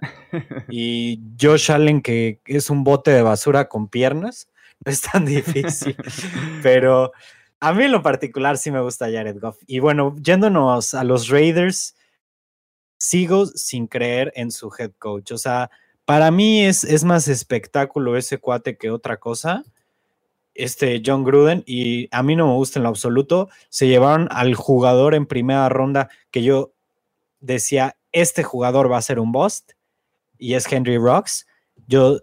y 0.69 1.21
Josh 1.39 1.71
Allen, 1.71 2.01
que 2.01 2.39
es 2.45 2.69
un 2.69 2.85
bote 2.85 3.11
de 3.11 3.21
basura 3.21 3.67
con 3.67 3.87
piernas. 3.87 4.49
No 4.85 4.91
es 4.91 5.01
tan 5.01 5.25
difícil. 5.25 5.97
Pero 6.61 7.11
a 7.59 7.73
mí 7.73 7.85
en 7.85 7.91
lo 7.91 8.03
particular 8.03 8.59
sí 8.59 8.69
me 8.69 8.79
gusta 8.79 9.11
Jared 9.11 9.39
Goff. 9.39 9.57
Y 9.65 9.79
bueno, 9.79 10.15
yéndonos 10.21 10.93
a 10.93 11.03
los 11.03 11.29
Raiders, 11.29 11.95
sigo 12.99 13.47
sin 13.47 13.87
creer 13.87 14.31
en 14.35 14.51
su 14.51 14.71
head 14.77 14.91
coach. 14.99 15.31
O 15.31 15.39
sea, 15.39 15.71
para 16.05 16.29
mí 16.29 16.63
es, 16.63 16.83
es 16.83 17.03
más 17.03 17.27
espectáculo 17.27 18.17
ese 18.17 18.37
cuate 18.37 18.77
que 18.77 18.91
otra 18.91 19.17
cosa, 19.17 19.63
este 20.57 21.01
John 21.05 21.23
Gruden, 21.23 21.63
y 21.65 22.09
a 22.11 22.23
mí 22.23 22.35
no 22.35 22.47
me 22.47 22.53
gusta 22.53 22.79
en 22.79 22.83
lo 22.83 22.89
absoluto. 22.89 23.49
Se 23.69 23.87
llevaron 23.87 24.27
al 24.31 24.55
jugador 24.55 25.15
en 25.15 25.25
primera 25.25 25.69
ronda 25.69 26.09
que 26.31 26.43
yo 26.43 26.73
decía, 27.39 27.97
este 28.11 28.43
jugador 28.43 28.91
va 28.91 28.97
a 28.97 29.01
ser 29.01 29.19
un 29.19 29.31
bust, 29.31 29.71
y 30.37 30.55
es 30.55 30.71
Henry 30.71 30.97
Rocks. 30.97 31.47
Yo 31.87 32.19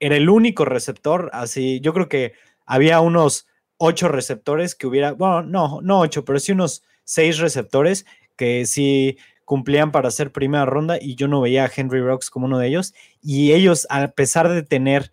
era 0.00 0.16
el 0.16 0.28
único 0.28 0.64
receptor, 0.64 1.30
así, 1.32 1.80
yo 1.80 1.92
creo 1.92 2.08
que 2.08 2.32
había 2.66 3.00
unos 3.00 3.46
ocho 3.76 4.08
receptores 4.08 4.74
que 4.74 4.86
hubiera, 4.86 5.12
bueno, 5.12 5.42
no, 5.42 5.80
no 5.82 6.00
ocho, 6.00 6.24
pero 6.24 6.38
sí 6.38 6.52
unos 6.52 6.82
seis 7.04 7.38
receptores 7.38 8.06
que 8.36 8.66
sí 8.66 9.18
cumplían 9.44 9.92
para 9.92 10.10
ser 10.10 10.32
primera 10.32 10.64
ronda 10.64 10.98
y 11.00 11.16
yo 11.16 11.28
no 11.28 11.40
veía 11.40 11.64
a 11.64 11.70
Henry 11.74 12.00
Rocks 12.00 12.30
como 12.30 12.46
uno 12.46 12.58
de 12.58 12.68
ellos. 12.68 12.94
Y 13.20 13.52
ellos, 13.52 13.86
a 13.90 14.08
pesar 14.08 14.48
de 14.48 14.62
tener 14.62 15.12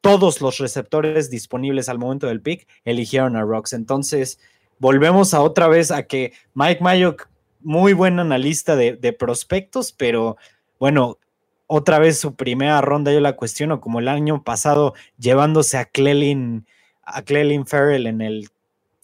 todos 0.00 0.40
los 0.40 0.58
receptores 0.58 1.30
disponibles 1.30 1.88
al 1.88 1.98
momento 1.98 2.26
del 2.26 2.40
pick, 2.40 2.66
eligieron 2.84 3.36
a 3.36 3.42
Rocks. 3.42 3.72
Entonces, 3.72 4.38
volvemos 4.78 5.34
a 5.34 5.42
otra 5.42 5.68
vez 5.68 5.90
a 5.90 6.04
que 6.04 6.32
Mike 6.54 6.82
Mayock, 6.82 7.28
muy 7.60 7.92
buen 7.92 8.18
analista 8.18 8.76
de, 8.76 8.96
de 8.96 9.12
prospectos, 9.12 9.92
pero 9.92 10.36
bueno, 10.78 11.18
otra 11.66 11.98
vez 11.98 12.18
su 12.18 12.34
primera 12.34 12.80
ronda 12.80 13.12
yo 13.12 13.20
la 13.20 13.36
cuestiono, 13.36 13.80
como 13.80 14.00
el 14.00 14.08
año 14.08 14.42
pasado 14.42 14.94
llevándose 15.18 15.76
a 15.76 15.84
Clelin, 15.84 16.66
a 17.02 17.22
Clelin 17.22 17.66
Farrell 17.66 18.06
en 18.06 18.22
el, 18.22 18.48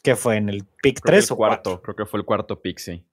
¿qué 0.03 0.17
fue? 0.17 0.37
¿En 0.37 0.49
el 0.49 0.65
pick 0.83 1.01
3 1.05 1.31
o 1.33 1.37
cuarto? 1.37 1.83
Creo 1.83 1.97
que 1.97 2.07
fue 2.07 2.21
el 2.21 2.25
cuarto 2.25 2.61
pick, 2.61 2.79
sí 2.79 3.05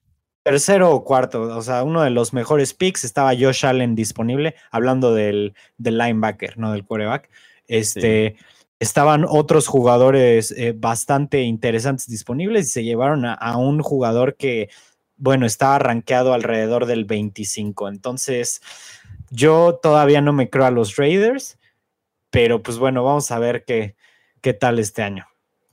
tercero 0.44 0.92
o 0.92 1.04
cuarto, 1.04 1.42
o 1.42 1.62
sea, 1.62 1.82
uno 1.82 2.02
de 2.02 2.10
los 2.10 2.34
mejores 2.34 2.74
picks, 2.74 3.02
estaba 3.04 3.32
Josh 3.34 3.64
Allen 3.64 3.94
disponible, 3.94 4.54
hablando 4.70 5.14
del, 5.14 5.54
linebacker, 5.78 6.58
no 6.58 6.72
del 6.72 6.84
quarterback. 6.84 7.30
Este, 7.66 8.36
Estaban 8.80 9.24
otros 9.26 9.66
jugadores 9.66 10.50
eh, 10.50 10.74
bastante 10.76 11.42
interesantes 11.42 12.08
disponibles 12.08 12.66
y 12.66 12.70
se 12.70 12.84
llevaron 12.84 13.24
a, 13.24 13.56
un 13.56 13.80
jugador 13.80 14.36
que, 14.36 14.68
bueno, 15.16 15.46
estaba 15.46 15.78
rankeado 15.78 16.34
alrededor 16.34 16.84
del 16.86 17.04
25. 17.04 17.88
Entonces, 17.88 18.60
yo 19.30 19.78
todavía 19.82 20.20
no 20.20 20.32
me 20.32 20.50
creo 20.50 20.66
a 20.66 20.70
los 20.70 20.96
Raiders, 20.96 21.56
pero 22.30 22.62
pues 22.62 22.78
bueno, 22.78 23.04
vamos 23.04 23.30
a 23.30 23.38
ver 23.38 23.64
qué, 23.64 23.94
qué 24.42 24.52
tal 24.52 24.78
este 24.78 25.02
año. 25.02 25.26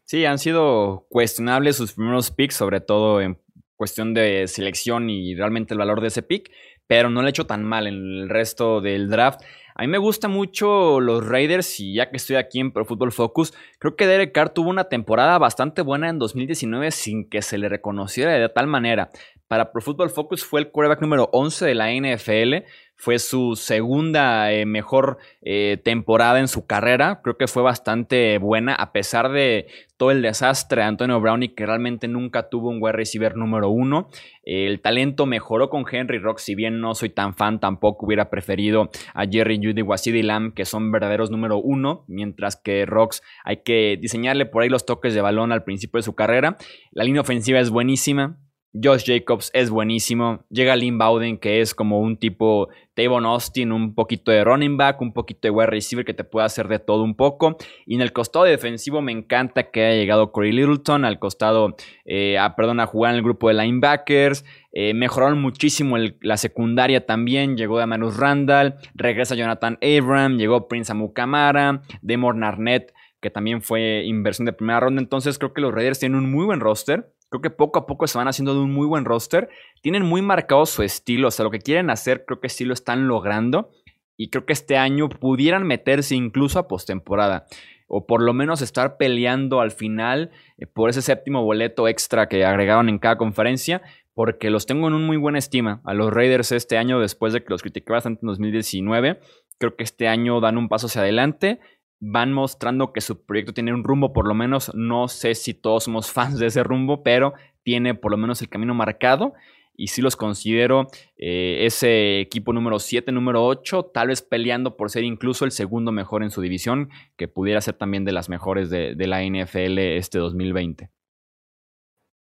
Sí, 0.06 0.26
han 0.26 0.40
sido 0.40 1.08
cuestionables 1.10 1.78
sus 1.78 1.94
primeros 1.94 2.32
picks, 2.32 2.56
sobre 2.56 2.82
todo 2.82 3.20
en 3.20 3.38
cuestión 3.76 4.14
de 4.14 4.48
selección 4.48 5.10
y 5.10 5.34
realmente 5.34 5.74
el 5.74 5.80
valor 5.80 6.02
de 6.02 6.10
ese 6.10 6.22
pick, 6.22 6.52
pero 6.86 7.10
no 7.10 7.22
le 7.22 7.28
he 7.28 7.32
hecho 7.32 7.48
tan 7.48 7.64
mal 7.64 7.88
en 7.88 7.96
el 7.96 8.30
resto 8.30 8.80
del 8.80 9.10
draft. 9.10 9.42
A 9.76 9.82
mí 9.82 9.88
me 9.88 9.98
gusta 9.98 10.28
mucho 10.28 11.00
los 11.00 11.26
Raiders 11.26 11.80
y 11.80 11.96
ya 11.96 12.10
que 12.10 12.18
estoy 12.18 12.36
aquí 12.36 12.60
en 12.60 12.72
Pro 12.72 12.86
Football 12.86 13.12
Focus, 13.12 13.54
creo 13.80 13.96
que 13.96 14.08
Derek 14.08 14.34
Carr 14.34 14.50
tuvo 14.50 14.70
una 14.70 14.86
temporada 14.86 15.38
bastante 15.38 15.82
buena 15.82 16.10
en 16.10 16.20
2019 16.20 16.92
sin 16.92 17.30
que 17.30 17.42
se 17.42 17.58
le 17.58 17.70
reconociera 17.70 18.34
de 18.34 18.50
tal 18.50 18.68
manera. 18.68 19.10
Para 19.48 19.72
Pro 19.72 19.82
Football 19.82 20.10
Focus 20.10 20.46
fue 20.46 20.62
el 20.62 20.72
quarterback 20.72 21.02
número 21.02 21.30
11 21.34 21.66
de 21.66 21.76
la 21.76 21.92
NFL, 21.92 22.66
fue 23.02 23.18
su 23.18 23.56
segunda 23.56 24.54
eh, 24.54 24.68
mejor 24.68 25.18
eh, 25.42 25.82
temporada 25.84 26.40
en 26.40 26.48
su 26.48 26.68
carrera. 26.68 27.20
Creo 27.24 27.36
que 27.36 27.48
fue 27.48 27.64
bastante 27.64 28.38
buena, 28.38 28.76
a 28.76 28.92
pesar 28.92 29.32
de 29.32 29.66
todo 29.98 30.12
el 30.12 30.22
desastre 30.22 30.84
de 30.84 30.88
Antonio 30.88 31.20
Brown 31.20 31.42
y 31.42 31.50
que 31.50 31.66
realmente 31.66 32.08
nunca 32.08 32.48
tuvo 32.50 32.70
un 32.70 32.78
wide 32.80 32.92
receiver 32.92 33.36
número 33.36 33.70
uno. 33.70 34.10
el 34.44 34.82
talento 34.82 35.26
mejoró 35.26 35.72
con 35.72 35.84
Henry 35.92 36.20
Rock, 36.20 36.38
si 36.38 36.54
bien 36.54 36.80
no 36.80 36.94
soy 36.94 37.10
tan 37.10 37.34
fan, 37.34 37.60
tampoco 37.60 38.06
hubiera 38.06 38.30
preferido 38.30 38.92
a 39.16 39.26
Jerry 39.26 39.58
Judy 39.58 39.82
o 39.82 39.94
a 39.94 39.98
CD 39.98 40.22
Lamb, 40.22 40.54
que 40.54 40.66
son 40.66 40.92
verdaderos 40.92 41.32
número 41.32 41.58
uno, 41.58 42.06
mientras 42.08 42.56
que 42.56 42.86
Rocks 42.86 43.24
hay 43.44 43.64
que 43.64 43.98
diseñarle 44.00 44.46
por 44.46 44.62
ahí 44.62 44.70
los 44.70 44.86
toques 44.86 45.16
de 45.16 45.22
balón 45.22 45.52
al 45.52 45.64
principio 45.64 45.98
de 45.98 46.04
su 46.04 46.14
carrera. 46.14 46.58
La 46.92 47.04
línea 47.04 47.22
ofensiva 47.22 47.60
es 47.60 47.72
buenísima. 47.72 48.38
Josh 48.74 49.04
Jacobs 49.06 49.52
es 49.54 49.70
buenísimo. 49.70 50.46
Llega 50.50 50.76
Lynn 50.76 50.98
Bowden, 50.98 51.38
que 51.38 51.60
es 51.60 51.76
como 51.76 52.00
un 52.00 52.18
tipo 52.18 52.70
Tavon 52.94 53.26
Austin, 53.26 53.72
un 53.72 53.96
poquito 53.96 54.32
de 54.32 54.44
running 54.44 54.78
back, 54.78 55.02
un 55.02 55.12
poquito 55.12 55.42
de 55.44 55.50
wide 55.50 55.68
receiver 55.68 56.06
que 56.06 56.14
te 56.14 56.24
puede 56.24 56.46
hacer 56.46 56.68
de 56.70 56.80
todo 56.80 57.04
un 57.04 57.16
poco. 57.16 57.58
Y 57.86 57.96
en 57.96 58.02
el 58.02 58.14
costado 58.14 58.46
defensivo 58.46 59.02
me 59.02 59.12
encanta 59.12 59.72
que 59.72 59.86
haya 59.86 60.00
llegado 60.00 60.32
Corey 60.32 60.54
Littleton 60.54 61.04
al 61.04 61.20
costado, 61.20 61.76
eh, 62.06 62.38
a, 62.38 62.56
perdón, 62.56 62.80
a 62.80 62.86
jugar 62.86 63.12
en 63.12 63.18
el 63.18 63.24
grupo 63.24 63.50
de 63.50 63.56
linebackers. 63.56 64.46
Eh, 64.72 64.94
mejoraron 64.94 65.42
muchísimo 65.42 65.98
la 66.22 66.38
secundaria 66.38 67.06
también. 67.06 67.58
Llegó 67.58 67.78
Damanus 67.78 68.16
Randall, 68.16 68.76
regresa 68.96 69.36
Jonathan 69.36 69.80
Abram, 69.82 70.38
llegó 70.38 70.70
Prince 70.70 70.94
Amukamara, 70.94 71.82
Demor 72.02 72.36
Narnett, 72.36 72.94
que 73.22 73.30
también 73.30 73.62
fue 73.62 74.04
inversión 74.06 74.46
de 74.46 74.54
primera 74.54 74.80
ronda. 74.80 75.02
Entonces 75.02 75.38
creo 75.38 75.54
que 75.54 75.62
los 75.62 75.74
Raiders 75.74 76.00
tienen 76.00 76.18
un 76.18 76.32
muy 76.32 76.46
buen 76.46 76.60
roster. 76.60 77.14
Creo 77.30 77.42
que 77.42 77.52
poco 77.52 77.80
a 77.80 77.86
poco 77.86 78.08
se 78.08 78.18
van 78.18 78.28
haciendo 78.28 78.54
de 78.54 78.60
un 78.60 78.74
muy 78.74 78.88
buen 78.88 79.06
roster. 79.06 79.50
Tienen 79.82 80.04
muy 80.04 80.22
marcado 80.22 80.66
su 80.66 80.84
estilo, 80.84 81.28
o 81.30 81.32
sea, 81.32 81.44
lo 81.44 81.52
que 81.52 81.60
quieren 81.60 81.90
hacer 81.90 82.26
creo 82.26 82.42
que 82.42 82.50
sí 82.50 82.66
lo 82.66 82.74
están 82.74 83.08
logrando. 83.08 83.70
Y 84.18 84.30
creo 84.30 84.46
que 84.46 84.54
este 84.54 84.78
año 84.78 85.08
pudieran 85.08 85.66
meterse 85.66 86.16
incluso 86.16 86.60
a 86.60 86.68
postemporada. 86.68 87.46
o 87.94 88.06
por 88.06 88.22
lo 88.22 88.32
menos 88.34 88.62
estar 88.62 88.96
peleando 88.96 89.60
al 89.60 89.72
final 89.72 90.32
eh, 90.58 90.66
por 90.66 90.90
ese 90.90 91.02
séptimo 91.02 91.44
boleto 91.44 91.90
extra 91.90 92.30
que 92.30 92.46
agregaron 92.46 92.88
en 92.88 93.00
cada 93.00 93.18
conferencia, 93.18 93.82
porque 94.14 94.50
los 94.50 94.66
tengo 94.66 94.88
en 94.88 94.94
un 94.94 95.06
muy 95.06 95.18
buena 95.18 95.40
estima. 95.40 95.82
A 95.84 95.94
los 95.94 96.10
Raiders 96.14 96.54
este 96.54 96.78
año, 96.78 97.02
después 97.02 97.34
de 97.34 97.44
que 97.44 97.50
los 97.50 97.62
critiqué 97.62 97.92
bastante 97.92 98.22
en 98.24 98.28
2019, 98.28 99.20
creo 99.58 99.76
que 99.76 99.84
este 99.84 100.08
año 100.08 100.40
dan 100.40 100.58
un 100.58 100.70
paso 100.70 100.88
hacia 100.88 101.02
adelante. 101.02 101.60
Van 102.02 102.34
mostrando 102.34 102.92
que 102.92 103.00
su 103.00 103.24
proyecto 103.24 103.54
tiene 103.54 103.74
un 103.74 103.84
rumbo, 103.86 104.12
por 104.12 104.28
lo 104.28 104.34
menos 104.34 104.74
no 104.76 105.08
sé 105.08 105.36
si 105.36 105.54
todos 105.54 105.86
somos 105.86 106.12
fans 106.12 106.38
de 106.40 106.48
ese 106.48 106.64
rumbo, 106.64 107.04
pero 107.04 107.34
tiene 107.64 107.96
por 107.96 108.12
lo 108.12 108.18
menos 108.18 108.42
el 108.42 108.50
camino 108.50 108.74
marcado 108.74 109.34
y 109.82 109.88
sí 109.88 110.02
los 110.02 110.16
considero 110.16 110.88
eh, 111.18 111.66
ese 111.66 112.20
equipo 112.20 112.54
número 112.54 112.78
7, 112.78 113.12
número 113.12 113.44
8, 113.46 113.86
tal 113.94 114.10
vez 114.10 114.22
peleando 114.22 114.78
por 114.78 114.92
ser 114.92 115.04
incluso 115.04 115.44
el 115.44 115.52
segundo 115.52 115.92
mejor 115.92 116.22
en 116.22 116.32
su 116.32 116.42
división, 116.42 116.90
que 117.18 117.28
pudiera 117.28 117.62
ser 117.62 117.76
también 117.76 118.06
de 118.06 118.12
las 118.12 118.30
mejores 118.30 118.70
de, 118.70 118.96
la 118.96 119.24
NFL 119.24 119.80
este 119.80 120.20
2020. 120.20 120.92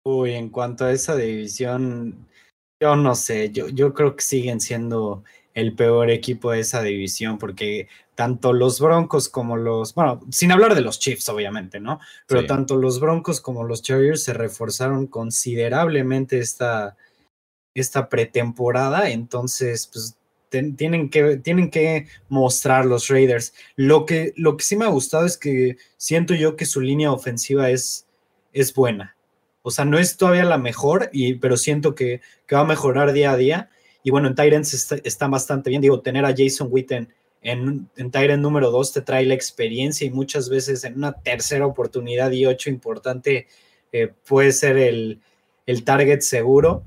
Uy, 0.05 0.33
en 0.33 0.51
cuanto 0.51 0.85
a 0.85 0.93
esa 0.93 1.17
división, 1.17 2.27
yo 2.83 2.97
no 2.97 3.15
sé, 3.15 3.51
yo, 3.53 3.69
yo 3.69 3.95
creo 3.95 4.17
que 4.17 4.23
siguen 4.23 4.61
siendo 4.61 5.23
el 5.55 5.75
peor 5.75 6.11
equipo 6.11 6.51
de 6.51 6.61
esa 6.61 6.83
división, 6.83 7.39
porque 7.39 7.89
tanto 8.15 8.53
los 8.53 8.81
Broncos 8.81 9.29
como 9.29 9.57
los, 9.57 9.95
bueno, 9.95 10.21
sin 10.31 10.53
hablar 10.53 10.75
de 10.75 10.81
los 10.81 10.99
Chiefs, 10.99 11.29
obviamente, 11.29 11.81
¿no? 11.81 12.01
Pero 12.27 12.47
tanto 12.47 12.77
los 12.77 13.01
Broncos 13.01 13.41
como 13.41 13.65
los 13.65 13.83
Chargers 13.83 14.25
se 14.25 14.35
reforzaron 14.35 15.07
considerablemente 15.07 16.39
esta, 16.39 16.97
esta 17.75 18.09
pretemporada, 18.09 19.11
entonces, 19.11 19.89
pues 19.93 20.17
tienen, 20.77 21.11
que, 21.11 21.37
tienen 21.39 21.71
que 21.71 22.07
mostrar 22.29 22.87
los 22.87 23.09
Raiders. 23.09 23.55
Lo 23.77 24.07
que, 24.07 24.33
lo 24.37 24.57
que 24.57 24.65
sí 24.65 24.77
me 24.77 24.85
ha 24.85 24.89
gustado 24.89 25.27
es 25.27 25.37
que 25.37 25.77
siento 25.97 26.35
yo 26.35 26.57
que 26.57 26.67
su 26.67 26.81
línea 26.81 27.13
ofensiva 27.13 27.71
es, 27.71 28.07
es 28.53 28.73
buena. 28.73 29.17
O 29.63 29.71
sea, 29.71 29.85
no 29.85 29.99
es 29.99 30.17
todavía 30.17 30.45
la 30.45 30.59
mejor, 30.59 31.11
y, 31.13 31.35
pero 31.35 31.57
siento 31.57 31.95
que, 31.95 32.21
va 32.53 32.61
a 32.61 32.65
mejorar 32.65 33.13
día 33.13 33.33
a 33.33 33.37
día. 33.37 33.71
Y 34.05 34.11
bueno, 34.11 34.29
en 34.29 34.37
Tyrants 34.37 34.73
está, 35.03 35.27
bastante 35.27 35.71
bien. 35.71 35.83
Digo, 35.83 36.01
tener 36.01 36.25
a 36.25 36.35
Jason 36.37 36.69
Witten 36.71 37.09
en, 37.41 37.89
en 37.97 38.11
Tyrant 38.11 38.43
número 38.43 38.71
2 38.71 38.93
te 38.93 39.01
trae 39.01 39.25
la 39.25 39.35
experiencia 39.35 40.07
y 40.07 40.11
muchas 40.11 40.49
veces 40.49 40.85
en 40.85 40.95
una 40.97 41.13
tercera 41.13 41.67
oportunidad 41.67 42.31
y 42.31 42.47
ocho 42.47 42.71
importante 42.71 43.49
eh, 43.93 44.13
puede 44.27 44.53
ser 44.53 44.77
el, 44.77 45.21
el 45.67 45.85
target 45.85 46.21
seguro. 46.21 46.85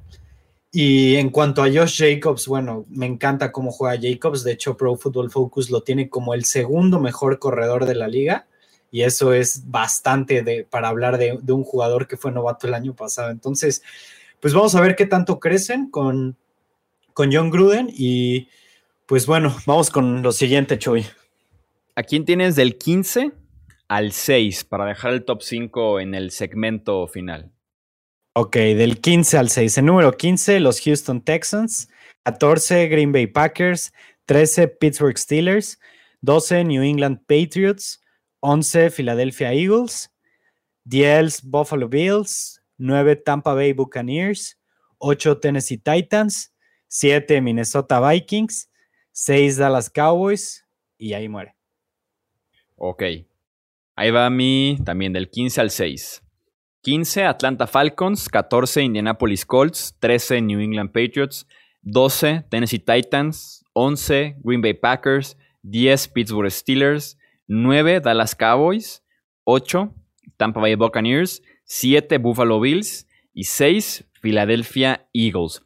Y 0.71 1.15
en 1.15 1.31
cuanto 1.31 1.63
a 1.63 1.71
Josh 1.71 2.03
Jacobs, 2.03 2.47
bueno, 2.47 2.85
me 2.89 3.07
encanta 3.07 3.51
cómo 3.51 3.71
juega 3.71 3.99
Jacobs. 3.99 4.43
De 4.43 4.51
hecho, 4.51 4.77
Pro 4.77 4.95
Football 4.95 5.31
Focus 5.31 5.71
lo 5.71 5.81
tiene 5.81 6.09
como 6.09 6.33
el 6.35 6.45
segundo 6.45 6.99
mejor 6.99 7.39
corredor 7.39 7.85
de 7.85 7.95
la 7.95 8.07
liga. 8.07 8.45
Y 8.91 9.01
eso 9.01 9.33
es 9.33 9.69
bastante 9.69 10.43
de, 10.43 10.65
para 10.69 10.89
hablar 10.89 11.17
de, 11.17 11.39
un 11.51 11.63
jugador 11.63 12.07
que 12.07 12.17
fue 12.17 12.31
novato 12.31 12.67
el 12.67 12.73
año 12.73 12.93
pasado. 12.93 13.31
Entonces, 13.31 13.81
pues 14.39 14.53
vamos 14.53 14.75
a 14.75 14.81
ver 14.81 14.95
qué 14.95 15.05
tanto 15.05 15.39
crecen 15.39 15.89
con, 15.89 16.37
con 17.17 17.33
John 17.33 17.49
Gruden. 17.49 17.91
Y 17.91 18.47
pues 19.07 19.25
bueno, 19.25 19.57
vamos 19.65 19.89
con 19.89 20.21
lo 20.21 20.31
siguiente, 20.31 20.77
Chuy. 20.77 21.03
¿A 21.95 22.03
quién 22.03 22.25
tienes 22.25 22.55
del 22.55 22.77
15 22.77 23.31
al 23.87 24.11
6 24.11 24.65
para 24.65 24.85
dejar 24.85 25.13
el 25.13 25.25
top 25.25 25.41
5 25.41 25.99
en 25.99 26.13
el 26.13 26.29
segmento 26.29 27.07
final? 27.07 27.51
Ok, 28.33 28.57
del 28.57 29.01
15 29.01 29.35
al 29.39 29.49
6. 29.49 29.79
En 29.79 29.87
número 29.87 30.11
15, 30.11 30.59
los 30.59 30.79
Houston 30.79 31.21
Texans. 31.21 31.89
14, 32.21 32.87
Green 32.87 33.11
Bay 33.11 33.25
Packers. 33.25 33.91
13, 34.27 34.67
Pittsburgh 34.67 35.17
Steelers. 35.17 35.79
12, 36.21 36.65
New 36.65 36.83
England 36.83 37.21
Patriots. 37.25 37.99
11, 38.41 38.91
Philadelphia 38.91 39.55
Eagles. 39.55 40.11
10, 40.83 41.41
Buffalo 41.49 41.89
Bills. 41.89 42.61
9, 42.77 43.15
Tampa 43.15 43.55
Bay 43.55 43.73
Buccaneers. 43.73 44.59
8, 44.99 45.39
Tennessee 45.39 45.79
Titans. 45.79 46.51
7, 46.87 47.41
Minnesota 47.41 47.99
Vikings. 47.99 48.69
6, 49.11 49.57
Dallas 49.57 49.89
Cowboys. 49.89 50.65
Y 50.97 51.13
ahí 51.13 51.27
muere. 51.27 51.55
Ok. 52.75 53.03
Ahí 53.95 54.11
va 54.11 54.25
a 54.25 54.29
mí 54.29 54.77
también 54.85 55.13
del 55.13 55.29
15 55.29 55.61
al 55.61 55.71
6. 55.71 56.23
15 56.83 57.25
Atlanta 57.25 57.67
Falcons, 57.67 58.29
14 58.29 58.83
Indianapolis 58.83 59.45
Colts, 59.45 59.95
13 59.99 60.41
New 60.41 60.59
England 60.59 60.91
Patriots, 60.91 61.47
12 61.81 62.45
Tennessee 62.49 62.79
Titans, 62.79 63.65
11 63.73 64.37
Green 64.43 64.61
Bay 64.61 64.73
Packers, 64.73 65.35
10 65.63 66.09
Pittsburgh 66.13 66.51
Steelers, 66.51 67.17
9 67.47 67.99
Dallas 68.01 68.35
Cowboys, 68.35 69.03
8 69.43 69.91
Tampa 70.37 70.61
Bay 70.61 70.75
Buccaneers, 70.75 71.41
7 71.65 72.17
Buffalo 72.19 72.59
Bills 72.59 73.07
y 73.33 73.43
6 73.43 74.05
Philadelphia 74.21 75.07
Eagles. 75.13 75.61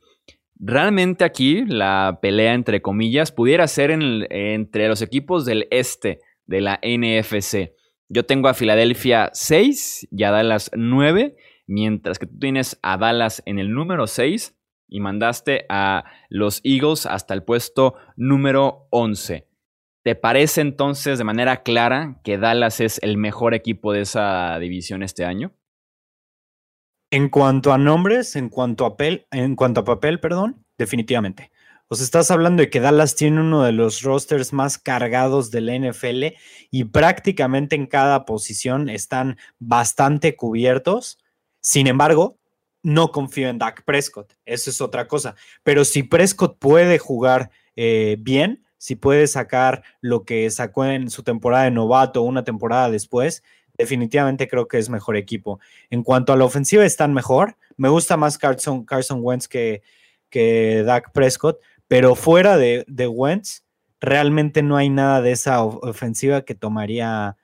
Realmente 0.63 1.23
aquí 1.23 1.65
la 1.65 2.19
pelea 2.21 2.53
entre 2.53 2.83
comillas 2.83 3.31
pudiera 3.31 3.67
ser 3.67 3.89
entre 3.89 4.87
los 4.87 5.01
equipos 5.01 5.43
del 5.43 5.67
este 5.71 6.19
de 6.45 6.61
la 6.61 6.79
NFC. 6.83 7.71
Yo 8.09 8.27
tengo 8.27 8.47
a 8.47 8.53
Filadelfia 8.53 9.31
6 9.33 10.09
y 10.11 10.23
a 10.23 10.29
Dallas 10.29 10.69
9, 10.75 11.35
mientras 11.65 12.19
que 12.19 12.27
tú 12.27 12.37
tienes 12.37 12.77
a 12.83 12.97
Dallas 12.97 13.41
en 13.47 13.57
el 13.57 13.73
número 13.73 14.05
6 14.05 14.55
y 14.87 14.99
mandaste 14.99 15.65
a 15.67 16.03
los 16.29 16.61
Eagles 16.63 17.07
hasta 17.07 17.33
el 17.33 17.41
puesto 17.41 17.95
número 18.15 18.87
11. 18.91 19.47
¿Te 20.03 20.13
parece 20.13 20.61
entonces 20.61 21.17
de 21.17 21.23
manera 21.23 21.63
clara 21.63 22.19
que 22.23 22.37
Dallas 22.37 22.81
es 22.81 22.99
el 23.01 23.17
mejor 23.17 23.55
equipo 23.55 23.93
de 23.93 24.01
esa 24.01 24.59
división 24.59 25.01
este 25.01 25.25
año? 25.25 25.53
En 27.11 27.27
cuanto 27.29 27.73
a 27.73 27.77
nombres, 27.77 28.37
en 28.37 28.47
cuanto 28.47 28.85
a, 28.85 28.95
en 29.31 29.55
cuanto 29.57 29.81
a 29.81 29.85
papel, 29.85 30.19
perdón, 30.19 30.65
definitivamente. 30.77 31.51
Pues 31.89 31.99
estás 31.99 32.31
hablando 32.31 32.61
de 32.61 32.69
que 32.69 32.79
Dallas 32.79 33.17
tiene 33.17 33.41
uno 33.41 33.63
de 33.63 33.73
los 33.73 34.01
rosters 34.01 34.53
más 34.53 34.77
cargados 34.77 35.51
del 35.51 35.69
NFL 35.69 36.37
y 36.69 36.85
prácticamente 36.85 37.75
en 37.75 37.85
cada 37.85 38.23
posición 38.23 38.87
están 38.87 39.37
bastante 39.59 40.37
cubiertos. 40.37 41.19
Sin 41.59 41.87
embargo, 41.87 42.39
no 42.81 43.11
confío 43.11 43.49
en 43.49 43.57
Dak 43.57 43.83
Prescott. 43.83 44.33
Eso 44.45 44.69
es 44.69 44.79
otra 44.79 45.09
cosa. 45.09 45.35
Pero 45.63 45.83
si 45.83 46.03
Prescott 46.03 46.59
puede 46.59 46.97
jugar 46.97 47.51
eh, 47.75 48.15
bien, 48.21 48.63
si 48.77 48.95
puede 48.95 49.27
sacar 49.27 49.83
lo 49.99 50.23
que 50.23 50.49
sacó 50.49 50.85
en 50.85 51.09
su 51.09 51.23
temporada 51.23 51.65
de 51.65 51.71
novato 51.71 52.21
una 52.21 52.45
temporada 52.45 52.89
después, 52.89 53.43
definitivamente 53.81 54.47
creo 54.47 54.67
que 54.67 54.77
es 54.77 54.89
mejor 54.89 55.17
equipo. 55.17 55.59
En 55.89 56.03
cuanto 56.03 56.31
a 56.31 56.37
la 56.37 56.45
ofensiva, 56.45 56.85
están 56.85 57.13
mejor. 57.13 57.57
Me 57.77 57.89
gusta 57.89 58.17
más 58.17 58.37
Carson, 58.37 58.85
Carson 58.85 59.19
Wentz 59.21 59.47
que, 59.47 59.81
que 60.29 60.83
Dak 60.83 61.11
Prescott, 61.11 61.59
pero 61.87 62.15
fuera 62.15 62.57
de, 62.57 62.85
de 62.87 63.07
Wentz, 63.07 63.63
realmente 63.99 64.63
no 64.63 64.77
hay 64.77 64.89
nada 64.89 65.21
de 65.21 65.31
esa 65.31 65.63
ofensiva 65.63 66.41
que 66.41 66.55
tomaría, 66.55 67.37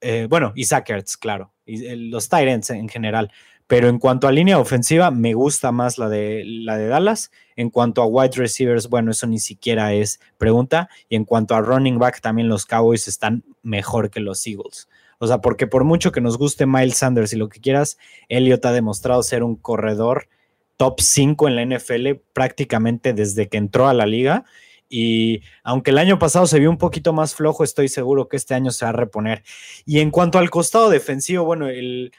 eh, 0.00 0.26
bueno, 0.28 0.52
y 0.54 0.64
Ertz, 0.64 1.16
claro, 1.16 1.52
y 1.64 1.86
eh, 1.86 1.96
los 1.96 2.28
Tyrants 2.28 2.70
en 2.70 2.88
general. 2.88 3.30
Pero 3.66 3.88
en 3.88 3.98
cuanto 3.98 4.28
a 4.28 4.32
línea 4.32 4.58
ofensiva, 4.58 5.10
me 5.10 5.32
gusta 5.32 5.72
más 5.72 5.96
la 5.96 6.10
de, 6.10 6.42
la 6.44 6.76
de 6.76 6.86
Dallas. 6.86 7.30
En 7.56 7.70
cuanto 7.70 8.02
a 8.02 8.06
wide 8.06 8.36
receivers, 8.36 8.90
bueno, 8.90 9.10
eso 9.10 9.26
ni 9.26 9.38
siquiera 9.38 9.94
es 9.94 10.20
pregunta. 10.36 10.90
Y 11.08 11.16
en 11.16 11.24
cuanto 11.24 11.54
a 11.54 11.62
running 11.62 11.98
back, 11.98 12.20
también 12.20 12.48
los 12.48 12.66
Cowboys 12.66 13.08
están 13.08 13.42
mejor 13.62 14.10
que 14.10 14.20
los 14.20 14.46
Eagles. 14.46 14.86
O 15.24 15.26
sea, 15.26 15.38
porque 15.38 15.66
por 15.66 15.84
mucho 15.84 16.12
que 16.12 16.20
nos 16.20 16.36
guste 16.36 16.66
Miles 16.66 16.98
Sanders 16.98 17.32
y 17.32 17.36
lo 17.36 17.48
que 17.48 17.60
quieras, 17.60 17.98
Elliot 18.28 18.64
ha 18.66 18.72
demostrado 18.72 19.22
ser 19.22 19.42
un 19.42 19.56
corredor 19.56 20.28
top 20.76 21.00
5 21.00 21.48
en 21.48 21.56
la 21.56 21.64
NFL 21.64 22.20
prácticamente 22.32 23.14
desde 23.14 23.48
que 23.48 23.56
entró 23.56 23.88
a 23.88 23.94
la 23.94 24.06
liga. 24.06 24.44
Y 24.88 25.40
aunque 25.62 25.92
el 25.92 25.98
año 25.98 26.18
pasado 26.18 26.46
se 26.46 26.60
vio 26.60 26.68
un 26.68 26.76
poquito 26.76 27.12
más 27.12 27.34
flojo, 27.34 27.64
estoy 27.64 27.88
seguro 27.88 28.28
que 28.28 28.36
este 28.36 28.54
año 28.54 28.70
se 28.70 28.84
va 28.84 28.90
a 28.90 28.92
reponer. 28.92 29.42
Y 29.86 30.00
en 30.00 30.10
cuanto 30.10 30.38
al 30.38 30.50
costado 30.50 30.90
defensivo, 30.90 31.44
bueno, 31.44 31.68
el, 31.68 32.12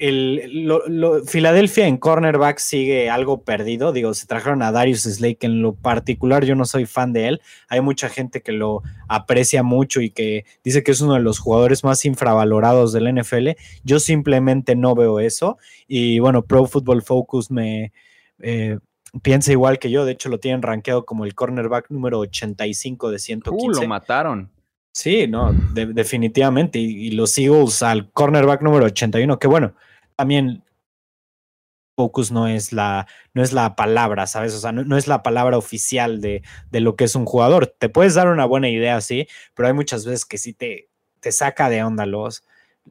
el, 0.00 0.64
lo, 0.64 1.24
Filadelfia 1.24 1.86
en 1.86 1.98
cornerback 1.98 2.58
sigue 2.58 3.10
algo 3.10 3.42
perdido. 3.42 3.92
Digo, 3.92 4.14
se 4.14 4.26
trajeron 4.26 4.62
a 4.62 4.72
Darius 4.72 5.02
Slake. 5.02 5.44
En 5.44 5.60
lo 5.60 5.74
particular, 5.74 6.44
yo 6.44 6.54
no 6.54 6.64
soy 6.64 6.86
fan 6.86 7.12
de 7.12 7.28
él. 7.28 7.40
Hay 7.68 7.82
mucha 7.82 8.08
gente 8.08 8.40
que 8.40 8.52
lo 8.52 8.82
aprecia 9.08 9.62
mucho 9.62 10.00
y 10.00 10.10
que 10.10 10.46
dice 10.64 10.82
que 10.82 10.92
es 10.92 11.00
uno 11.02 11.14
de 11.14 11.20
los 11.20 11.38
jugadores 11.38 11.84
más 11.84 12.04
infravalorados 12.06 12.92
del 12.92 13.14
NFL. 13.14 13.50
Yo 13.84 14.00
simplemente 14.00 14.74
no 14.74 14.94
veo 14.94 15.20
eso. 15.20 15.58
Y 15.86 16.18
bueno, 16.18 16.42
Pro 16.42 16.66
Football 16.66 17.02
Focus 17.02 17.50
me 17.50 17.92
eh, 18.40 18.78
piensa 19.22 19.52
igual 19.52 19.78
que 19.78 19.90
yo. 19.90 20.06
De 20.06 20.12
hecho, 20.12 20.30
lo 20.30 20.40
tienen 20.40 20.62
rankeado 20.62 21.04
como 21.04 21.26
el 21.26 21.34
cornerback 21.34 21.90
número 21.90 22.20
85 22.20 23.10
de 23.10 23.18
115. 23.18 23.66
Uh, 23.66 23.82
lo 23.82 23.88
mataron. 23.88 24.50
Sí, 24.92 25.28
no, 25.28 25.52
definitivamente. 25.52 26.78
Y, 26.78 27.08
y, 27.08 27.10
los 27.12 27.36
Eagles 27.38 27.82
al 27.82 28.10
cornerback 28.10 28.62
número 28.62 28.86
81, 28.86 29.38
que 29.38 29.46
bueno, 29.46 29.74
también 30.20 30.62
focus 31.96 32.30
no 32.30 32.46
es 32.46 32.74
la, 32.74 33.06
no 33.32 33.42
es 33.42 33.54
la 33.54 33.74
palabra, 33.74 34.26
¿sabes? 34.26 34.52
O 34.52 34.58
sea, 34.58 34.70
no, 34.70 34.98
es 34.98 35.06
la 35.06 35.22
palabra 35.22 35.56
oficial 35.56 36.20
de, 36.20 36.42
de, 36.70 36.80
lo 36.80 36.94
que 36.94 37.04
es 37.04 37.14
un 37.14 37.24
jugador. 37.24 37.68
Te 37.78 37.88
puedes 37.88 38.12
dar 38.16 38.28
una 38.28 38.44
buena 38.44 38.68
idea, 38.68 39.00
sí, 39.00 39.28
pero 39.54 39.68
hay 39.68 39.72
muchas 39.72 40.04
veces 40.04 40.26
que 40.26 40.36
sí 40.36 40.52
te, 40.52 40.90
te 41.20 41.32
saca 41.32 41.70
de 41.70 41.82
onda 41.82 42.04
los, 42.04 42.44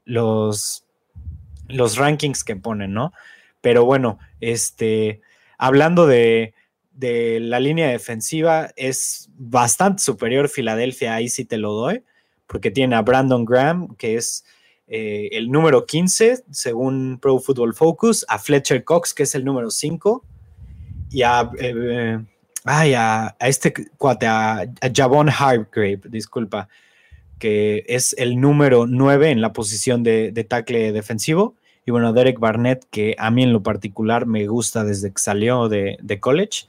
los, 0.05 0.87
los 1.67 1.97
rankings 1.97 2.43
que 2.43 2.55
ponen, 2.55 2.95
¿no? 2.95 3.13
Pero 3.61 3.85
bueno, 3.85 4.17
este, 4.39 5.21
hablando 5.59 6.07
de, 6.07 6.55
de 6.91 7.39
la 7.41 7.59
línea 7.59 7.89
defensiva, 7.89 8.71
es 8.75 9.29
bastante 9.35 10.01
superior 10.01 10.49
Filadelfia, 10.49 11.13
ahí 11.13 11.29
sí 11.29 11.45
te 11.45 11.57
lo 11.57 11.73
doy, 11.73 12.03
porque 12.47 12.71
tiene 12.71 12.95
a 12.95 13.03
Brandon 13.03 13.45
Graham, 13.45 13.95
que 13.97 14.15
es 14.15 14.45
eh, 14.91 15.29
el 15.33 15.51
número 15.51 15.85
15, 15.85 16.45
según 16.49 17.19
Pro 17.21 17.37
Football 17.37 17.75
Focus, 17.75 18.25
a 18.27 18.39
Fletcher 18.39 18.83
Cox, 18.83 19.13
que 19.13 19.23
es 19.23 19.35
el 19.35 19.45
número 19.45 19.69
5, 19.69 20.25
y 21.11 21.21
a, 21.21 21.51
eh, 21.59 22.19
a, 22.65 23.35
este 23.39 23.71
cuate, 23.97 24.25
a, 24.25 24.65
Javon 24.93 25.29
Hargrave, 25.29 26.01
disculpa, 26.05 26.69
que 27.37 27.85
es 27.87 28.15
el 28.17 28.41
número 28.41 28.87
9 28.87 29.29
en 29.29 29.41
la 29.41 29.53
posición 29.53 30.01
de, 30.01 30.31
de 30.31 30.43
tackle 30.43 30.91
defensivo. 30.91 31.55
Y 31.85 31.91
bueno, 31.91 32.11
Derek 32.11 32.39
Barnett, 32.39 32.85
que 32.89 33.15
a 33.19 33.29
mí 33.29 33.43
en 33.43 33.53
lo 33.53 33.61
particular 33.61 34.25
me 34.25 34.47
gusta 34.47 34.83
desde 34.83 35.11
que 35.13 35.21
salió 35.21 35.69
de, 35.69 35.97
de 36.01 36.19
college, 36.19 36.65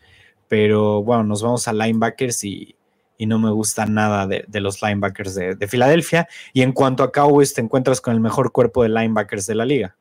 pero 0.47 1.03
bueno, 1.03 1.25
nos 1.25 1.43
vamos 1.43 1.69
a 1.69 1.73
linebackers 1.73 2.45
y, 2.45 2.77
y 3.21 3.27
no 3.27 3.39
me 3.39 3.51
gusta 3.51 3.85
nada 3.85 4.27
de, 4.27 4.61
los 4.61 4.81
linebackers 4.81 5.35
de, 5.35 5.69
Filadelfia. 5.69 6.27
Y 6.55 6.63
en 6.63 6.73
cuanto 6.73 7.03
a 7.03 7.13
Cowboys, 7.13 7.53
te 7.53 7.61
encuentras 7.61 8.01
con 8.01 8.15
el 8.15 8.21
mejor 8.21 8.51
cuerpo 8.51 8.83
de 8.83 8.89
linebackers 8.89 9.45
de 9.45 9.55
la 9.55 9.67
liga. 9.67 9.95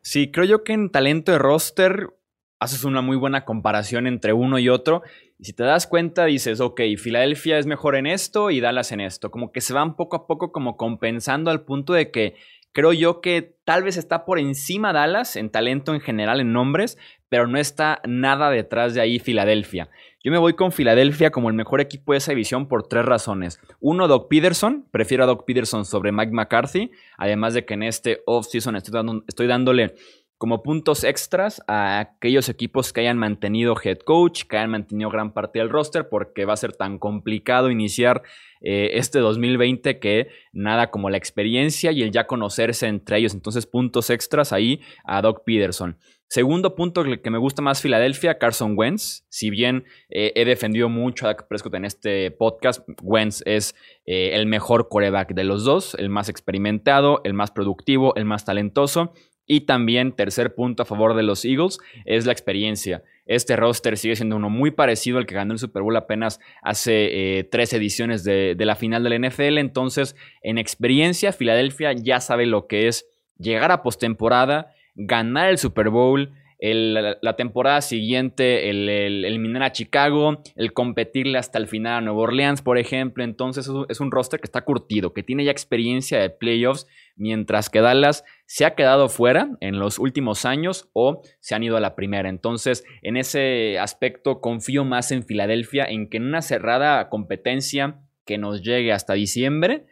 Sí, 0.00 0.32
creo 0.32 0.44
yo 0.44 0.64
que 0.64 0.72
en 0.72 0.90
talento 0.90 1.30
de 1.30 1.38
roster 1.38 2.12
haces 2.58 2.82
una 2.82 3.02
muy 3.02 3.16
buena 3.16 3.44
comparación 3.44 4.08
entre 4.08 4.32
uno 4.32 4.58
y 4.58 4.68
otro. 4.68 5.04
Y 5.38 5.44
si 5.44 5.52
te 5.52 5.62
das 5.62 5.86
cuenta, 5.86 6.24
dices, 6.24 6.60
ok, 6.60 6.80
Filadelfia 6.98 7.56
es 7.56 7.66
mejor 7.66 7.94
en 7.94 8.08
esto 8.08 8.50
y 8.50 8.58
Dallas 8.58 8.90
en 8.90 9.00
esto. 9.00 9.30
Como 9.30 9.52
que 9.52 9.60
se 9.60 9.72
van 9.72 9.94
poco 9.94 10.16
a 10.16 10.26
poco 10.26 10.50
como 10.50 10.76
compensando 10.76 11.52
al 11.52 11.62
punto 11.62 11.92
de 11.92 12.10
que 12.10 12.34
creo 12.72 12.92
yo 12.92 13.20
que 13.20 13.56
tal 13.64 13.84
vez 13.84 13.96
está 13.96 14.24
por 14.24 14.40
encima 14.40 14.92
Dallas 14.92 15.36
en 15.36 15.50
talento 15.50 15.94
en 15.94 16.00
general, 16.00 16.40
en 16.40 16.52
nombres, 16.52 16.98
pero 17.28 17.46
no 17.46 17.58
está 17.58 18.00
nada 18.04 18.50
detrás 18.50 18.92
de 18.92 19.02
ahí 19.02 19.20
Filadelfia. 19.20 19.88
Yo 20.24 20.32
me 20.32 20.38
voy 20.38 20.54
con 20.54 20.72
Filadelfia 20.72 21.30
como 21.30 21.50
el 21.50 21.54
mejor 21.54 21.82
equipo 21.82 22.12
de 22.12 22.18
esa 22.18 22.32
división 22.32 22.66
por 22.66 22.88
tres 22.88 23.04
razones. 23.04 23.60
Uno, 23.78 24.08
Doc 24.08 24.28
Peterson. 24.30 24.86
Prefiero 24.90 25.24
a 25.24 25.26
Doc 25.26 25.44
Peterson 25.44 25.84
sobre 25.84 26.12
Mike 26.12 26.32
McCarthy. 26.32 26.90
Además 27.18 27.52
de 27.52 27.66
que 27.66 27.74
en 27.74 27.82
este 27.82 28.22
offseason 28.24 28.74
estoy, 28.74 29.22
estoy 29.28 29.46
dándole 29.46 29.94
como 30.38 30.62
puntos 30.62 31.04
extras 31.04 31.62
a 31.68 32.00
aquellos 32.00 32.48
equipos 32.48 32.94
que 32.94 33.02
hayan 33.02 33.18
mantenido 33.18 33.76
head 33.82 33.98
coach, 33.98 34.44
que 34.44 34.56
hayan 34.56 34.70
mantenido 34.70 35.10
gran 35.10 35.34
parte 35.34 35.58
del 35.58 35.68
roster, 35.68 36.08
porque 36.08 36.46
va 36.46 36.54
a 36.54 36.56
ser 36.56 36.72
tan 36.72 36.98
complicado 36.98 37.70
iniciar 37.70 38.22
eh, 38.62 38.92
este 38.94 39.18
2020 39.18 39.98
que 39.98 40.28
nada 40.54 40.90
como 40.90 41.10
la 41.10 41.18
experiencia 41.18 41.92
y 41.92 42.02
el 42.02 42.12
ya 42.12 42.26
conocerse 42.26 42.86
entre 42.86 43.18
ellos. 43.18 43.34
Entonces, 43.34 43.66
puntos 43.66 44.08
extras 44.08 44.54
ahí 44.54 44.80
a 45.04 45.20
Doc 45.20 45.44
Peterson. 45.44 45.98
Segundo 46.28 46.74
punto 46.74 47.04
que 47.04 47.30
me 47.30 47.38
gusta 47.38 47.62
más 47.62 47.80
Filadelfia, 47.80 48.38
Carson 48.38 48.74
Wentz. 48.76 49.24
Si 49.28 49.50
bien 49.50 49.84
eh, 50.08 50.32
he 50.34 50.44
defendido 50.44 50.88
mucho 50.88 51.26
a 51.26 51.28
Dak 51.28 51.46
Prescott 51.46 51.74
en 51.74 51.84
este 51.84 52.30
podcast, 52.30 52.88
Wentz 53.02 53.42
es 53.44 53.74
eh, 54.06 54.30
el 54.34 54.46
mejor 54.46 54.88
coreback 54.88 55.34
de 55.34 55.44
los 55.44 55.64
dos, 55.64 55.94
el 55.94 56.08
más 56.08 56.28
experimentado, 56.28 57.20
el 57.24 57.34
más 57.34 57.50
productivo, 57.50 58.14
el 58.16 58.24
más 58.24 58.44
talentoso. 58.44 59.12
Y 59.46 59.62
también, 59.62 60.12
tercer 60.16 60.54
punto 60.54 60.82
a 60.82 60.86
favor 60.86 61.14
de 61.14 61.22
los 61.22 61.44
Eagles, 61.44 61.78
es 62.06 62.24
la 62.24 62.32
experiencia. 62.32 63.02
Este 63.26 63.56
roster 63.56 63.98
sigue 63.98 64.16
siendo 64.16 64.36
uno 64.36 64.48
muy 64.48 64.70
parecido 64.70 65.18
al 65.18 65.26
que 65.26 65.34
ganó 65.34 65.52
el 65.52 65.58
Super 65.58 65.82
Bowl 65.82 65.96
apenas 65.96 66.40
hace 66.62 67.38
eh, 67.38 67.44
tres 67.44 67.72
ediciones 67.74 68.24
de, 68.24 68.54
de 68.56 68.64
la 68.64 68.74
final 68.74 69.04
del 69.04 69.20
NFL. 69.20 69.58
Entonces, 69.58 70.16
en 70.42 70.56
experiencia, 70.56 71.32
Filadelfia 71.32 71.92
ya 71.92 72.20
sabe 72.20 72.46
lo 72.46 72.66
que 72.66 72.88
es 72.88 73.06
llegar 73.38 73.70
a 73.70 73.82
postemporada 73.82 74.73
ganar 74.94 75.50
el 75.50 75.58
Super 75.58 75.90
Bowl, 75.90 76.32
la, 76.72 77.36
temporada 77.36 77.80
siguiente 77.82 78.70
el, 78.70 78.88
eliminar 78.88 79.62
a 79.62 79.72
Chicago, 79.72 80.42
el 80.56 80.72
competirle 80.72 81.36
hasta 81.36 81.58
el 81.58 81.66
final 81.66 81.98
a 81.98 82.00
Nueva 82.00 82.20
Orleans, 82.20 82.62
por 82.62 82.78
ejemplo. 82.78 83.22
Entonces 83.22 83.68
es 83.88 84.00
un 84.00 84.10
roster 84.10 84.40
que 84.40 84.46
está 84.46 84.62
curtido, 84.62 85.12
que 85.12 85.22
tiene 85.22 85.44
ya 85.44 85.50
experiencia 85.50 86.18
de 86.18 86.30
playoffs, 86.30 86.86
mientras 87.16 87.68
que 87.68 87.80
Dallas 87.80 88.24
se 88.46 88.64
ha 88.64 88.74
quedado 88.74 89.08
fuera 89.08 89.50
en 89.60 89.78
los 89.78 89.98
últimos 89.98 90.44
años 90.44 90.88
o 90.94 91.22
se 91.40 91.54
han 91.54 91.64
ido 91.64 91.76
a 91.76 91.80
la 91.80 91.94
primera. 91.96 92.28
Entonces, 92.28 92.84
en 93.02 93.16
ese 93.16 93.78
aspecto 93.78 94.40
confío 94.40 94.84
más 94.84 95.12
en 95.12 95.24
Filadelfia, 95.24 95.84
en 95.84 96.08
que 96.08 96.16
en 96.16 96.24
una 96.24 96.40
cerrada 96.40 97.08
competencia 97.10 98.00
que 98.24 98.38
nos 98.38 98.62
llegue 98.62 98.92
hasta 98.92 99.12
diciembre, 99.12 99.84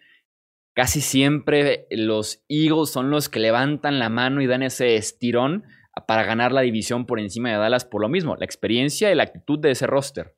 casi 0.74 1.00
siempre 1.00 1.87
los 1.90 2.42
Eagles 2.48 2.90
son 2.90 3.11
los 3.11 3.28
que 3.28 3.40
levantan 3.40 3.98
la 3.98 4.08
mano 4.08 4.40
y 4.40 4.46
dan 4.46 4.62
ese 4.62 4.96
estirón 4.96 5.64
para 6.06 6.24
ganar 6.24 6.52
la 6.52 6.62
división 6.62 7.06
por 7.06 7.20
encima 7.20 7.50
de 7.50 7.56
Dallas 7.56 7.85
por 7.85 8.00
lo 8.00 8.08
mismo, 8.08 8.37
la 8.37 8.44
experiencia 8.44 9.11
y 9.11 9.14
la 9.14 9.24
actitud 9.24 9.58
de 9.58 9.72
ese 9.72 9.87
roster. 9.87 10.35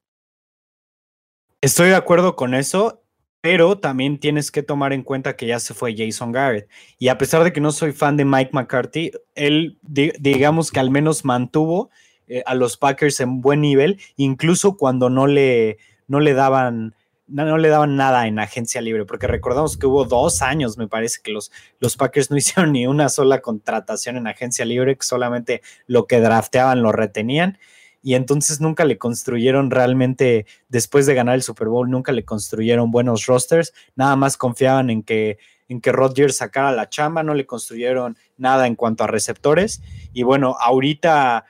Estoy 1.60 1.88
de 1.88 1.94
acuerdo 1.94 2.36
con 2.36 2.54
eso, 2.54 3.04
pero 3.40 3.78
también 3.78 4.18
tienes 4.18 4.50
que 4.50 4.62
tomar 4.62 4.92
en 4.92 5.02
cuenta 5.02 5.36
que 5.36 5.46
ya 5.46 5.60
se 5.60 5.74
fue 5.74 5.94
Jason 5.96 6.32
Garrett. 6.32 6.68
Y 6.98 7.08
a 7.08 7.18
pesar 7.18 7.44
de 7.44 7.52
que 7.52 7.60
no 7.60 7.72
soy 7.72 7.92
fan 7.92 8.16
de 8.16 8.24
Mike 8.24 8.50
McCarthy, 8.52 9.12
él 9.34 9.78
digamos 9.82 10.70
que 10.70 10.80
al 10.80 10.90
menos 10.90 11.24
mantuvo 11.24 11.90
eh, 12.26 12.42
a 12.46 12.54
los 12.54 12.76
Packers 12.76 13.20
en 13.20 13.40
buen 13.40 13.60
nivel, 13.60 14.00
incluso 14.16 14.76
cuando 14.76 15.10
no 15.10 15.26
le, 15.26 15.78
no 16.06 16.20
le 16.20 16.34
daban 16.34 16.94
no, 17.26 17.58
le 17.58 17.68
daban 17.68 17.96
nada 17.96 18.26
en 18.26 18.38
agencia 18.38 18.80
libre, 18.80 19.04
porque 19.04 19.26
recordamos 19.26 19.76
que 19.76 19.86
hubo 19.86 20.04
dos 20.04 20.42
años, 20.42 20.76
me 20.76 20.88
parece, 20.88 21.20
que 21.22 21.32
los, 21.32 21.50
los 21.80 21.96
Packers 21.96 22.30
no 22.30 22.36
hicieron 22.38 22.72
ni 22.72 22.86
una 22.86 23.08
sola 23.08 23.40
contratación 23.40 24.16
en 24.16 24.26
agencia 24.26 24.64
libre, 24.64 24.96
solamente 25.00 25.62
lo 25.86 26.06
que 26.06 26.20
drafteaban 26.20 26.82
lo 26.82 26.92
retenían. 26.92 27.58
Y 28.02 28.16
entonces 28.16 28.60
nunca 28.60 28.84
le 28.84 28.98
construyeron 28.98 29.70
realmente, 29.70 30.44
después 30.68 31.06
de 31.06 31.14
ganar 31.14 31.36
el 31.36 31.42
Super 31.42 31.68
Bowl, 31.68 31.90
nunca 31.90 32.12
le 32.12 32.26
construyeron 32.26 32.90
buenos 32.90 33.24
rosters, 33.24 33.72
nada 33.96 34.14
más 34.14 34.36
confiaban 34.36 34.90
en 34.90 35.02
que, 35.02 35.38
en 35.68 35.80
que 35.80 35.90
Rodgers 35.90 36.36
sacara 36.36 36.72
la 36.72 36.90
chamba, 36.90 37.22
no 37.22 37.32
le 37.32 37.46
construyeron 37.46 38.18
nada 38.36 38.66
en 38.66 38.76
cuanto 38.76 39.04
a 39.04 39.06
receptores. 39.06 39.80
Y 40.12 40.22
bueno, 40.22 40.54
ahorita 40.60 41.46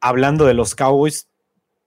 hablando 0.00 0.46
de 0.46 0.54
los 0.54 0.74
Cowboys, 0.74 1.27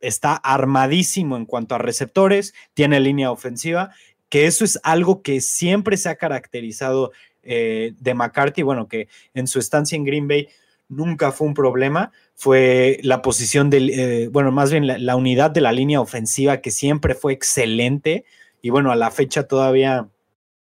está 0.02 0.36
armadísimo 0.36 1.38
en 1.38 1.46
cuanto 1.46 1.76
a 1.76 1.78
receptores, 1.78 2.54
tiene 2.74 3.00
línea 3.00 3.32
ofensiva, 3.32 3.92
que 4.30 4.46
eso 4.46 4.64
es 4.66 4.80
algo 4.84 5.22
que 5.22 5.42
siempre 5.42 5.98
se 5.98 6.10
ha 6.10 6.16
caracterizado 6.16 7.12
eh, 7.44 7.94
de 8.00 8.14
McCarthy, 8.14 8.62
bueno, 8.64 8.88
que 8.88 9.08
en 9.34 9.48
su 9.48 9.60
estancia 9.60 9.96
en 9.96 10.04
Green 10.04 10.28
Bay 10.28 10.48
nunca 10.90 11.32
fue 11.32 11.48
un 11.48 11.54
problema, 11.54 12.12
fue 12.36 13.00
la 13.04 13.22
posición 13.22 13.70
del, 13.70 13.90
eh, 13.90 14.28
bueno, 14.32 14.52
más 14.52 14.72
bien 14.72 14.88
la, 14.88 14.98
la, 14.98 15.16
unidad 15.16 15.52
de 15.52 15.62
la 15.62 15.72
línea 15.72 16.02
ofensiva 16.02 16.62
que 16.62 16.72
siempre 16.72 17.16
fue 17.16 17.34
excelente 17.34 18.26
y 18.62 18.70
bueno, 18.70 18.92
a 18.92 18.96
la 18.96 19.10
fecha 19.10 19.48
todavía 19.48 20.08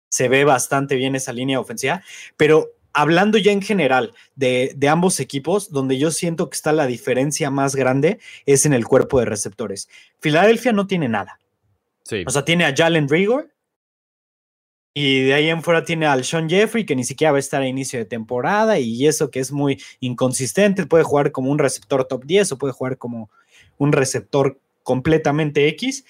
se 0.09 0.29
ve 0.29 0.45
bastante 0.45 0.95
bien 0.95 1.15
esa 1.15 1.33
línea 1.33 1.59
ofensiva, 1.59 2.03
pero 2.37 2.69
hablando 2.93 3.37
ya 3.37 3.51
en 3.51 3.61
general 3.61 4.13
de, 4.35 4.77
ambos 4.89 5.19
equipos, 5.19 5.71
donde 5.71 5.97
yo 5.97 6.11
siento 6.11 6.49
que 6.49 6.55
está 6.55 6.71
la 6.71 6.87
diferencia 6.87 7.49
más 7.49 7.75
grande 7.75 8.19
es 8.45 8.65
en 8.65 8.73
el 8.73 8.85
cuerpo 8.85 9.19
de 9.19 9.25
receptores. 9.25 9.89
Filadelfia 10.19 10.71
no 10.71 10.87
tiene 10.87 11.09
nada. 11.09 11.39
O 12.25 12.29
sea, 12.29 12.45
tiene 12.45 12.65
a 12.65 12.75
Jalen 12.75 13.09
Rigor 13.09 13.53
y 14.93 15.21
de 15.23 15.33
ahí 15.33 15.49
en 15.49 15.63
fuera 15.63 15.83
tiene 15.83 16.05
al 16.05 16.23
Sean 16.23 16.47
Jeffrey, 16.47 16.85
que 16.85 16.95
ni 16.95 17.03
siquiera 17.03 17.31
va 17.31 17.37
a 17.37 17.39
estar 17.39 17.61
a 17.61 17.67
inicio 17.67 17.97
de 17.97 18.05
temporada 18.05 18.77
y 18.77 19.07
eso 19.07 19.31
que 19.31 19.39
es 19.39 19.51
muy 19.51 19.81
inconsistente. 19.99 20.85
Puede 20.85 21.03
jugar 21.03 21.31
como 21.31 21.49
un 21.49 21.57
receptor 21.57 22.05
top 22.05 22.25
10 22.25 22.51
o 22.51 22.57
puede 22.57 22.73
jugar 22.73 22.97
como 22.97 23.31
un 23.79 23.91
receptor 23.91 24.59
completamente 24.83 25.67
X. 25.69 26.05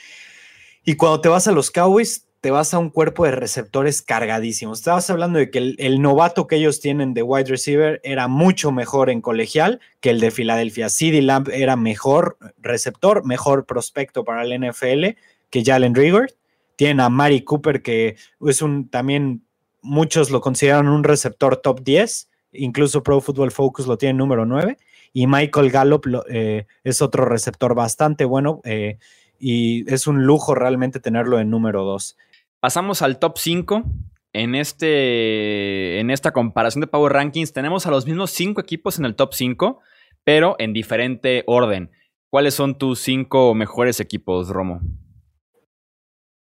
Y 0.84 0.96
cuando 0.96 1.22
te 1.22 1.30
vas 1.30 1.48
a 1.48 1.54
los 1.54 1.72
Cowboys, 1.72 2.28
te 2.44 2.52
vas 2.52 2.74
a 2.74 2.78
un 2.78 2.90
cuerpo 2.90 3.24
de 3.24 3.32
receptores 3.32 4.02
cargadísimos. 4.02 4.80
Estabas 4.80 5.10
hablando 5.10 5.40
de 5.40 5.50
que 5.50 5.60
el, 5.78 6.02
novato 6.02 6.46
que 6.46 6.58
ellos 6.58 6.82
tienen 6.82 7.14
de 7.14 7.24
wide 7.24 7.50
receiver 7.50 8.02
era 8.04 8.28
mucho 8.28 8.74
mejor 8.74 9.10
en 9.10 9.22
colegial 9.22 9.80
que 10.02 10.10
el 10.10 10.20
de 10.20 10.30
Filadelfia. 10.30 10.90
CD 10.90 11.22
Lamb 11.22 11.48
era 11.54 11.78
mejor 11.78 12.36
receptor, 12.58 13.26
mejor 13.26 13.66
prospecto 13.66 14.26
para 14.26 14.44
el 14.44 14.60
NFL 14.60 15.18
que 15.50 15.64
Jalen 15.64 15.96
Rigor. 15.96 16.34
Tienen 16.76 17.00
a 17.00 17.08
Mari 17.08 17.46
Cooper, 17.46 17.82
que 17.82 18.18
es 18.46 18.62
un 18.62 18.90
también 18.90 19.46
muchos 19.82 20.30
lo 20.30 20.42
consideran 20.42 20.90
un 20.90 21.06
receptor 21.06 21.56
top 21.56 21.82
10, 21.82 22.30
incluso 22.52 23.04
Pro 23.04 23.22
Football 23.22 23.52
Focus 23.52 23.88
lo 23.88 23.98
tiene 23.98 24.16
número 24.16 24.46
9. 24.46 24.78
Y 25.14 25.28
Michael 25.28 25.72
Gallup 25.72 26.08
eh, 26.28 26.66
es 26.84 27.02
otro 27.02 27.24
receptor 27.24 27.74
bastante 27.74 28.26
bueno. 28.26 28.60
Eh, 28.66 28.98
y 29.40 29.90
es 29.94 30.08
un 30.08 30.24
lujo 30.24 30.56
realmente 30.56 31.00
tenerlo 31.00 31.40
en 31.40 31.50
número 31.50 31.84
2. 31.84 32.18
Pasamos 32.64 33.02
al 33.02 33.20
top 33.20 33.40
5. 33.40 33.84
En, 34.32 34.56
este, 34.56 36.00
en 36.00 36.10
esta 36.10 36.32
comparación 36.32 36.80
de 36.80 36.88
Power 36.88 37.12
Rankings 37.12 37.52
tenemos 37.52 37.86
a 37.86 37.92
los 37.92 38.06
mismos 38.06 38.32
5 38.32 38.62
equipos 38.62 38.98
en 38.98 39.04
el 39.04 39.18
top 39.18 39.34
5, 39.34 39.82
pero 40.24 40.56
en 40.60 40.72
diferente 40.72 41.44
orden. 41.46 41.92
¿Cuáles 42.30 42.54
son 42.54 42.78
tus 42.78 43.02
5 43.02 43.54
mejores 43.54 44.00
equipos, 44.00 44.48
Romo? 44.48 44.80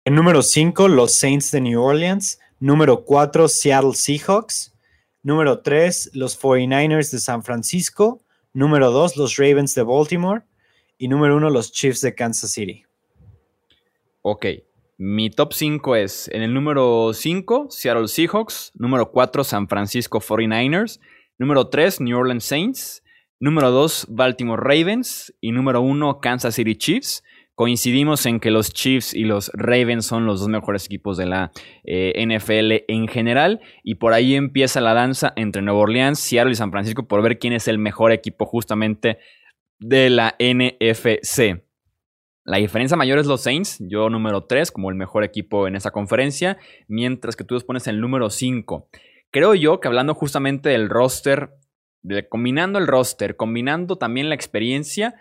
En 0.04 0.16
número 0.16 0.42
5, 0.42 0.88
los 0.88 1.14
Saints 1.14 1.52
de 1.52 1.62
New 1.62 1.80
Orleans. 1.80 2.40
Número 2.60 3.06
4, 3.06 3.48
Seattle 3.48 3.94
Seahawks. 3.94 4.74
Número 5.22 5.60
3, 5.60 6.10
los 6.16 6.42
49ers 6.42 7.12
de 7.12 7.20
San 7.20 7.44
Francisco. 7.44 8.24
Número 8.52 8.90
2, 8.90 9.16
los 9.16 9.38
Ravens 9.38 9.76
de 9.76 9.84
Baltimore. 9.84 10.42
Y 10.98 11.08
número 11.08 11.38
1, 11.38 11.52
los 11.52 11.72
Chiefs 11.72 12.02
de 12.02 12.16
Kansas 12.16 12.50
City. 12.50 12.84
Ok, 14.24 14.48
mi 15.02 15.30
top 15.30 15.54
5 15.54 15.96
es 15.96 16.28
en 16.28 16.42
el 16.42 16.54
número 16.54 17.14
5, 17.14 17.68
Seattle 17.70 18.10
Seahawks. 18.10 18.74
Número 18.76 19.12
4, 19.12 19.46
San 19.46 19.70
Francisco 19.70 20.20
49ers. 20.20 21.00
Número 21.38 21.70
3, 21.70 22.02
New 22.02 22.18
Orleans 22.18 22.44
Saints. 22.44 23.02
Número 23.40 23.72
2, 23.72 24.08
Baltimore 24.10 24.62
Ravens. 24.62 25.34
Y 25.40 25.54
número 25.54 25.80
1, 25.80 26.20
Kansas 26.20 26.56
City 26.56 26.76
Chiefs. 26.76 27.24
Coincidimos 27.56 28.26
en 28.26 28.42
que 28.42 28.52
los 28.52 28.74
Chiefs 28.74 29.14
y 29.14 29.24
los 29.24 29.50
Ravens 29.54 30.06
son 30.06 30.26
los 30.26 30.42
dos 30.42 30.50
mejores 30.50 30.86
equipos 30.86 31.16
de 31.16 31.28
la 31.28 31.54
eh, 31.86 32.14
NFL 32.18 32.92
en 32.92 33.08
general. 33.08 33.62
Y 33.84 33.96
por 33.96 34.12
ahí 34.12 34.36
empieza 34.36 34.82
la 34.82 34.94
danza 34.94 35.32
entre 35.38 35.62
Nueva 35.62 35.80
Orleans, 35.80 36.20
Seattle 36.20 36.52
y 36.52 36.56
San 36.56 36.72
Francisco 36.72 37.08
por 37.08 37.22
ver 37.22 37.40
quién 37.40 37.54
es 37.54 37.70
el 37.70 37.78
mejor 37.78 38.12
equipo 38.12 38.46
justamente 38.46 39.18
de 39.80 40.10
la 40.10 40.36
NFC. 40.40 41.69
La 42.50 42.58
diferencia 42.58 42.98
mayor 42.98 43.20
es 43.20 43.28
los 43.28 43.44
Saints, 43.44 43.78
yo 43.80 44.10
número 44.10 44.46
3 44.46 44.72
como 44.72 44.90
el 44.90 44.96
mejor 44.96 45.24
equipo 45.24 45.68
en 45.68 45.76
esa 45.76 45.92
conferencia, 45.92 46.58
mientras 46.88 47.36
que 47.36 47.44
tú 47.44 47.54
los 47.54 47.64
pones 47.64 47.86
el 47.86 48.02
número 48.02 48.32
5. 48.32 48.90
Creo 49.30 49.54
yo 49.54 49.80
que 49.80 49.88
hablando 49.88 50.16
justamente 50.16 50.70
del 50.70 50.90
roster, 50.90 51.52
combinando 52.28 52.80
el 52.80 52.88
roster, 52.88 53.36
combinando 53.36 53.98
también 53.98 54.30
la 54.30 54.36
experiencia, 54.36 55.14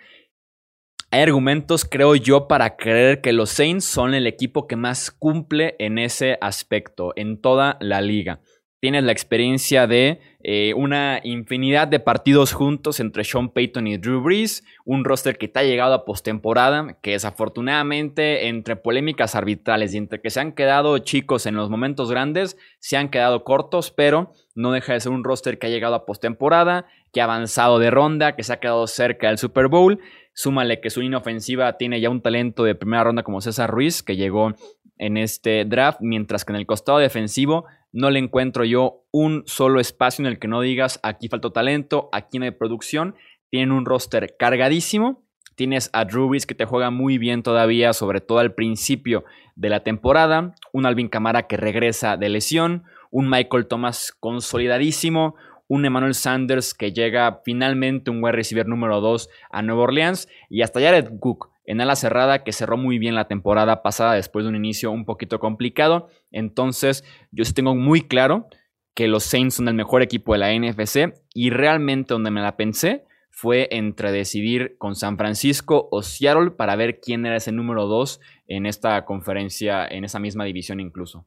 hay 1.10 1.20
argumentos, 1.20 1.84
creo 1.84 2.14
yo, 2.14 2.48
para 2.48 2.76
creer 2.76 3.20
que 3.20 3.34
los 3.34 3.50
Saints 3.50 3.84
son 3.84 4.14
el 4.14 4.26
equipo 4.26 4.66
que 4.66 4.76
más 4.76 5.10
cumple 5.10 5.76
en 5.78 5.98
ese 5.98 6.38
aspecto, 6.40 7.12
en 7.14 7.42
toda 7.42 7.76
la 7.82 8.00
liga. 8.00 8.40
Tienes 8.80 9.04
la 9.04 9.12
experiencia 9.12 9.86
de 9.86 10.20
eh, 10.40 10.72
una 10.74 11.20
infinidad 11.24 11.88
de 11.88 11.98
partidos 11.98 12.52
juntos 12.52 13.00
entre 13.00 13.24
Sean 13.24 13.48
Payton 13.48 13.88
y 13.88 13.96
Drew 13.96 14.22
Brees, 14.22 14.62
un 14.84 15.04
roster 15.04 15.36
que 15.36 15.48
te 15.48 15.58
ha 15.58 15.64
llegado 15.64 15.94
a 15.94 16.04
postemporada, 16.04 16.96
que 17.02 17.10
desafortunadamente 17.12 18.46
entre 18.46 18.76
polémicas 18.76 19.34
arbitrales 19.34 19.94
y 19.94 19.96
entre 19.96 20.20
que 20.20 20.30
se 20.30 20.38
han 20.38 20.52
quedado 20.52 20.96
chicos 20.98 21.46
en 21.46 21.56
los 21.56 21.70
momentos 21.70 22.08
grandes, 22.10 22.56
se 22.78 22.96
han 22.96 23.08
quedado 23.08 23.42
cortos, 23.42 23.90
pero 23.90 24.32
no 24.54 24.70
deja 24.70 24.92
de 24.92 25.00
ser 25.00 25.10
un 25.10 25.24
roster 25.24 25.58
que 25.58 25.66
ha 25.66 25.70
llegado 25.70 25.96
a 25.96 26.06
postemporada, 26.06 26.86
que 27.12 27.20
ha 27.20 27.24
avanzado 27.24 27.80
de 27.80 27.90
ronda, 27.90 28.36
que 28.36 28.44
se 28.44 28.52
ha 28.52 28.60
quedado 28.60 28.86
cerca 28.86 29.28
del 29.28 29.38
Super 29.38 29.66
Bowl. 29.66 29.98
Súmale 30.34 30.80
que 30.80 30.90
su 30.90 31.00
línea 31.00 31.18
ofensiva 31.18 31.76
tiene 31.78 32.00
ya 32.00 32.10
un 32.10 32.22
talento 32.22 32.62
de 32.62 32.76
primera 32.76 33.02
ronda 33.02 33.24
como 33.24 33.40
César 33.40 33.70
Ruiz, 33.70 34.04
que 34.04 34.14
llegó 34.14 34.54
en 34.98 35.16
este 35.16 35.64
draft, 35.64 35.98
mientras 36.00 36.44
que 36.44 36.52
en 36.52 36.56
el 36.56 36.66
costado 36.66 36.98
defensivo 36.98 37.66
no 37.92 38.10
le 38.10 38.18
encuentro 38.18 38.64
yo 38.64 39.04
un 39.10 39.44
solo 39.46 39.80
espacio 39.80 40.22
en 40.22 40.26
el 40.26 40.38
que 40.38 40.48
no 40.48 40.60
digas 40.60 41.00
aquí 41.02 41.28
falta 41.28 41.50
talento, 41.50 42.08
aquí 42.12 42.38
no 42.38 42.44
hay 42.44 42.50
producción. 42.50 43.14
Tienen 43.50 43.72
un 43.72 43.86
roster 43.86 44.36
cargadísimo. 44.38 45.22
Tienes 45.54 45.90
a 45.92 46.04
Drew 46.04 46.30
que 46.46 46.54
te 46.54 46.66
juega 46.66 46.90
muy 46.90 47.18
bien 47.18 47.42
todavía, 47.42 47.92
sobre 47.92 48.20
todo 48.20 48.38
al 48.38 48.54
principio 48.54 49.24
de 49.56 49.70
la 49.70 49.82
temporada. 49.82 50.54
Un 50.72 50.86
Alvin 50.86 51.08
Camara 51.08 51.46
que 51.46 51.56
regresa 51.56 52.16
de 52.16 52.28
lesión. 52.28 52.84
Un 53.10 53.28
Michael 53.28 53.66
Thomas 53.66 54.14
consolidadísimo 54.20 55.34
un 55.68 55.84
Emmanuel 55.84 56.14
Sanders 56.14 56.74
que 56.74 56.92
llega 56.92 57.42
finalmente 57.44 58.10
un 58.10 58.24
wide 58.24 58.32
receiver 58.32 58.66
número 58.66 59.00
2 59.00 59.28
a 59.50 59.62
Nueva 59.62 59.82
Orleans 59.82 60.28
y 60.48 60.62
hasta 60.62 60.80
Jared 60.80 61.10
Cook 61.20 61.50
en 61.68 61.82
ala 61.82 61.96
cerrada 61.96 62.44
que 62.44 62.52
cerró 62.52 62.78
muy 62.78 62.98
bien 62.98 63.14
la 63.14 63.28
temporada 63.28 63.82
pasada 63.82 64.14
después 64.14 64.44
de 64.44 64.48
un 64.48 64.56
inicio 64.56 64.90
un 64.90 65.04
poquito 65.04 65.38
complicado. 65.38 66.08
Entonces 66.32 67.04
yo 67.30 67.44
sí 67.44 67.52
tengo 67.52 67.74
muy 67.74 68.08
claro 68.08 68.48
que 68.94 69.06
los 69.06 69.24
Saints 69.24 69.56
son 69.56 69.68
el 69.68 69.74
mejor 69.74 70.00
equipo 70.00 70.32
de 70.32 70.38
la 70.38 70.54
NFC 70.54 71.12
y 71.34 71.50
realmente 71.50 72.14
donde 72.14 72.30
me 72.30 72.40
la 72.40 72.56
pensé 72.56 73.04
fue 73.30 73.68
entre 73.70 74.12
decidir 74.12 74.76
con 74.78 74.96
San 74.96 75.18
Francisco 75.18 75.88
o 75.90 76.02
Seattle 76.02 76.52
para 76.52 76.74
ver 76.74 77.00
quién 77.00 77.26
era 77.26 77.36
ese 77.36 77.52
número 77.52 77.86
2 77.86 78.18
en 78.46 78.64
esta 78.64 79.04
conferencia, 79.04 79.86
en 79.86 80.04
esa 80.04 80.18
misma 80.18 80.44
división 80.44 80.80
incluso. 80.80 81.26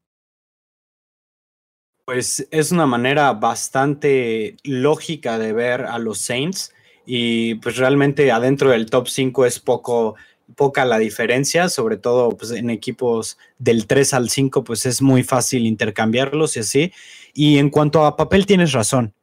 Pues 2.04 2.48
es 2.50 2.72
una 2.72 2.88
manera 2.88 3.32
bastante 3.34 4.58
lógica 4.64 5.38
de 5.38 5.54
ver 5.54 5.82
a 5.82 6.00
los 6.00 6.18
Saints 6.18 6.74
y 7.06 7.56
pues 7.56 7.78
realmente 7.78 8.32
adentro 8.32 8.70
del 8.70 8.90
top 8.90 9.08
5 9.08 9.46
es 9.46 9.60
poco, 9.60 10.16
poca 10.56 10.86
la 10.86 10.98
diferencia, 10.98 11.70
sobre 11.70 11.98
todo 11.98 12.30
pues, 12.38 12.52
en 12.52 12.70
equipos 12.70 13.38
del 13.58 13.88
3 13.88 14.14
al 14.14 14.30
5 14.30 14.64
pues 14.64 14.86
es 14.86 15.02
muy 15.02 15.24
fácil 15.24 15.66
intercambiarlos 15.66 16.58
y 16.58 16.62
así. 16.62 16.94
Y 17.34 17.58
en 17.58 17.70
cuanto 17.70 18.06
a 18.06 18.16
papel 18.16 18.46
tienes 18.46 18.72
razón. 18.72 19.14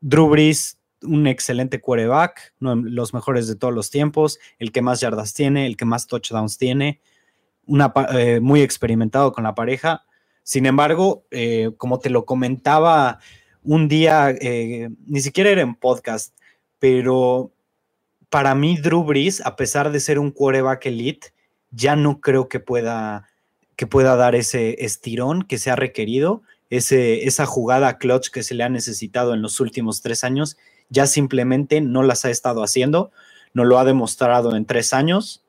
Drew 0.00 0.28
Brees, 0.28 0.78
un 1.02 1.26
excelente 1.26 1.80
quarterback, 1.80 2.54
uno 2.60 2.76
los 2.76 3.14
mejores 3.14 3.46
de 3.46 3.56
todos 3.56 3.74
los 3.74 3.90
tiempos, 3.90 4.38
el 4.58 4.72
que 4.72 4.82
más 4.82 5.00
yardas 5.00 5.34
tiene, 5.34 5.66
el 5.66 5.76
que 5.76 5.84
más 5.84 6.06
touchdowns 6.06 6.58
tiene, 6.58 7.00
una, 7.66 7.92
eh, 8.12 8.40
muy 8.40 8.62
experimentado 8.62 9.32
con 9.32 9.44
la 9.44 9.54
pareja 9.54 10.04
sin 10.44 10.66
embargo, 10.66 11.26
eh, 11.30 11.70
como 11.78 11.98
te 11.98 12.10
lo 12.10 12.26
comentaba 12.26 13.18
un 13.62 13.88
día, 13.88 14.30
eh, 14.30 14.90
ni 15.06 15.20
siquiera 15.20 15.48
era 15.48 15.62
en 15.62 15.74
podcast, 15.74 16.36
pero 16.78 17.53
para 18.34 18.56
mí 18.56 18.76
Drew 18.76 19.04
Brees, 19.04 19.40
a 19.46 19.54
pesar 19.54 19.92
de 19.92 20.00
ser 20.00 20.18
un 20.18 20.32
quarterback 20.32 20.86
elite, 20.86 21.28
ya 21.70 21.94
no 21.94 22.20
creo 22.20 22.48
que 22.48 22.58
pueda, 22.58 23.28
que 23.76 23.86
pueda 23.86 24.16
dar 24.16 24.34
ese 24.34 24.84
estirón 24.84 25.42
que 25.42 25.56
se 25.56 25.70
ha 25.70 25.76
requerido, 25.76 26.42
ese, 26.68 27.28
esa 27.28 27.46
jugada 27.46 27.96
clutch 27.96 28.30
que 28.30 28.42
se 28.42 28.56
le 28.56 28.64
ha 28.64 28.68
necesitado 28.68 29.34
en 29.34 29.40
los 29.42 29.60
últimos 29.60 30.02
tres 30.02 30.24
años, 30.24 30.56
ya 30.88 31.06
simplemente 31.06 31.80
no 31.80 32.02
las 32.02 32.24
ha 32.24 32.30
estado 32.30 32.64
haciendo, 32.64 33.12
no 33.52 33.64
lo 33.64 33.78
ha 33.78 33.84
demostrado 33.84 34.56
en 34.56 34.66
tres 34.66 34.92
años. 34.92 35.44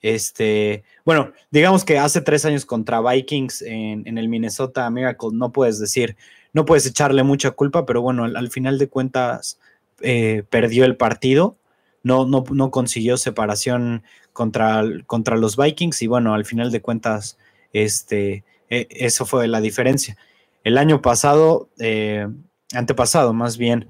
Este, 0.00 0.82
bueno, 1.04 1.34
digamos 1.50 1.84
que 1.84 1.98
hace 1.98 2.22
tres 2.22 2.46
años 2.46 2.64
contra 2.64 3.02
Vikings 3.02 3.60
en, 3.60 4.16
el 4.16 4.28
Minnesota 4.30 4.88
Miracle, 4.88 5.28
no 5.34 5.52
puedes 5.52 5.78
decir, 5.78 6.16
no 6.54 6.64
puedes 6.64 6.86
echarle 6.86 7.22
mucha 7.22 7.50
culpa, 7.50 7.84
pero 7.84 8.00
bueno, 8.00 8.24
al, 8.24 8.50
final 8.50 8.78
de 8.78 8.88
cuentas 8.88 9.58
eh, 10.00 10.42
perdió 10.48 10.86
el 10.86 10.96
partido, 10.96 11.58
no, 12.02 12.26
no, 12.26 12.70
consiguió 12.70 13.16
separación 13.16 14.02
contra, 14.32 14.82
contra, 15.06 15.36
los 15.36 15.56
Vikings 15.56 16.02
y 16.02 16.06
bueno, 16.06 16.34
al 16.34 16.44
final 16.44 16.70
de 16.70 16.80
cuentas, 16.80 17.38
este, 17.72 18.44
e, 18.68 18.88
eso 18.90 19.26
fue 19.26 19.48
la 19.48 19.60
diferencia. 19.60 20.16
El 20.64 20.78
año 20.78 21.02
pasado, 21.02 21.68
eh, 21.78 22.26
antepasado 22.72 23.32
más 23.32 23.58
bien, 23.58 23.88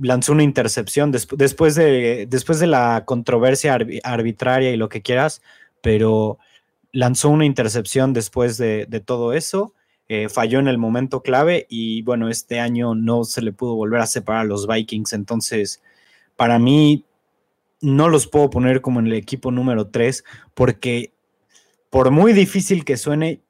lanzó 0.00 0.32
una 0.32 0.42
intercepción 0.42 1.12
después, 1.12 1.74
de, 1.74 2.26
después 2.28 2.58
de 2.60 2.66
la 2.66 3.04
controversia 3.04 3.78
arbitraria 4.04 4.70
y 4.70 4.76
lo 4.76 4.88
que 4.88 5.02
quieras, 5.02 5.42
pero 5.80 6.38
lanzó 6.92 7.30
una 7.30 7.44
intercepción 7.44 8.12
después 8.12 8.56
de, 8.56 8.86
todo 9.04 9.32
eso, 9.32 9.74
eh, 10.08 10.28
falló 10.28 10.58
en 10.58 10.68
el 10.68 10.78
momento 10.78 11.22
clave 11.22 11.66
y 11.68 12.02
bueno, 12.02 12.28
este 12.28 12.60
año 12.60 12.94
no 12.94 13.24
se 13.24 13.42
le 13.42 13.52
pudo 13.52 13.74
volver 13.74 14.00
a 14.00 14.06
separar 14.06 14.42
a 14.42 14.44
los 14.44 14.66
Vikings, 14.66 15.12
entonces 15.12 15.82
para 16.36 16.58
mí 16.58 17.04
no 17.82 18.08
los 18.08 18.26
puedo 18.26 18.48
poner 18.48 18.80
como 18.80 19.00
en 19.00 19.08
el 19.08 19.14
equipo 19.14 19.50
número 19.50 19.88
3 19.88 20.24
porque 20.54 21.12
por 21.90 22.10
muy 22.10 22.32
difícil 22.32 22.84
que 22.84 22.96
suene 22.96 23.42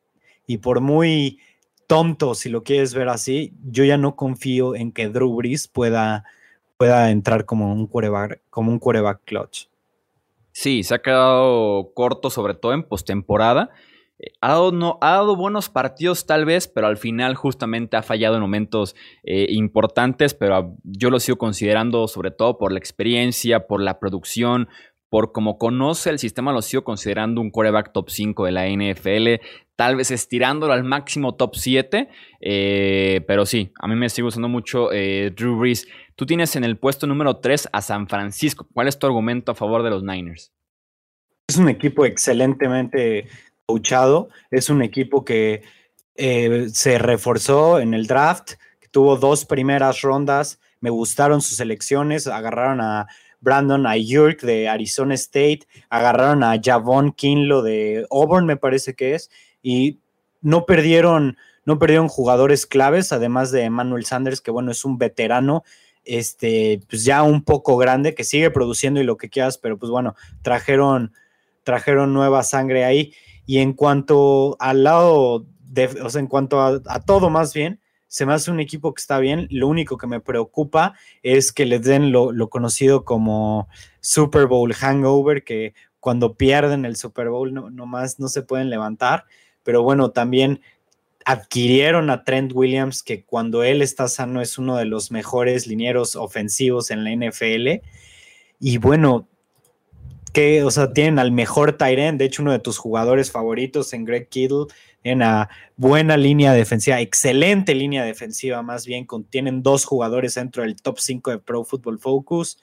y 0.46 0.58
por 0.58 0.80
muy 0.80 1.38
tonto, 1.86 2.34
si 2.34 2.48
lo 2.48 2.64
quieres 2.64 2.94
ver 2.94 3.08
así, 3.08 3.52
yo 3.62 3.84
ya 3.84 3.98
no 3.98 4.16
confío 4.16 4.74
en 4.74 4.90
que 4.90 5.08
Drew 5.08 5.34
Brees 5.36 5.68
pueda, 5.68 6.24
pueda 6.76 7.10
entrar 7.10 7.44
como 7.44 7.72
un 7.72 7.86
quarterback, 7.86 8.40
como 8.50 8.72
un 8.72 8.80
clutch. 9.24 9.68
Sí, 10.50 10.82
se 10.82 10.94
ha 10.94 11.02
quedado 11.02 11.92
corto, 11.94 12.30
sobre 12.30 12.54
todo 12.54 12.72
en 12.72 12.82
postemporada. 12.82 13.70
Ha 14.40 14.48
dado, 14.48 14.70
no, 14.70 14.98
ha 15.00 15.12
dado 15.12 15.34
buenos 15.34 15.68
partidos 15.68 16.26
tal 16.26 16.44
vez, 16.44 16.68
pero 16.68 16.86
al 16.86 16.96
final 16.96 17.34
justamente 17.34 17.96
ha 17.96 18.02
fallado 18.02 18.36
en 18.36 18.42
momentos 18.42 18.94
eh, 19.24 19.46
importantes, 19.50 20.34
pero 20.34 20.76
yo 20.84 21.10
lo 21.10 21.18
sigo 21.18 21.38
considerando 21.38 22.06
sobre 22.06 22.30
todo 22.30 22.56
por 22.56 22.70
la 22.72 22.78
experiencia, 22.78 23.66
por 23.66 23.82
la 23.82 23.98
producción, 23.98 24.68
por 25.12 25.32
cómo 25.32 25.58
conoce 25.58 26.08
el 26.08 26.18
sistema, 26.18 26.52
lo 26.52 26.62
sigo 26.62 26.84
considerando 26.84 27.42
un 27.42 27.50
quarterback 27.50 27.92
top 27.92 28.08
5 28.08 28.46
de 28.46 28.52
la 28.52 28.66
NFL, 28.66 29.44
tal 29.76 29.94
vez 29.94 30.10
estirándolo 30.10 30.72
al 30.72 30.84
máximo 30.84 31.34
top 31.34 31.54
7, 31.54 32.08
eh, 32.40 33.20
pero 33.26 33.44
sí, 33.44 33.72
a 33.78 33.88
mí 33.88 33.94
me 33.94 34.08
sigue 34.08 34.24
gustando 34.24 34.48
mucho 34.48 34.90
eh, 34.90 35.30
Drew 35.36 35.58
Brees. 35.58 35.86
Tú 36.16 36.24
tienes 36.24 36.56
en 36.56 36.64
el 36.64 36.78
puesto 36.78 37.06
número 37.06 37.36
3 37.36 37.68
a 37.74 37.82
San 37.82 38.08
Francisco. 38.08 38.66
¿Cuál 38.72 38.88
es 38.88 38.98
tu 38.98 39.06
argumento 39.06 39.52
a 39.52 39.54
favor 39.54 39.82
de 39.82 39.90
los 39.90 40.02
Niners? 40.02 40.50
Es 41.46 41.58
un 41.58 41.68
equipo 41.68 42.06
excelentemente 42.06 43.26
coachado, 43.66 44.28
es 44.50 44.70
un 44.70 44.82
equipo 44.82 45.24
que 45.24 45.62
eh, 46.16 46.68
se 46.72 46.98
reforzó 46.98 47.78
en 47.78 47.94
el 47.94 48.06
draft, 48.06 48.52
tuvo 48.90 49.16
dos 49.16 49.44
primeras 49.44 50.02
rondas, 50.02 50.60
me 50.80 50.90
gustaron 50.90 51.40
sus 51.40 51.58
elecciones, 51.60 52.26
agarraron 52.26 52.80
a 52.80 53.06
Brandon 53.40 53.86
Ayurk 53.86 54.42
de 54.42 54.68
Arizona 54.68 55.14
State, 55.14 55.60
agarraron 55.90 56.44
a 56.44 56.60
Javon 56.62 57.12
Kinlo 57.12 57.62
de 57.62 58.06
Auburn, 58.10 58.46
me 58.46 58.56
parece 58.56 58.94
que 58.94 59.14
es, 59.14 59.30
y 59.62 59.98
no 60.42 60.66
perdieron, 60.66 61.36
no 61.64 61.78
perdieron 61.78 62.08
jugadores 62.08 62.66
claves, 62.66 63.12
además 63.12 63.50
de 63.50 63.62
Emmanuel 63.62 64.04
Sanders, 64.04 64.40
que 64.40 64.50
bueno, 64.50 64.70
es 64.70 64.84
un 64.84 64.98
veterano, 64.98 65.64
este, 66.04 66.80
pues 66.88 67.04
ya 67.04 67.22
un 67.22 67.42
poco 67.42 67.76
grande, 67.76 68.14
que 68.14 68.24
sigue 68.24 68.50
produciendo 68.50 69.00
y 69.00 69.04
lo 69.04 69.16
que 69.16 69.30
quieras, 69.30 69.58
pero 69.58 69.78
pues 69.78 69.90
bueno, 69.90 70.14
trajeron, 70.42 71.12
trajeron 71.64 72.12
nueva 72.12 72.42
sangre 72.42 72.84
ahí. 72.84 73.14
Y 73.46 73.58
en 73.58 73.72
cuanto 73.72 74.56
al 74.60 74.84
lado, 74.84 75.46
de, 75.60 75.86
o 76.02 76.10
sea, 76.10 76.20
en 76.20 76.26
cuanto 76.26 76.60
a, 76.60 77.00
todo 77.00 77.30
más 77.30 77.52
bien, 77.52 77.80
se 78.08 78.26
me 78.26 78.34
hace 78.34 78.50
un 78.50 78.60
equipo 78.60 78.92
que 78.94 79.00
está 79.00 79.18
bien. 79.18 79.48
Lo 79.50 79.68
único 79.68 79.96
que 79.96 80.06
me 80.06 80.20
preocupa 80.20 80.94
es 81.22 81.52
que 81.52 81.64
les 81.64 81.82
den 81.82 82.12
lo, 82.12 82.48
conocido 82.50 83.04
como 83.04 83.68
Super 84.00 84.46
Bowl 84.46 84.72
hangover, 84.74 85.44
que 85.44 85.74
cuando 85.98 86.34
pierden 86.34 86.84
el 86.84 86.96
Super 86.96 87.30
Bowl 87.30 87.52
no, 87.54 87.86
más 87.86 88.20
no 88.20 88.28
se 88.28 88.42
pueden 88.42 88.70
levantar. 88.70 89.24
Pero 89.62 89.82
bueno, 89.82 90.10
también 90.10 90.60
adquirieron 91.24 92.10
a 92.10 92.24
Trent 92.24 92.52
Williams, 92.54 93.02
que 93.02 93.24
cuando 93.24 93.62
él 93.62 93.80
está 93.80 94.08
sano 94.08 94.40
es 94.40 94.58
uno 94.58 94.76
de 94.76 94.84
los 94.84 95.10
mejores 95.10 95.66
linieros 95.66 96.16
ofensivos 96.16 96.90
en 96.90 97.04
la 97.04 97.12
NFL. 97.12 97.82
Y 98.60 98.78
bueno, 98.78 99.28
que, 100.32 100.62
o 100.64 100.70
sea, 100.70 100.92
tienen 100.92 101.18
al 101.18 101.32
mejor 101.32 101.76
Tyrant, 101.76 102.18
de 102.18 102.24
hecho, 102.24 102.42
uno 102.42 102.52
de 102.52 102.58
tus 102.58 102.78
jugadores 102.78 103.30
favoritos 103.30 103.92
en 103.92 104.04
Greg 104.04 104.28
Kittle, 104.28 104.66
en 105.04 105.18
una 105.18 105.50
buena 105.76 106.16
línea 106.16 106.52
defensiva, 106.52 107.00
excelente 107.00 107.74
línea 107.74 108.04
defensiva, 108.04 108.62
más 108.62 108.86
bien, 108.86 109.06
tienen 109.30 109.62
dos 109.62 109.84
jugadores 109.84 110.34
dentro 110.34 110.62
del 110.62 110.76
top 110.80 110.98
5 110.98 111.30
de 111.32 111.38
Pro 111.38 111.64
Football 111.64 111.98
Focus. 111.98 112.58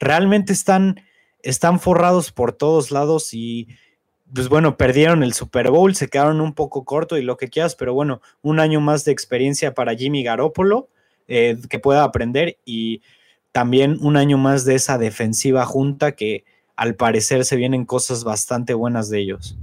Realmente 0.00 0.52
están, 0.52 1.00
están 1.42 1.80
forrados 1.80 2.32
por 2.32 2.52
todos 2.52 2.90
lados 2.90 3.34
y 3.34 3.68
pues 4.34 4.48
bueno, 4.48 4.78
perdieron 4.78 5.22
el 5.22 5.34
Super 5.34 5.70
Bowl, 5.70 5.94
se 5.94 6.08
quedaron 6.08 6.40
un 6.40 6.54
poco 6.54 6.84
corto 6.84 7.18
y 7.18 7.22
lo 7.22 7.36
que 7.36 7.48
quieras, 7.48 7.74
pero 7.74 7.92
bueno, 7.92 8.22
un 8.40 8.60
año 8.60 8.80
más 8.80 9.04
de 9.04 9.12
experiencia 9.12 9.74
para 9.74 9.94
Jimmy 9.94 10.22
Garoppolo, 10.22 10.88
eh, 11.28 11.58
que 11.68 11.78
pueda 11.78 12.02
aprender 12.02 12.56
y 12.64 13.02
también 13.52 13.98
un 14.00 14.16
año 14.16 14.38
más 14.38 14.64
de 14.64 14.74
esa 14.74 14.96
defensiva 14.96 15.66
junta 15.66 16.12
que 16.12 16.44
al 16.82 16.96
parecer 16.96 17.44
se 17.44 17.54
vienen 17.54 17.84
cosas 17.84 18.24
bastante 18.24 18.74
buenas 18.74 19.08
de 19.08 19.20
ellos. 19.20 19.56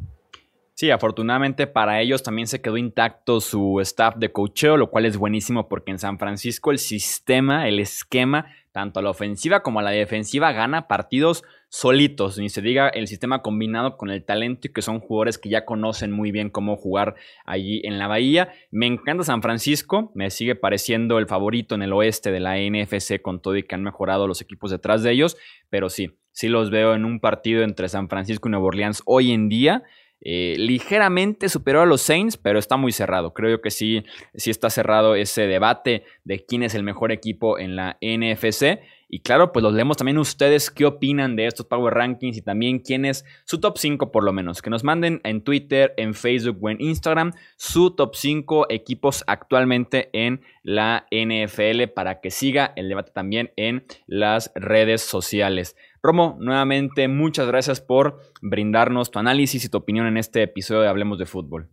Sí, 0.74 0.90
afortunadamente 0.90 1.68
para 1.68 2.00
ellos 2.00 2.24
también 2.24 2.48
se 2.48 2.62
quedó 2.62 2.78
intacto 2.78 3.42
su 3.42 3.82
staff 3.82 4.16
de 4.16 4.32
cocheo, 4.32 4.78
lo 4.78 4.90
cual 4.90 5.06
es 5.06 5.18
buenísimo 5.18 5.68
porque 5.68 5.92
en 5.92 6.00
San 6.00 6.18
Francisco 6.18 6.72
el 6.72 6.80
sistema, 6.80 7.68
el 7.68 7.82
esquema, 7.82 8.46
tanto 8.72 9.02
a 9.02 9.04
la 9.04 9.10
ofensiva 9.10 9.64
como 9.64 9.82
a 9.82 9.84
la 9.84 9.90
defensiva, 9.90 10.54
gana 10.54 10.88
partidos 10.88 11.44
solitos, 11.70 12.40
ni 12.40 12.50
se 12.50 12.62
diga 12.62 12.90
el 12.90 13.08
sistema 13.08 13.42
combinado 13.44 13.96
con 13.96 14.10
el 14.10 14.26
talento 14.26 14.68
y 14.68 14.74
que 14.74 14.82
son 14.82 15.00
jugadores 15.00 15.38
que 15.38 15.50
ya 15.50 15.66
conocen 15.66 16.12
muy 16.12 16.32
bien 16.32 16.50
cómo 16.50 16.76
jugar 16.76 17.16
allí 17.46 17.82
en 17.84 18.00
la 18.00 18.08
bahía. 18.08 18.52
Me 18.72 18.88
encanta 18.88 19.24
San 19.24 19.44
Francisco, 19.44 20.12
me 20.16 20.32
sigue 20.32 20.56
pareciendo 20.56 21.20
el 21.20 21.28
favorito 21.28 21.76
en 21.76 21.84
el 21.84 21.94
oeste 21.94 22.32
de 22.32 22.40
la 22.40 22.58
NFC 22.58 23.22
con 23.22 23.40
todo 23.40 23.56
y 23.56 23.64
que 23.64 23.76
han 23.76 23.84
mejorado 23.84 24.28
los 24.28 24.42
equipos 24.42 24.72
detrás 24.72 25.04
de 25.04 25.12
ellos, 25.12 25.38
pero 25.70 25.90
sí, 25.90 26.18
sí 26.32 26.48
los 26.48 26.72
veo 26.72 26.96
en 26.96 27.06
un 27.06 27.20
partido 27.20 27.62
entre 27.64 27.88
San 27.88 28.10
Francisco 28.10 28.50
y 28.50 28.52
Nueva 28.52 28.66
Orleans 28.66 29.04
hoy 29.06 29.32
en 29.32 29.48
día. 29.48 29.84
Eh, 30.22 30.56
ligeramente 30.58 31.48
superó 31.48 31.82
a 31.82 31.86
los 31.86 32.02
Saints, 32.02 32.36
pero 32.36 32.60
está 32.60 32.76
muy 32.76 32.92
cerrado. 32.92 33.34
Creo 33.34 33.62
que 33.62 33.72
sí, 33.72 34.04
sí 34.34 34.50
está 34.50 34.70
cerrado 34.70 35.16
ese 35.16 35.48
debate 35.48 36.04
de 36.26 36.46
quién 36.46 36.64
es 36.64 36.76
el 36.76 36.84
mejor 36.84 37.12
equipo 37.12 37.58
en 37.58 37.76
la 37.76 37.98
NFC. 38.02 38.80
Y 39.12 39.22
claro, 39.22 39.52
pues 39.52 39.64
los 39.64 39.74
leemos 39.74 39.98
también 39.98 40.20
ustedes 40.20 40.70
qué 40.70 40.86
opinan 40.86 41.36
de 41.36 41.48
estos 41.48 41.66
Power 41.66 41.96
Rankings 41.96 42.38
y 42.38 42.44
también 42.44 42.78
quién 42.78 43.06
es 43.06 43.26
su 43.44 43.60
top 43.60 43.80
5 43.80 44.12
por 44.12 44.24
lo 44.24 44.34
menos. 44.34 44.62
Que 44.62 44.70
nos 44.70 44.84
manden 44.84 45.20
en 45.24 45.42
Twitter, 45.42 45.96
en 45.98 46.14
Facebook 46.14 46.60
o 46.62 46.70
en 46.70 46.80
Instagram 46.80 47.34
su 47.58 47.90
top 47.90 48.14
5 48.14 48.68
equipos 48.70 49.24
actualmente 49.26 50.12
en 50.14 50.42
la 50.62 51.08
NFL 51.10 51.88
para 51.96 52.22
que 52.22 52.30
siga 52.30 52.72
el 52.76 52.88
debate 52.88 53.12
también 53.12 53.52
en 53.56 53.84
las 54.06 54.52
redes 54.54 55.02
sociales. 55.02 55.76
Romo, 56.04 56.38
nuevamente 56.40 57.08
muchas 57.08 57.48
gracias 57.48 57.82
por 57.82 58.20
brindarnos 58.44 59.10
tu 59.10 59.18
análisis 59.18 59.66
y 59.66 59.70
tu 59.70 59.80
opinión 59.80 60.06
en 60.06 60.18
este 60.18 60.44
episodio 60.44 60.82
de 60.82 60.88
Hablemos 60.88 61.18
de 61.18 61.26
Fútbol. 61.26 61.68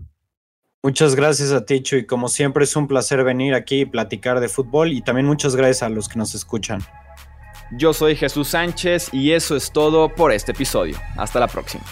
Muchas 0.83 1.15
gracias 1.17 1.53
a 1.53 1.67
ti, 1.67 1.83
y 1.93 2.07
como 2.07 2.29
siempre 2.29 2.65
es 2.65 2.77
un 2.77 2.89
placer 2.89 3.25
venir 3.25 3.53
aquí 3.55 3.81
y 3.81 3.87
platicar 3.87 4.41
de 4.41 4.49
fútbol 4.49 4.93
y 4.93 5.03
también 5.03 5.27
muchas 5.27 5.55
gracias 5.55 5.83
a 5.83 5.89
los 5.89 6.09
que 6.09 6.19
nos 6.19 6.35
escuchan. 6.35 6.81
Yo 7.71 7.93
soy 7.93 8.17
Jesús 8.17 8.49
Sánchez 8.49 9.13
y 9.13 9.33
eso 9.33 9.57
es 9.57 9.71
todo 9.71 10.09
por 10.09 10.33
este 10.33 10.53
episodio. 10.53 10.97
Hasta 11.17 11.41
la 11.41 11.49
próxima. 11.49 11.85